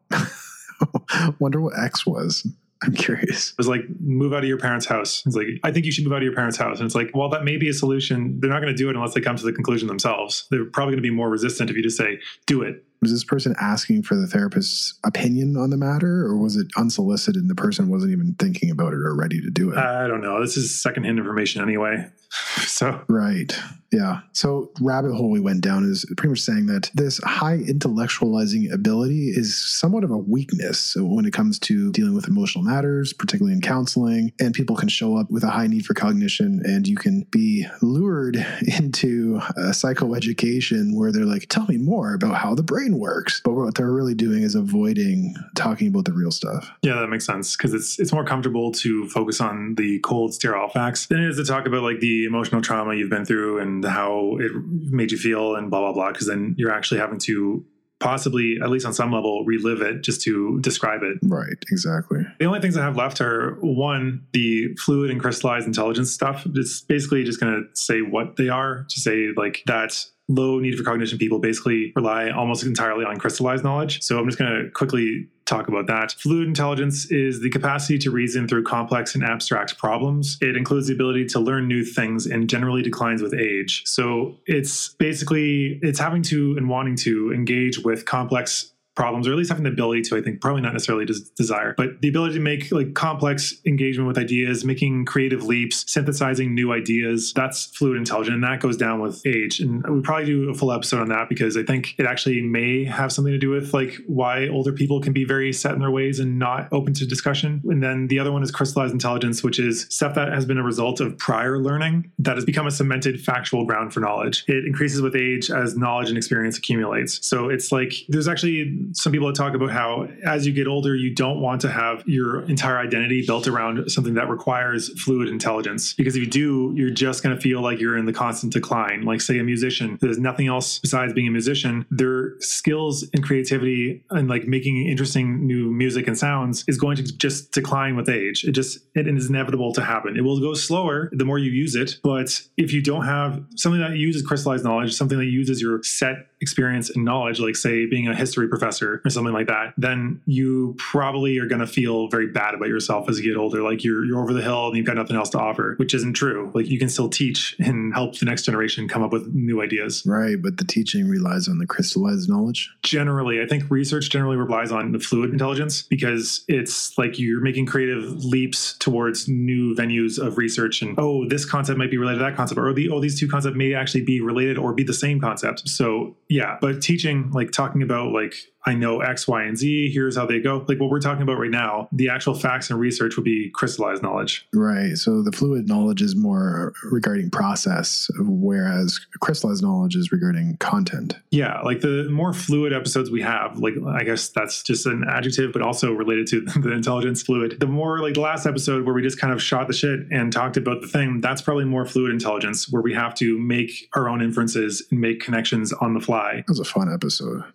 Wonder 1.38 1.60
what 1.60 1.78
X 1.78 2.04
was. 2.04 2.44
I'm 2.82 2.92
curious. 2.92 3.50
It 3.50 3.58
was 3.58 3.68
like, 3.68 3.82
move 4.00 4.32
out 4.34 4.40
of 4.42 4.48
your 4.48 4.58
parents' 4.58 4.86
house. 4.86 5.22
It's 5.24 5.34
like, 5.34 5.46
I 5.64 5.72
think 5.72 5.86
you 5.86 5.92
should 5.92 6.04
move 6.04 6.12
out 6.12 6.18
of 6.18 6.24
your 6.24 6.34
parents' 6.34 6.58
house. 6.58 6.78
And 6.78 6.86
it's 6.86 6.94
like, 6.94 7.10
well, 7.14 7.28
that 7.30 7.42
may 7.42 7.56
be 7.56 7.68
a 7.68 7.72
solution. 7.72 8.38
They're 8.38 8.50
not 8.50 8.60
going 8.60 8.72
to 8.72 8.76
do 8.76 8.90
it 8.90 8.96
unless 8.96 9.14
they 9.14 9.20
come 9.20 9.36
to 9.36 9.44
the 9.44 9.52
conclusion 9.52 9.88
themselves. 9.88 10.46
They're 10.50 10.66
probably 10.66 10.92
going 10.92 11.02
to 11.02 11.08
be 11.08 11.14
more 11.14 11.30
resistant 11.30 11.70
if 11.70 11.76
you 11.76 11.82
just 11.82 11.96
say, 11.96 12.18
do 12.46 12.62
it 12.62 12.84
was 13.06 13.12
this 13.12 13.22
person 13.22 13.54
asking 13.60 14.02
for 14.02 14.16
the 14.16 14.26
therapist's 14.26 14.98
opinion 15.04 15.56
on 15.56 15.70
the 15.70 15.76
matter 15.76 16.26
or 16.26 16.36
was 16.36 16.56
it 16.56 16.66
unsolicited 16.76 17.40
and 17.40 17.48
the 17.48 17.54
person 17.54 17.88
wasn't 17.88 18.10
even 18.10 18.34
thinking 18.34 18.68
about 18.68 18.92
it 18.92 18.98
or 18.98 19.14
ready 19.14 19.40
to 19.40 19.48
do 19.48 19.70
it? 19.70 19.78
I 19.78 20.08
don't 20.08 20.20
know. 20.20 20.40
This 20.40 20.56
is 20.56 20.82
secondhand 20.82 21.18
information 21.18 21.62
anyway. 21.62 22.10
So 22.66 23.00
right. 23.08 23.56
Yeah. 23.92 24.20
So 24.32 24.72
rabbit 24.80 25.14
hole 25.14 25.30
we 25.30 25.40
went 25.40 25.62
down 25.62 25.84
is 25.84 26.04
pretty 26.16 26.30
much 26.30 26.40
saying 26.40 26.66
that 26.66 26.90
this 26.92 27.18
high 27.18 27.58
intellectualizing 27.58 28.72
ability 28.72 29.28
is 29.28 29.56
somewhat 29.56 30.04
of 30.04 30.10
a 30.10 30.18
weakness 30.18 30.96
when 30.98 31.24
it 31.24 31.32
comes 31.32 31.58
to 31.60 31.92
dealing 31.92 32.14
with 32.14 32.28
emotional 32.28 32.64
matters 32.64 33.12
particularly 33.12 33.54
in 33.54 33.60
counseling 33.60 34.32
and 34.40 34.54
people 34.54 34.76
can 34.76 34.88
show 34.88 35.16
up 35.16 35.30
with 35.30 35.44
a 35.44 35.50
high 35.50 35.66
need 35.66 35.86
for 35.86 35.94
cognition 35.94 36.60
and 36.64 36.88
you 36.88 36.96
can 36.96 37.22
be 37.30 37.66
lured 37.80 38.36
into 38.78 39.36
a 39.56 39.70
psychoeducation 39.70 40.94
where 40.94 41.12
they're 41.12 41.24
like 41.24 41.46
tell 41.48 41.66
me 41.66 41.78
more 41.78 42.14
about 42.14 42.34
how 42.34 42.54
the 42.54 42.62
brain 42.62 42.95
brain 42.96 43.00
works. 43.00 43.40
But 43.44 43.52
what 43.52 43.74
they're 43.74 43.92
really 43.92 44.14
doing 44.14 44.42
is 44.42 44.54
avoiding 44.54 45.34
talking 45.54 45.88
about 45.88 46.04
the 46.04 46.12
real 46.12 46.30
stuff. 46.30 46.70
Yeah, 46.82 47.00
that 47.00 47.08
makes 47.08 47.26
sense 47.26 47.56
because 47.56 47.74
it's 47.74 47.98
it's 47.98 48.12
more 48.12 48.24
comfortable 48.24 48.72
to 48.72 49.08
focus 49.08 49.40
on 49.40 49.74
the 49.76 49.98
cold, 50.00 50.34
sterile 50.34 50.68
facts 50.68 51.06
than 51.06 51.22
it 51.22 51.28
is 51.28 51.36
to 51.36 51.44
talk 51.44 51.66
about 51.66 51.82
like 51.82 52.00
the 52.00 52.24
emotional 52.24 52.60
trauma 52.60 52.94
you've 52.94 53.10
been 53.10 53.24
through 53.24 53.60
and 53.60 53.84
how 53.84 54.36
it 54.40 54.52
made 54.90 55.12
you 55.12 55.18
feel 55.18 55.56
and 55.56 55.70
blah 55.70 55.80
blah 55.80 55.92
blah. 55.92 56.12
Because 56.12 56.26
then 56.26 56.54
you're 56.58 56.72
actually 56.72 57.00
having 57.00 57.18
to 57.20 57.64
possibly, 57.98 58.58
at 58.62 58.68
least 58.68 58.84
on 58.84 58.92
some 58.92 59.10
level, 59.10 59.42
relive 59.46 59.80
it 59.80 60.02
just 60.02 60.20
to 60.20 60.60
describe 60.60 61.02
it. 61.02 61.16
Right, 61.22 61.56
exactly. 61.70 62.20
The 62.38 62.44
only 62.44 62.60
things 62.60 62.76
I 62.76 62.82
have 62.82 62.96
left 62.96 63.22
are 63.22 63.56
one, 63.62 64.26
the 64.32 64.74
fluid 64.76 65.10
and 65.10 65.18
crystallized 65.18 65.66
intelligence 65.66 66.12
stuff. 66.12 66.46
It's 66.54 66.82
basically 66.82 67.24
just 67.24 67.40
going 67.40 67.54
to 67.54 67.80
say 67.80 68.02
what 68.02 68.36
they 68.36 68.50
are, 68.50 68.84
to 68.86 69.00
say 69.00 69.28
like 69.34 69.62
that 69.64 70.04
low 70.28 70.58
need 70.58 70.76
for 70.76 70.82
cognition 70.82 71.18
people 71.18 71.38
basically 71.38 71.92
rely 71.94 72.30
almost 72.30 72.64
entirely 72.64 73.04
on 73.04 73.16
crystallized 73.18 73.62
knowledge. 73.62 74.02
So 74.02 74.18
I'm 74.18 74.26
just 74.26 74.38
going 74.38 74.50
to 74.50 74.70
quickly 74.70 75.28
talk 75.44 75.68
about 75.68 75.86
that. 75.86 76.12
Fluid 76.12 76.48
intelligence 76.48 77.06
is 77.10 77.40
the 77.40 77.48
capacity 77.50 77.98
to 77.98 78.10
reason 78.10 78.48
through 78.48 78.64
complex 78.64 79.14
and 79.14 79.22
abstract 79.22 79.78
problems. 79.78 80.38
It 80.40 80.56
includes 80.56 80.88
the 80.88 80.94
ability 80.94 81.26
to 81.26 81.40
learn 81.40 81.68
new 81.68 81.84
things 81.84 82.26
and 82.26 82.50
generally 82.50 82.82
declines 82.82 83.22
with 83.22 83.32
age. 83.32 83.84
So 83.86 84.36
it's 84.46 84.94
basically 84.94 85.78
it's 85.82 86.00
having 86.00 86.22
to 86.22 86.56
and 86.56 86.68
wanting 86.68 86.96
to 86.96 87.32
engage 87.32 87.78
with 87.78 88.04
complex 88.04 88.72
problems 88.96 89.28
or 89.28 89.32
at 89.32 89.38
least 89.38 89.50
having 89.50 89.64
the 89.64 89.70
ability 89.70 90.02
to 90.02 90.16
i 90.16 90.20
think 90.20 90.40
probably 90.40 90.62
not 90.62 90.72
necessarily 90.72 91.04
des- 91.04 91.14
desire 91.36 91.74
but 91.76 92.00
the 92.00 92.08
ability 92.08 92.34
to 92.34 92.40
make 92.40 92.70
like 92.72 92.94
complex 92.94 93.54
engagement 93.66 94.08
with 94.08 94.18
ideas 94.18 94.64
making 94.64 95.04
creative 95.04 95.44
leaps 95.44 95.84
synthesizing 95.90 96.54
new 96.54 96.72
ideas 96.72 97.32
that's 97.34 97.66
fluid 97.66 97.96
intelligence 97.96 98.34
and 98.34 98.44
that 98.44 98.60
goes 98.60 98.76
down 98.76 99.00
with 99.00 99.24
age. 99.26 99.60
And 99.60 99.82
we 99.88 100.00
probably 100.00 100.26
do 100.26 100.50
a 100.50 100.54
full 100.54 100.72
episode 100.72 101.00
on 101.00 101.08
that 101.08 101.28
because 101.28 101.56
i 101.56 101.62
think 101.62 101.94
it 101.98 102.06
actually 102.06 102.42
may 102.42 102.84
have 102.84 103.12
something 103.12 103.32
to 103.32 103.38
do 103.38 103.50
with 103.50 103.72
like 103.72 103.96
why 104.06 104.48
older 104.48 104.72
people 104.72 105.00
can 105.00 105.12
be 105.12 105.24
very 105.24 105.52
set 105.52 105.72
in 105.72 105.80
their 105.80 105.90
ways 105.90 106.20
and 106.20 106.38
not 106.38 106.72
open 106.72 106.94
to 106.94 107.06
discussion. 107.06 107.62
And 107.64 107.82
then 107.82 108.08
the 108.08 108.18
other 108.18 108.32
one 108.32 108.42
is 108.42 108.50
crystallized 108.50 108.92
intelligence 108.92 109.42
which 109.42 109.58
is 109.58 109.86
stuff 109.90 110.14
that 110.14 110.32
has 110.32 110.44
been 110.44 110.58
a 110.58 110.62
result 110.62 111.00
of 111.00 111.16
prior 111.18 111.58
learning 111.58 112.10
that 112.18 112.36
has 112.36 112.44
become 112.44 112.66
a 112.66 112.70
cemented 112.70 113.20
factual 113.20 113.64
ground 113.64 113.92
for 113.92 114.00
knowledge. 114.00 114.44
It 114.48 114.64
increases 114.64 115.00
with 115.00 115.16
age 115.16 115.50
as 115.50 115.76
knowledge 115.76 116.08
and 116.08 116.18
experience 116.18 116.58
accumulates. 116.58 117.26
So 117.26 117.48
it's 117.48 117.72
like 117.72 117.92
there's 118.08 118.28
actually 118.28 118.85
some 118.92 119.12
people 119.12 119.32
talk 119.32 119.54
about 119.54 119.70
how 119.70 120.08
as 120.24 120.46
you 120.46 120.52
get 120.52 120.66
older, 120.66 120.94
you 120.94 121.14
don't 121.14 121.40
want 121.40 121.60
to 121.62 121.70
have 121.70 122.02
your 122.06 122.42
entire 122.48 122.78
identity 122.78 123.24
built 123.26 123.46
around 123.46 123.90
something 123.90 124.14
that 124.14 124.28
requires 124.28 124.88
fluid 125.02 125.28
intelligence. 125.28 125.94
Because 125.94 126.16
if 126.16 126.20
you 126.20 126.30
do, 126.30 126.72
you're 126.76 126.90
just 126.90 127.22
going 127.22 127.34
to 127.34 127.40
feel 127.40 127.60
like 127.60 127.80
you're 127.80 127.96
in 127.96 128.06
the 128.06 128.12
constant 128.12 128.52
decline. 128.52 129.02
Like, 129.02 129.20
say, 129.20 129.38
a 129.38 129.44
musician, 129.44 129.98
there's 130.00 130.18
nothing 130.18 130.46
else 130.46 130.78
besides 130.78 131.12
being 131.12 131.28
a 131.28 131.30
musician. 131.30 131.86
Their 131.90 132.38
skills 132.40 133.08
and 133.12 133.24
creativity 133.24 134.04
and 134.10 134.28
like 134.28 134.46
making 134.46 134.86
interesting 134.86 135.46
new 135.46 135.70
music 135.70 136.06
and 136.06 136.16
sounds 136.16 136.64
is 136.68 136.78
going 136.78 136.96
to 136.96 137.02
just 137.02 137.52
decline 137.52 137.96
with 137.96 138.08
age. 138.08 138.44
It 138.44 138.52
just, 138.52 138.78
it 138.94 139.06
is 139.06 139.28
inevitable 139.28 139.72
to 139.74 139.82
happen. 139.82 140.16
It 140.16 140.22
will 140.22 140.40
go 140.40 140.54
slower 140.54 141.10
the 141.12 141.24
more 141.24 141.38
you 141.38 141.50
use 141.50 141.74
it. 141.74 141.98
But 142.02 142.40
if 142.56 142.72
you 142.72 142.82
don't 142.82 143.04
have 143.04 143.42
something 143.56 143.80
that 143.80 143.96
uses 143.96 144.22
crystallized 144.22 144.64
knowledge, 144.64 144.94
something 144.94 145.18
that 145.18 145.26
uses 145.26 145.60
your 145.60 145.82
set 145.82 146.28
experience 146.40 146.90
and 146.90 147.04
knowledge, 147.04 147.40
like, 147.40 147.56
say, 147.56 147.86
being 147.86 148.08
a 148.08 148.14
history 148.14 148.48
professor, 148.48 149.00
or 149.04 149.10
something 149.10 149.32
like 149.32 149.46
that, 149.46 149.74
then 149.76 150.20
you 150.26 150.74
probably 150.78 151.38
are 151.38 151.46
going 151.46 151.60
to 151.60 151.66
feel 151.66 152.08
very 152.08 152.26
bad 152.26 152.54
about 152.54 152.68
yourself 152.68 153.08
as 153.08 153.18
you 153.18 153.32
get 153.32 153.38
older. 153.38 153.62
Like 153.62 153.84
you're 153.84 154.04
you're 154.04 154.20
over 154.20 154.32
the 154.32 154.42
hill 154.42 154.68
and 154.68 154.76
you've 154.76 154.86
got 154.86 154.96
nothing 154.96 155.16
else 155.16 155.30
to 155.30 155.38
offer, 155.38 155.74
which 155.78 155.94
isn't 155.94 156.14
true. 156.14 156.50
Like 156.54 156.66
you 156.66 156.78
can 156.78 156.88
still 156.88 157.08
teach 157.08 157.56
and 157.58 157.94
help 157.94 158.18
the 158.18 158.26
next 158.26 158.44
generation 158.44 158.88
come 158.88 159.02
up 159.02 159.12
with 159.12 159.28
new 159.34 159.62
ideas. 159.62 160.02
Right, 160.06 160.40
but 160.40 160.56
the 160.58 160.64
teaching 160.64 161.08
relies 161.08 161.48
on 161.48 161.58
the 161.58 161.66
crystallized 161.66 162.28
knowledge. 162.28 162.70
Generally, 162.82 163.40
I 163.42 163.46
think 163.46 163.70
research 163.70 164.10
generally 164.10 164.36
relies 164.36 164.72
on 164.72 164.92
the 164.92 164.98
fluid 164.98 165.30
intelligence 165.30 165.82
because 165.82 166.44
it's 166.48 166.96
like 166.98 167.18
you're 167.18 167.40
making 167.40 167.66
creative 167.66 168.24
leaps 168.24 168.76
towards 168.78 169.28
new 169.28 169.74
venues 169.74 170.18
of 170.18 170.38
research 170.38 170.82
and 170.82 170.98
oh, 170.98 171.28
this 171.28 171.44
concept 171.44 171.78
might 171.78 171.90
be 171.90 171.98
related 171.98 172.18
to 172.18 172.24
that 172.24 172.36
concept 172.36 172.58
or 172.58 172.72
the 172.72 172.90
oh, 172.90 173.00
these 173.00 173.18
two 173.18 173.28
concepts 173.28 173.56
may 173.56 173.74
actually 173.74 174.02
be 174.02 174.20
related 174.20 174.58
or 174.58 174.72
be 174.72 174.82
the 174.82 174.94
same 174.94 175.20
concept. 175.20 175.68
So, 175.68 176.16
yeah, 176.28 176.58
but 176.60 176.82
teaching 176.82 177.30
like 177.30 177.50
talking 177.52 177.82
about 177.82 178.12
like 178.12 178.34
I 178.66 178.74
know 178.74 179.00
X, 179.00 179.28
Y, 179.28 179.44
and 179.44 179.56
Z. 179.56 179.90
Here's 179.92 180.16
how 180.16 180.26
they 180.26 180.40
go. 180.40 180.64
Like 180.68 180.80
what 180.80 180.90
we're 180.90 181.00
talking 181.00 181.22
about 181.22 181.38
right 181.38 181.50
now, 181.50 181.88
the 181.92 182.08
actual 182.08 182.34
facts 182.34 182.68
and 182.68 182.80
research 182.80 183.16
would 183.16 183.24
be 183.24 183.50
crystallized 183.50 184.02
knowledge. 184.02 184.46
Right. 184.52 184.96
So 184.96 185.22
the 185.22 185.30
fluid 185.30 185.68
knowledge 185.68 186.02
is 186.02 186.16
more 186.16 186.72
regarding 186.90 187.30
process, 187.30 188.10
whereas 188.18 188.98
crystallized 189.20 189.62
knowledge 189.62 189.94
is 189.94 190.10
regarding 190.10 190.56
content. 190.56 191.14
Yeah. 191.30 191.60
Like 191.62 191.80
the 191.80 192.08
more 192.10 192.32
fluid 192.32 192.72
episodes 192.72 193.10
we 193.10 193.22
have, 193.22 193.58
like 193.58 193.74
I 193.86 194.02
guess 194.02 194.28
that's 194.30 194.64
just 194.64 194.86
an 194.86 195.04
adjective, 195.08 195.52
but 195.52 195.62
also 195.62 195.92
related 195.92 196.26
to 196.28 196.40
the 196.60 196.72
intelligence 196.72 197.22
fluid. 197.22 197.60
The 197.60 197.66
more 197.66 198.00
like 198.00 198.14
the 198.14 198.20
last 198.20 198.46
episode 198.46 198.84
where 198.84 198.94
we 198.94 199.02
just 199.02 199.20
kind 199.20 199.32
of 199.32 199.40
shot 199.40 199.68
the 199.68 199.74
shit 199.74 200.00
and 200.10 200.32
talked 200.32 200.56
about 200.56 200.80
the 200.80 200.88
thing, 200.88 201.20
that's 201.20 201.40
probably 201.40 201.64
more 201.64 201.86
fluid 201.86 202.10
intelligence 202.10 202.68
where 202.70 202.82
we 202.82 202.94
have 202.94 203.14
to 203.16 203.38
make 203.38 203.88
our 203.94 204.08
own 204.08 204.20
inferences 204.20 204.84
and 204.90 205.00
make 205.00 205.20
connections 205.20 205.72
on 205.74 205.94
the 205.94 206.00
fly. 206.00 206.36
That 206.36 206.48
was 206.48 206.60
a 206.60 206.64
fun 206.64 206.92
episode. 206.92 207.44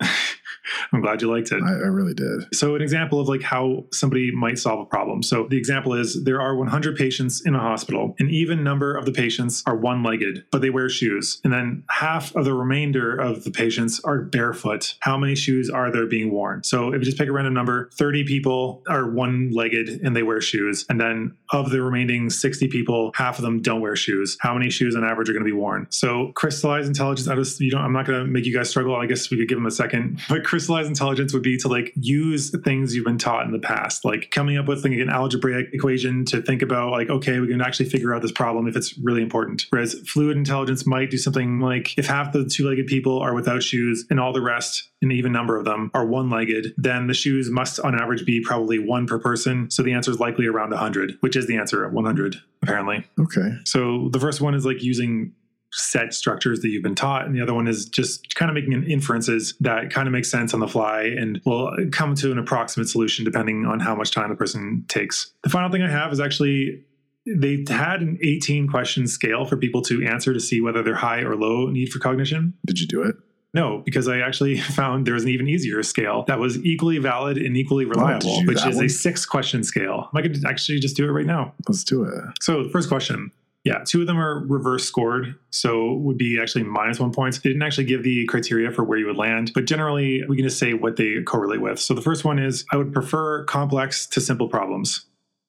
I'm 0.92 1.00
glad 1.00 1.22
you 1.22 1.30
liked 1.30 1.52
it. 1.52 1.62
I, 1.62 1.72
I, 1.72 1.88
really 1.92 2.14
did. 2.14 2.54
So, 2.54 2.74
an 2.74 2.82
example 2.82 3.20
of 3.20 3.28
like 3.28 3.42
how 3.42 3.84
somebody 3.92 4.30
might 4.30 4.58
solve 4.58 4.80
a 4.80 4.84
problem. 4.84 5.22
So, 5.22 5.46
the 5.48 5.56
example 5.56 5.94
is 5.94 6.24
there 6.24 6.40
are 6.40 6.56
100 6.56 6.96
patients 6.96 7.42
in 7.44 7.54
a 7.54 7.60
hospital. 7.60 8.14
An 8.18 8.30
even 8.30 8.62
number 8.62 8.96
of 8.96 9.04
the 9.04 9.12
patients 9.12 9.62
are 9.66 9.76
one 9.76 10.02
legged, 10.02 10.44
but 10.50 10.60
they 10.62 10.70
wear 10.70 10.88
shoes. 10.88 11.40
And 11.44 11.52
then 11.52 11.84
half 11.90 12.34
of 12.36 12.44
the 12.44 12.54
remainder 12.54 13.16
of 13.16 13.44
the 13.44 13.50
patients 13.50 14.00
are 14.00 14.20
barefoot. 14.20 14.94
How 15.00 15.16
many 15.16 15.34
shoes 15.34 15.70
are 15.70 15.90
there 15.90 16.06
being 16.06 16.32
worn? 16.32 16.62
So, 16.64 16.88
if 16.88 16.94
you 16.94 17.04
just 17.04 17.18
pick 17.18 17.28
a 17.28 17.32
random 17.32 17.54
number, 17.54 17.90
30 17.94 18.24
people 18.24 18.82
are 18.88 19.08
one 19.10 19.50
legged 19.50 20.00
and 20.02 20.16
they 20.16 20.22
wear 20.22 20.40
shoes. 20.40 20.84
And 20.88 21.00
then 21.00 21.36
of 21.52 21.70
the 21.70 21.82
remaining 21.82 22.30
60 22.30 22.68
people, 22.68 23.12
half 23.14 23.38
of 23.38 23.42
them 23.42 23.60
don't 23.60 23.80
wear 23.80 23.96
shoes. 23.96 24.36
How 24.40 24.54
many 24.54 24.70
shoes 24.70 24.96
on 24.96 25.04
average 25.04 25.28
are 25.28 25.32
going 25.32 25.44
to 25.44 25.48
be 25.48 25.52
worn? 25.52 25.86
So, 25.90 26.32
crystallized 26.34 26.88
intelligence, 26.88 27.28
I 27.28 27.34
just, 27.34 27.60
you 27.60 27.70
don't, 27.70 27.82
I'm 27.82 27.92
not 27.92 28.06
going 28.06 28.20
to 28.20 28.26
make 28.26 28.44
you 28.46 28.54
guys 28.54 28.70
struggle. 28.70 28.96
I 28.96 29.06
guess 29.06 29.30
we 29.30 29.36
could 29.36 29.48
give 29.48 29.58
them 29.58 29.66
a 29.66 29.70
second. 29.70 30.20
But 30.28 30.41
crystallized 30.44 30.88
intelligence 30.88 31.32
would 31.32 31.42
be 31.42 31.56
to 31.58 31.68
like 31.68 31.92
use 31.94 32.50
things 32.64 32.94
you've 32.94 33.04
been 33.04 33.18
taught 33.18 33.46
in 33.46 33.52
the 33.52 33.58
past, 33.58 34.04
like 34.04 34.30
coming 34.30 34.56
up 34.56 34.66
with 34.66 34.84
like 34.84 34.92
an 34.92 35.10
algebraic 35.10 35.68
equation 35.72 36.24
to 36.26 36.42
think 36.42 36.62
about 36.62 36.90
like, 36.90 37.10
okay, 37.10 37.40
we 37.40 37.48
can 37.48 37.60
actually 37.60 37.88
figure 37.88 38.14
out 38.14 38.22
this 38.22 38.32
problem 38.32 38.66
if 38.66 38.76
it's 38.76 38.96
really 38.98 39.22
important. 39.22 39.66
Whereas 39.70 39.94
fluid 40.06 40.36
intelligence 40.36 40.86
might 40.86 41.10
do 41.10 41.18
something 41.18 41.60
like 41.60 41.96
if 41.98 42.06
half 42.06 42.32
the 42.32 42.44
two-legged 42.44 42.86
people 42.86 43.18
are 43.18 43.34
without 43.34 43.62
shoes 43.62 44.04
and 44.10 44.20
all 44.20 44.32
the 44.32 44.42
rest, 44.42 44.90
an 45.02 45.10
even 45.10 45.32
number 45.32 45.56
of 45.56 45.64
them, 45.64 45.90
are 45.94 46.06
one-legged, 46.06 46.74
then 46.76 47.06
the 47.06 47.14
shoes 47.14 47.50
must 47.50 47.80
on 47.80 48.00
average 48.00 48.24
be 48.24 48.40
probably 48.40 48.78
one 48.78 49.06
per 49.06 49.18
person. 49.18 49.70
So 49.70 49.82
the 49.82 49.92
answer 49.92 50.10
is 50.10 50.20
likely 50.20 50.46
around 50.46 50.70
100, 50.70 51.16
which 51.20 51.36
is 51.36 51.46
the 51.46 51.56
answer 51.56 51.88
100 51.88 52.36
apparently. 52.62 53.04
Okay. 53.18 53.56
So 53.64 54.08
the 54.12 54.20
first 54.20 54.40
one 54.40 54.54
is 54.54 54.64
like 54.64 54.82
using 54.82 55.32
set 55.72 56.12
structures 56.12 56.60
that 56.60 56.68
you've 56.68 56.82
been 56.82 56.94
taught 56.94 57.24
and 57.24 57.34
the 57.34 57.40
other 57.40 57.54
one 57.54 57.66
is 57.66 57.86
just 57.86 58.34
kind 58.34 58.50
of 58.50 58.54
making 58.54 58.72
inferences 58.84 59.54
that 59.60 59.90
kind 59.90 60.06
of 60.06 60.12
make 60.12 60.24
sense 60.24 60.52
on 60.52 60.60
the 60.60 60.68
fly 60.68 61.02
and 61.02 61.40
will 61.46 61.74
come 61.90 62.14
to 62.14 62.30
an 62.30 62.38
approximate 62.38 62.88
solution 62.88 63.24
depending 63.24 63.64
on 63.64 63.80
how 63.80 63.94
much 63.94 64.10
time 64.10 64.28
the 64.28 64.34
person 64.34 64.84
takes 64.88 65.32
the 65.42 65.50
final 65.50 65.70
thing 65.70 65.82
i 65.82 65.90
have 65.90 66.12
is 66.12 66.20
actually 66.20 66.84
they 67.26 67.64
had 67.68 68.02
an 68.02 68.18
18 68.22 68.68
question 68.68 69.06
scale 69.06 69.44
for 69.44 69.56
people 69.56 69.80
to 69.80 70.04
answer 70.04 70.34
to 70.34 70.40
see 70.40 70.60
whether 70.60 70.82
they're 70.82 70.94
high 70.94 71.20
or 71.20 71.36
low 71.36 71.68
need 71.68 71.88
for 71.88 71.98
cognition 71.98 72.52
did 72.66 72.78
you 72.78 72.86
do 72.86 73.02
it 73.02 73.16
no, 73.54 73.82
because 73.84 74.08
I 74.08 74.20
actually 74.20 74.58
found 74.60 75.06
there 75.06 75.14
was 75.14 75.24
an 75.24 75.28
even 75.28 75.46
easier 75.46 75.82
scale 75.82 76.24
that 76.26 76.38
was 76.38 76.58
equally 76.64 76.98
valid 76.98 77.36
and 77.36 77.56
equally 77.56 77.84
reliable, 77.84 78.30
oh, 78.30 78.44
which 78.46 78.64
is 78.64 78.76
one? 78.76 78.86
a 78.86 78.88
six 78.88 79.26
question 79.26 79.62
scale. 79.62 80.08
I 80.14 80.22
could 80.22 80.42
actually 80.46 80.80
just 80.80 80.96
do 80.96 81.04
it 81.04 81.12
right 81.12 81.26
now. 81.26 81.52
Let's 81.68 81.84
do 81.84 82.04
it. 82.04 82.14
So, 82.40 82.68
first 82.70 82.88
question 82.88 83.30
yeah, 83.64 83.84
two 83.86 84.00
of 84.00 84.06
them 84.08 84.18
are 84.18 84.44
reverse 84.46 84.84
scored, 84.84 85.36
so 85.50 85.94
would 85.94 86.18
be 86.18 86.40
actually 86.40 86.64
minus 86.64 86.98
one 86.98 87.12
points. 87.12 87.38
They 87.38 87.50
didn't 87.50 87.62
actually 87.62 87.84
give 87.84 88.02
the 88.02 88.26
criteria 88.26 88.72
for 88.72 88.82
where 88.82 88.98
you 88.98 89.06
would 89.06 89.16
land, 89.16 89.52
but 89.54 89.66
generally 89.66 90.24
we 90.28 90.36
can 90.36 90.44
just 90.44 90.58
say 90.58 90.74
what 90.74 90.96
they 90.96 91.22
correlate 91.22 91.60
with. 91.60 91.78
So 91.78 91.94
the 91.94 92.02
first 92.02 92.24
one 92.24 92.40
is 92.40 92.64
I 92.72 92.76
would 92.76 92.92
prefer 92.92 93.44
complex 93.44 94.06
to 94.08 94.20
simple 94.20 94.48
problems. 94.48 95.06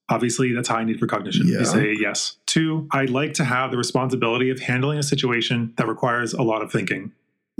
Obviously, 0.09 0.53
that's 0.53 0.67
high 0.67 0.83
need 0.83 0.99
for 0.99 1.07
cognition. 1.07 1.47
Yeah. 1.47 1.59
You 1.59 1.65
say 1.65 1.95
yes. 1.99 2.37
Two, 2.45 2.87
I'd 2.91 3.09
like 3.09 3.33
to 3.35 3.45
have 3.45 3.71
the 3.71 3.77
responsibility 3.77 4.51
of 4.51 4.59
handling 4.59 4.99
a 4.99 5.03
situation 5.03 5.73
that 5.77 5.87
requires 5.87 6.33
a 6.33 6.43
lot 6.43 6.61
of 6.61 6.71
thinking. 6.71 7.13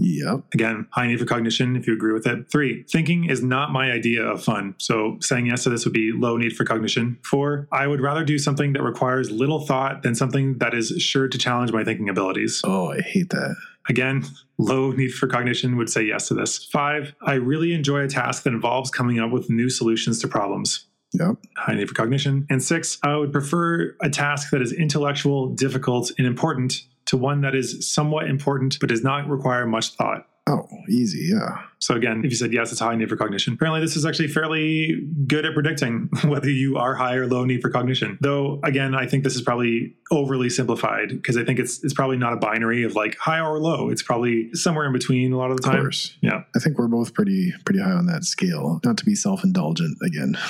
Yep. 0.04 0.42
Again, 0.54 0.86
high 0.92 1.08
need 1.08 1.20
for 1.20 1.26
cognition, 1.26 1.78
if 1.78 1.88
you 1.88 1.94
agree 1.94 2.12
with 2.12 2.28
it. 2.28 2.52
Three, 2.52 2.84
thinking 2.84 3.30
is 3.30 3.42
not 3.42 3.72
my 3.72 3.90
idea 3.90 4.24
of 4.24 4.44
fun. 4.44 4.76
So 4.78 5.18
saying 5.22 5.46
yes 5.46 5.64
to 5.64 5.70
this 5.70 5.86
would 5.86 5.94
be 5.94 6.12
low 6.12 6.36
need 6.36 6.58
for 6.58 6.66
cognition. 6.66 7.18
Four, 7.24 7.70
I 7.72 7.88
would 7.88 8.02
rather 8.02 8.26
do 8.26 8.38
something 8.38 8.74
that 8.74 8.84
requires 8.84 9.32
little 9.32 9.66
thought 9.66 10.04
than 10.04 10.14
something 10.14 10.58
that 10.58 10.74
is 10.74 10.90
sure 11.02 11.30
to 11.30 11.38
challenge 11.38 11.72
my 11.72 11.86
thinking 11.86 12.10
abilities. 12.10 12.62
Oh, 12.66 12.92
I 12.92 13.00
hate 13.00 13.30
that. 13.30 13.56
Again, 13.88 14.26
low 14.58 14.92
need 14.92 15.14
for 15.14 15.28
cognition 15.28 15.78
would 15.78 15.90
say 15.90 16.04
yes 16.04 16.28
to 16.28 16.34
this. 16.34 16.66
Five, 16.66 17.16
I 17.22 17.36
really 17.36 17.74
enjoy 17.74 18.02
a 18.02 18.08
task 18.08 18.44
that 18.44 18.54
involves 18.54 18.92
coming 18.92 19.20
up 19.20 19.32
with 19.32 19.50
new 19.50 19.70
solutions 19.70 20.20
to 20.20 20.28
problems. 20.28 20.86
Yep. 21.14 21.38
High 21.58 21.76
need 21.76 21.88
for 21.88 21.96
cognition. 21.96 22.46
And 22.50 22.62
six, 22.62 22.98
I 23.04 23.16
would 23.16 23.32
prefer 23.32 23.96
a 24.02 24.10
task 24.10 24.50
that 24.52 24.62
is 24.62 24.74
intellectual, 24.74 25.50
difficult, 25.50 26.12
and 26.18 26.28
important 26.28 26.82
to 27.14 27.18
one 27.18 27.42
that 27.42 27.54
is 27.54 27.88
somewhat 27.94 28.28
important 28.28 28.76
but 28.80 28.90
does 28.90 29.04
not 29.04 29.30
require 29.30 29.68
much 29.68 29.92
thought. 29.92 30.28
Oh, 30.48 30.68
easy, 30.90 31.30
yeah. 31.32 31.62
So 31.78 31.94
again, 31.94 32.24
if 32.26 32.32
you 32.32 32.36
said 32.36 32.52
yes, 32.52 32.72
it's 32.72 32.82
high 32.82 32.96
need 32.96 33.08
for 33.08 33.16
cognition. 33.16 33.54
Apparently, 33.54 33.80
this 33.82 33.96
is 33.96 34.04
actually 34.04 34.30
fairly 34.30 35.00
good 35.28 35.46
at 35.46 35.54
predicting 35.54 36.10
whether 36.26 36.50
you 36.50 36.76
are 36.76 36.96
high 36.96 37.14
or 37.14 37.28
low 37.28 37.46
need 37.46 37.62
for 37.62 37.70
cognition. 37.70 38.18
Though, 38.20 38.60
again, 38.64 38.96
I 38.96 39.06
think 39.06 39.24
this 39.24 39.36
is 39.36 39.44
probably 39.44 39.96
overly 40.12 40.50
simplified 40.50 41.10
because 41.10 41.38
I 41.38 41.46
think 41.46 41.60
it's 41.60 41.84
it's 41.84 41.94
probably 41.94 42.18
not 42.18 42.34
a 42.34 42.38
binary 42.38 42.84
of 42.84 42.96
like 42.96 43.16
high 43.18 43.40
or 43.40 43.60
low. 43.60 43.90
It's 43.90 44.02
probably 44.04 44.50
somewhere 44.54 44.88
in 44.88 44.92
between 44.92 45.34
a 45.34 45.38
lot 45.38 45.52
of 45.52 45.58
the 45.58 45.64
time. 45.64 45.76
Of 45.76 45.82
course. 45.84 46.18
Yeah. 46.22 46.44
I 46.56 46.60
think 46.60 46.80
we're 46.80 46.88
both 46.88 47.14
pretty 47.14 47.54
pretty 47.64 47.80
high 47.80 47.92
on 47.92 48.08
that 48.08 48.26
scale. 48.26 48.82
Not 48.84 48.98
to 48.98 49.06
be 49.06 49.14
self 49.14 49.44
indulgent 49.44 49.98
again. 50.04 50.36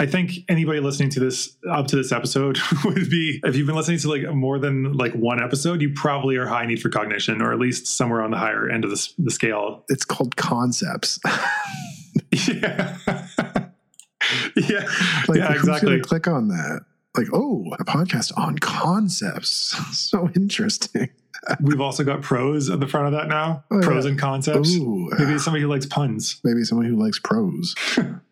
I 0.00 0.06
think 0.06 0.44
anybody 0.48 0.78
listening 0.78 1.10
to 1.10 1.20
this 1.20 1.56
up 1.68 1.88
to 1.88 1.96
this 1.96 2.12
episode 2.12 2.58
would 2.84 3.10
be 3.10 3.40
if 3.44 3.56
you've 3.56 3.66
been 3.66 3.74
listening 3.76 3.98
to 3.98 4.08
like 4.08 4.22
more 4.34 4.58
than 4.58 4.92
like 4.92 5.12
one 5.12 5.42
episode, 5.42 5.82
you 5.82 5.92
probably 5.92 6.36
are 6.36 6.46
high 6.46 6.66
need 6.66 6.80
for 6.80 6.88
cognition, 6.88 7.42
or 7.42 7.52
at 7.52 7.58
least 7.58 7.86
somewhere 7.86 8.22
on 8.22 8.30
the 8.30 8.38
higher 8.38 8.68
end 8.68 8.84
of 8.84 8.90
the, 8.90 9.08
the 9.18 9.30
scale. 9.30 9.84
It's 9.88 10.04
called 10.04 10.36
concepts. 10.36 11.18
yeah. 12.30 12.96
yeah. 14.56 14.88
Like, 15.26 15.38
yeah, 15.38 15.52
exactly. 15.52 16.00
click 16.00 16.28
on 16.28 16.48
that? 16.48 16.84
Like, 17.16 17.26
oh, 17.32 17.64
a 17.80 17.84
podcast 17.84 18.32
on 18.38 18.58
concepts. 18.58 19.74
so 19.98 20.30
interesting. 20.36 21.10
We've 21.60 21.80
also 21.80 22.04
got 22.04 22.22
pros 22.22 22.70
at 22.70 22.78
the 22.78 22.86
front 22.86 23.06
of 23.06 23.12
that 23.12 23.28
now. 23.28 23.64
Oh, 23.70 23.80
pros 23.80 24.04
yeah. 24.04 24.10
and 24.10 24.20
concepts. 24.20 24.74
Ooh, 24.76 25.10
Maybe 25.18 25.38
somebody 25.38 25.62
who 25.62 25.68
likes 25.68 25.86
puns. 25.86 26.40
maybe 26.44 26.62
someone 26.62 26.86
who 26.86 26.96
likes 26.96 27.18
prose. 27.18 27.74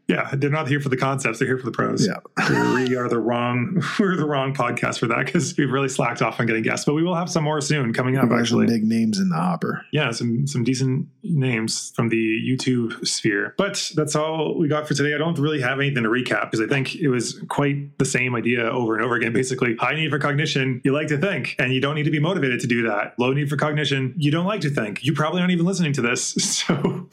Yeah, 0.08 0.30
they're 0.34 0.50
not 0.50 0.68
here 0.68 0.80
for 0.80 0.88
the 0.88 0.96
concepts; 0.96 1.38
they're 1.38 1.48
here 1.48 1.58
for 1.58 1.66
the 1.66 1.72
pros. 1.72 2.06
Yeah. 2.06 2.18
we 2.74 2.96
are 2.96 3.08
the 3.08 3.18
wrong 3.18 3.82
we're 3.98 4.16
the 4.16 4.24
wrong 4.26 4.54
podcast 4.54 4.98
for 4.98 5.06
that 5.08 5.26
because 5.26 5.56
we've 5.56 5.70
really 5.70 5.88
slacked 5.88 6.22
off 6.22 6.38
on 6.38 6.46
getting 6.46 6.62
guests. 6.62 6.84
But 6.84 6.94
we 6.94 7.02
will 7.02 7.14
have 7.14 7.28
some 7.28 7.44
more 7.44 7.60
soon 7.60 7.92
coming 7.92 8.16
up. 8.16 8.30
Actually, 8.30 8.66
big 8.66 8.84
names 8.84 9.18
in 9.18 9.28
the 9.28 9.36
hopper. 9.36 9.84
yeah, 9.92 10.10
some 10.12 10.46
some 10.46 10.62
decent 10.64 11.08
names 11.24 11.92
from 11.96 12.08
the 12.08 12.16
YouTube 12.16 13.06
sphere. 13.06 13.54
But 13.58 13.90
that's 13.96 14.14
all 14.14 14.56
we 14.56 14.68
got 14.68 14.86
for 14.86 14.94
today. 14.94 15.14
I 15.14 15.18
don't 15.18 15.38
really 15.38 15.60
have 15.60 15.80
anything 15.80 16.04
to 16.04 16.08
recap 16.08 16.50
because 16.50 16.60
I 16.60 16.66
think 16.68 16.94
it 16.94 17.08
was 17.08 17.42
quite 17.48 17.98
the 17.98 18.04
same 18.04 18.34
idea 18.36 18.62
over 18.62 18.94
and 18.94 19.04
over 19.04 19.16
again. 19.16 19.32
Basically, 19.32 19.76
high 19.76 19.94
need 19.94 20.10
for 20.10 20.18
cognition, 20.18 20.80
you 20.84 20.92
like 20.92 21.08
to 21.08 21.18
think, 21.18 21.56
and 21.58 21.72
you 21.72 21.80
don't 21.80 21.94
need 21.96 22.04
to 22.04 22.10
be 22.10 22.20
motivated 22.20 22.60
to 22.60 22.66
do 22.66 22.82
that. 22.88 23.14
Low 23.18 23.32
need 23.32 23.50
for 23.50 23.56
cognition, 23.56 24.14
you 24.16 24.30
don't 24.30 24.46
like 24.46 24.60
to 24.60 24.70
think. 24.70 25.04
You 25.04 25.12
probably 25.14 25.40
aren't 25.40 25.52
even 25.52 25.66
listening 25.66 25.92
to 25.94 26.00
this. 26.02 26.36
So 26.56 27.08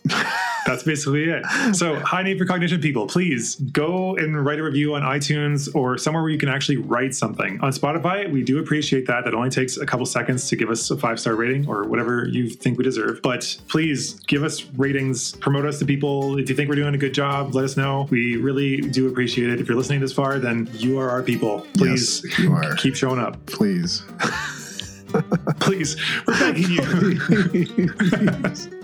that's 0.66 0.84
basically 0.84 1.26
it. 1.26 1.46
So, 1.76 2.00
high 2.00 2.24
need 2.24 2.38
for 2.38 2.46
cognition 2.46 2.80
people, 2.82 3.08
please 3.08 3.56
go 3.56 4.16
and 4.16 4.46
write 4.46 4.60
a 4.60 4.64
review 4.64 4.96
on 4.96 5.02
iTunes 5.02 5.74
or 5.76 5.98
somewhere 5.98 6.24
where 6.24 6.32
you 6.32 6.38
can 6.38 6.50
actually 6.50 6.78
write 6.78 7.14
something. 7.16 7.60
On 7.62 7.72
Spotify, 7.72 8.32
we 8.32 8.44
do 8.44 8.60
appreciate 8.60 9.06
that. 9.08 9.26
That 9.26 9.34
only 9.34 9.50
takes 9.50 9.78
a 9.78 9.86
couple 9.86 10.06
seconds 10.06 10.48
to 10.50 10.56
give 10.56 10.70
us 10.70 10.90
a 10.92 10.98
five 10.98 11.20
star 11.20 11.36
rating 11.36 11.68
or 11.68 11.84
whatever 11.86 12.28
you 12.28 12.50
think 12.50 12.78
we 12.78 12.84
deserve. 12.84 13.22
But 13.22 13.58
please 13.68 14.14
give 14.28 14.44
us 14.44 14.64
ratings, 14.78 15.34
promote 15.38 15.66
us 15.66 15.80
to 15.80 15.86
people. 15.86 16.38
If 16.40 16.50
you 16.50 16.56
think 16.56 16.70
we're 16.70 16.76
doing 16.76 16.96
a 16.96 16.98
good 16.98 17.14
job, 17.14 17.54
let 17.56 17.66
us 17.66 17.78
know. 17.78 18.08
We 18.10 18.38
really 18.38 18.78
do 18.82 19.08
appreciate 19.08 19.50
it. 19.50 19.60
If 19.60 19.68
you're 19.68 19.78
listening 19.78 20.00
this 20.02 20.14
far, 20.14 20.40
then 20.40 20.70
you 20.74 21.00
are 21.00 21.10
our 21.10 21.24
people. 21.24 21.66
Please 21.78 22.24
Yes, 22.26 22.40
you 22.40 22.54
are. 22.54 22.76
keep 22.76 22.96
showing 22.96 23.20
up. 23.20 23.44
Please. 23.46 24.04
Please, 25.60 25.96
we're 26.26 26.40
begging 26.40 26.72
you. 26.72 28.70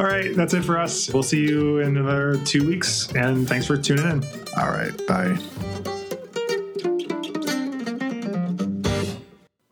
All 0.00 0.06
right, 0.06 0.34
that's 0.34 0.54
it 0.54 0.62
for 0.64 0.78
us. 0.78 1.12
We'll 1.12 1.22
see 1.22 1.46
you 1.46 1.80
in 1.80 1.98
another 1.98 2.42
two 2.46 2.66
weeks, 2.66 3.12
and 3.14 3.46
thanks 3.46 3.66
for 3.66 3.76
tuning 3.76 4.06
in. 4.06 4.24
All 4.56 4.70
right. 4.70 4.96
Bye. 5.06 5.36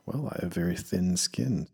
Well, 0.05 0.31
I 0.31 0.41
have 0.43 0.53
very 0.53 0.75
thin 0.75 1.17
skin. 1.17 1.67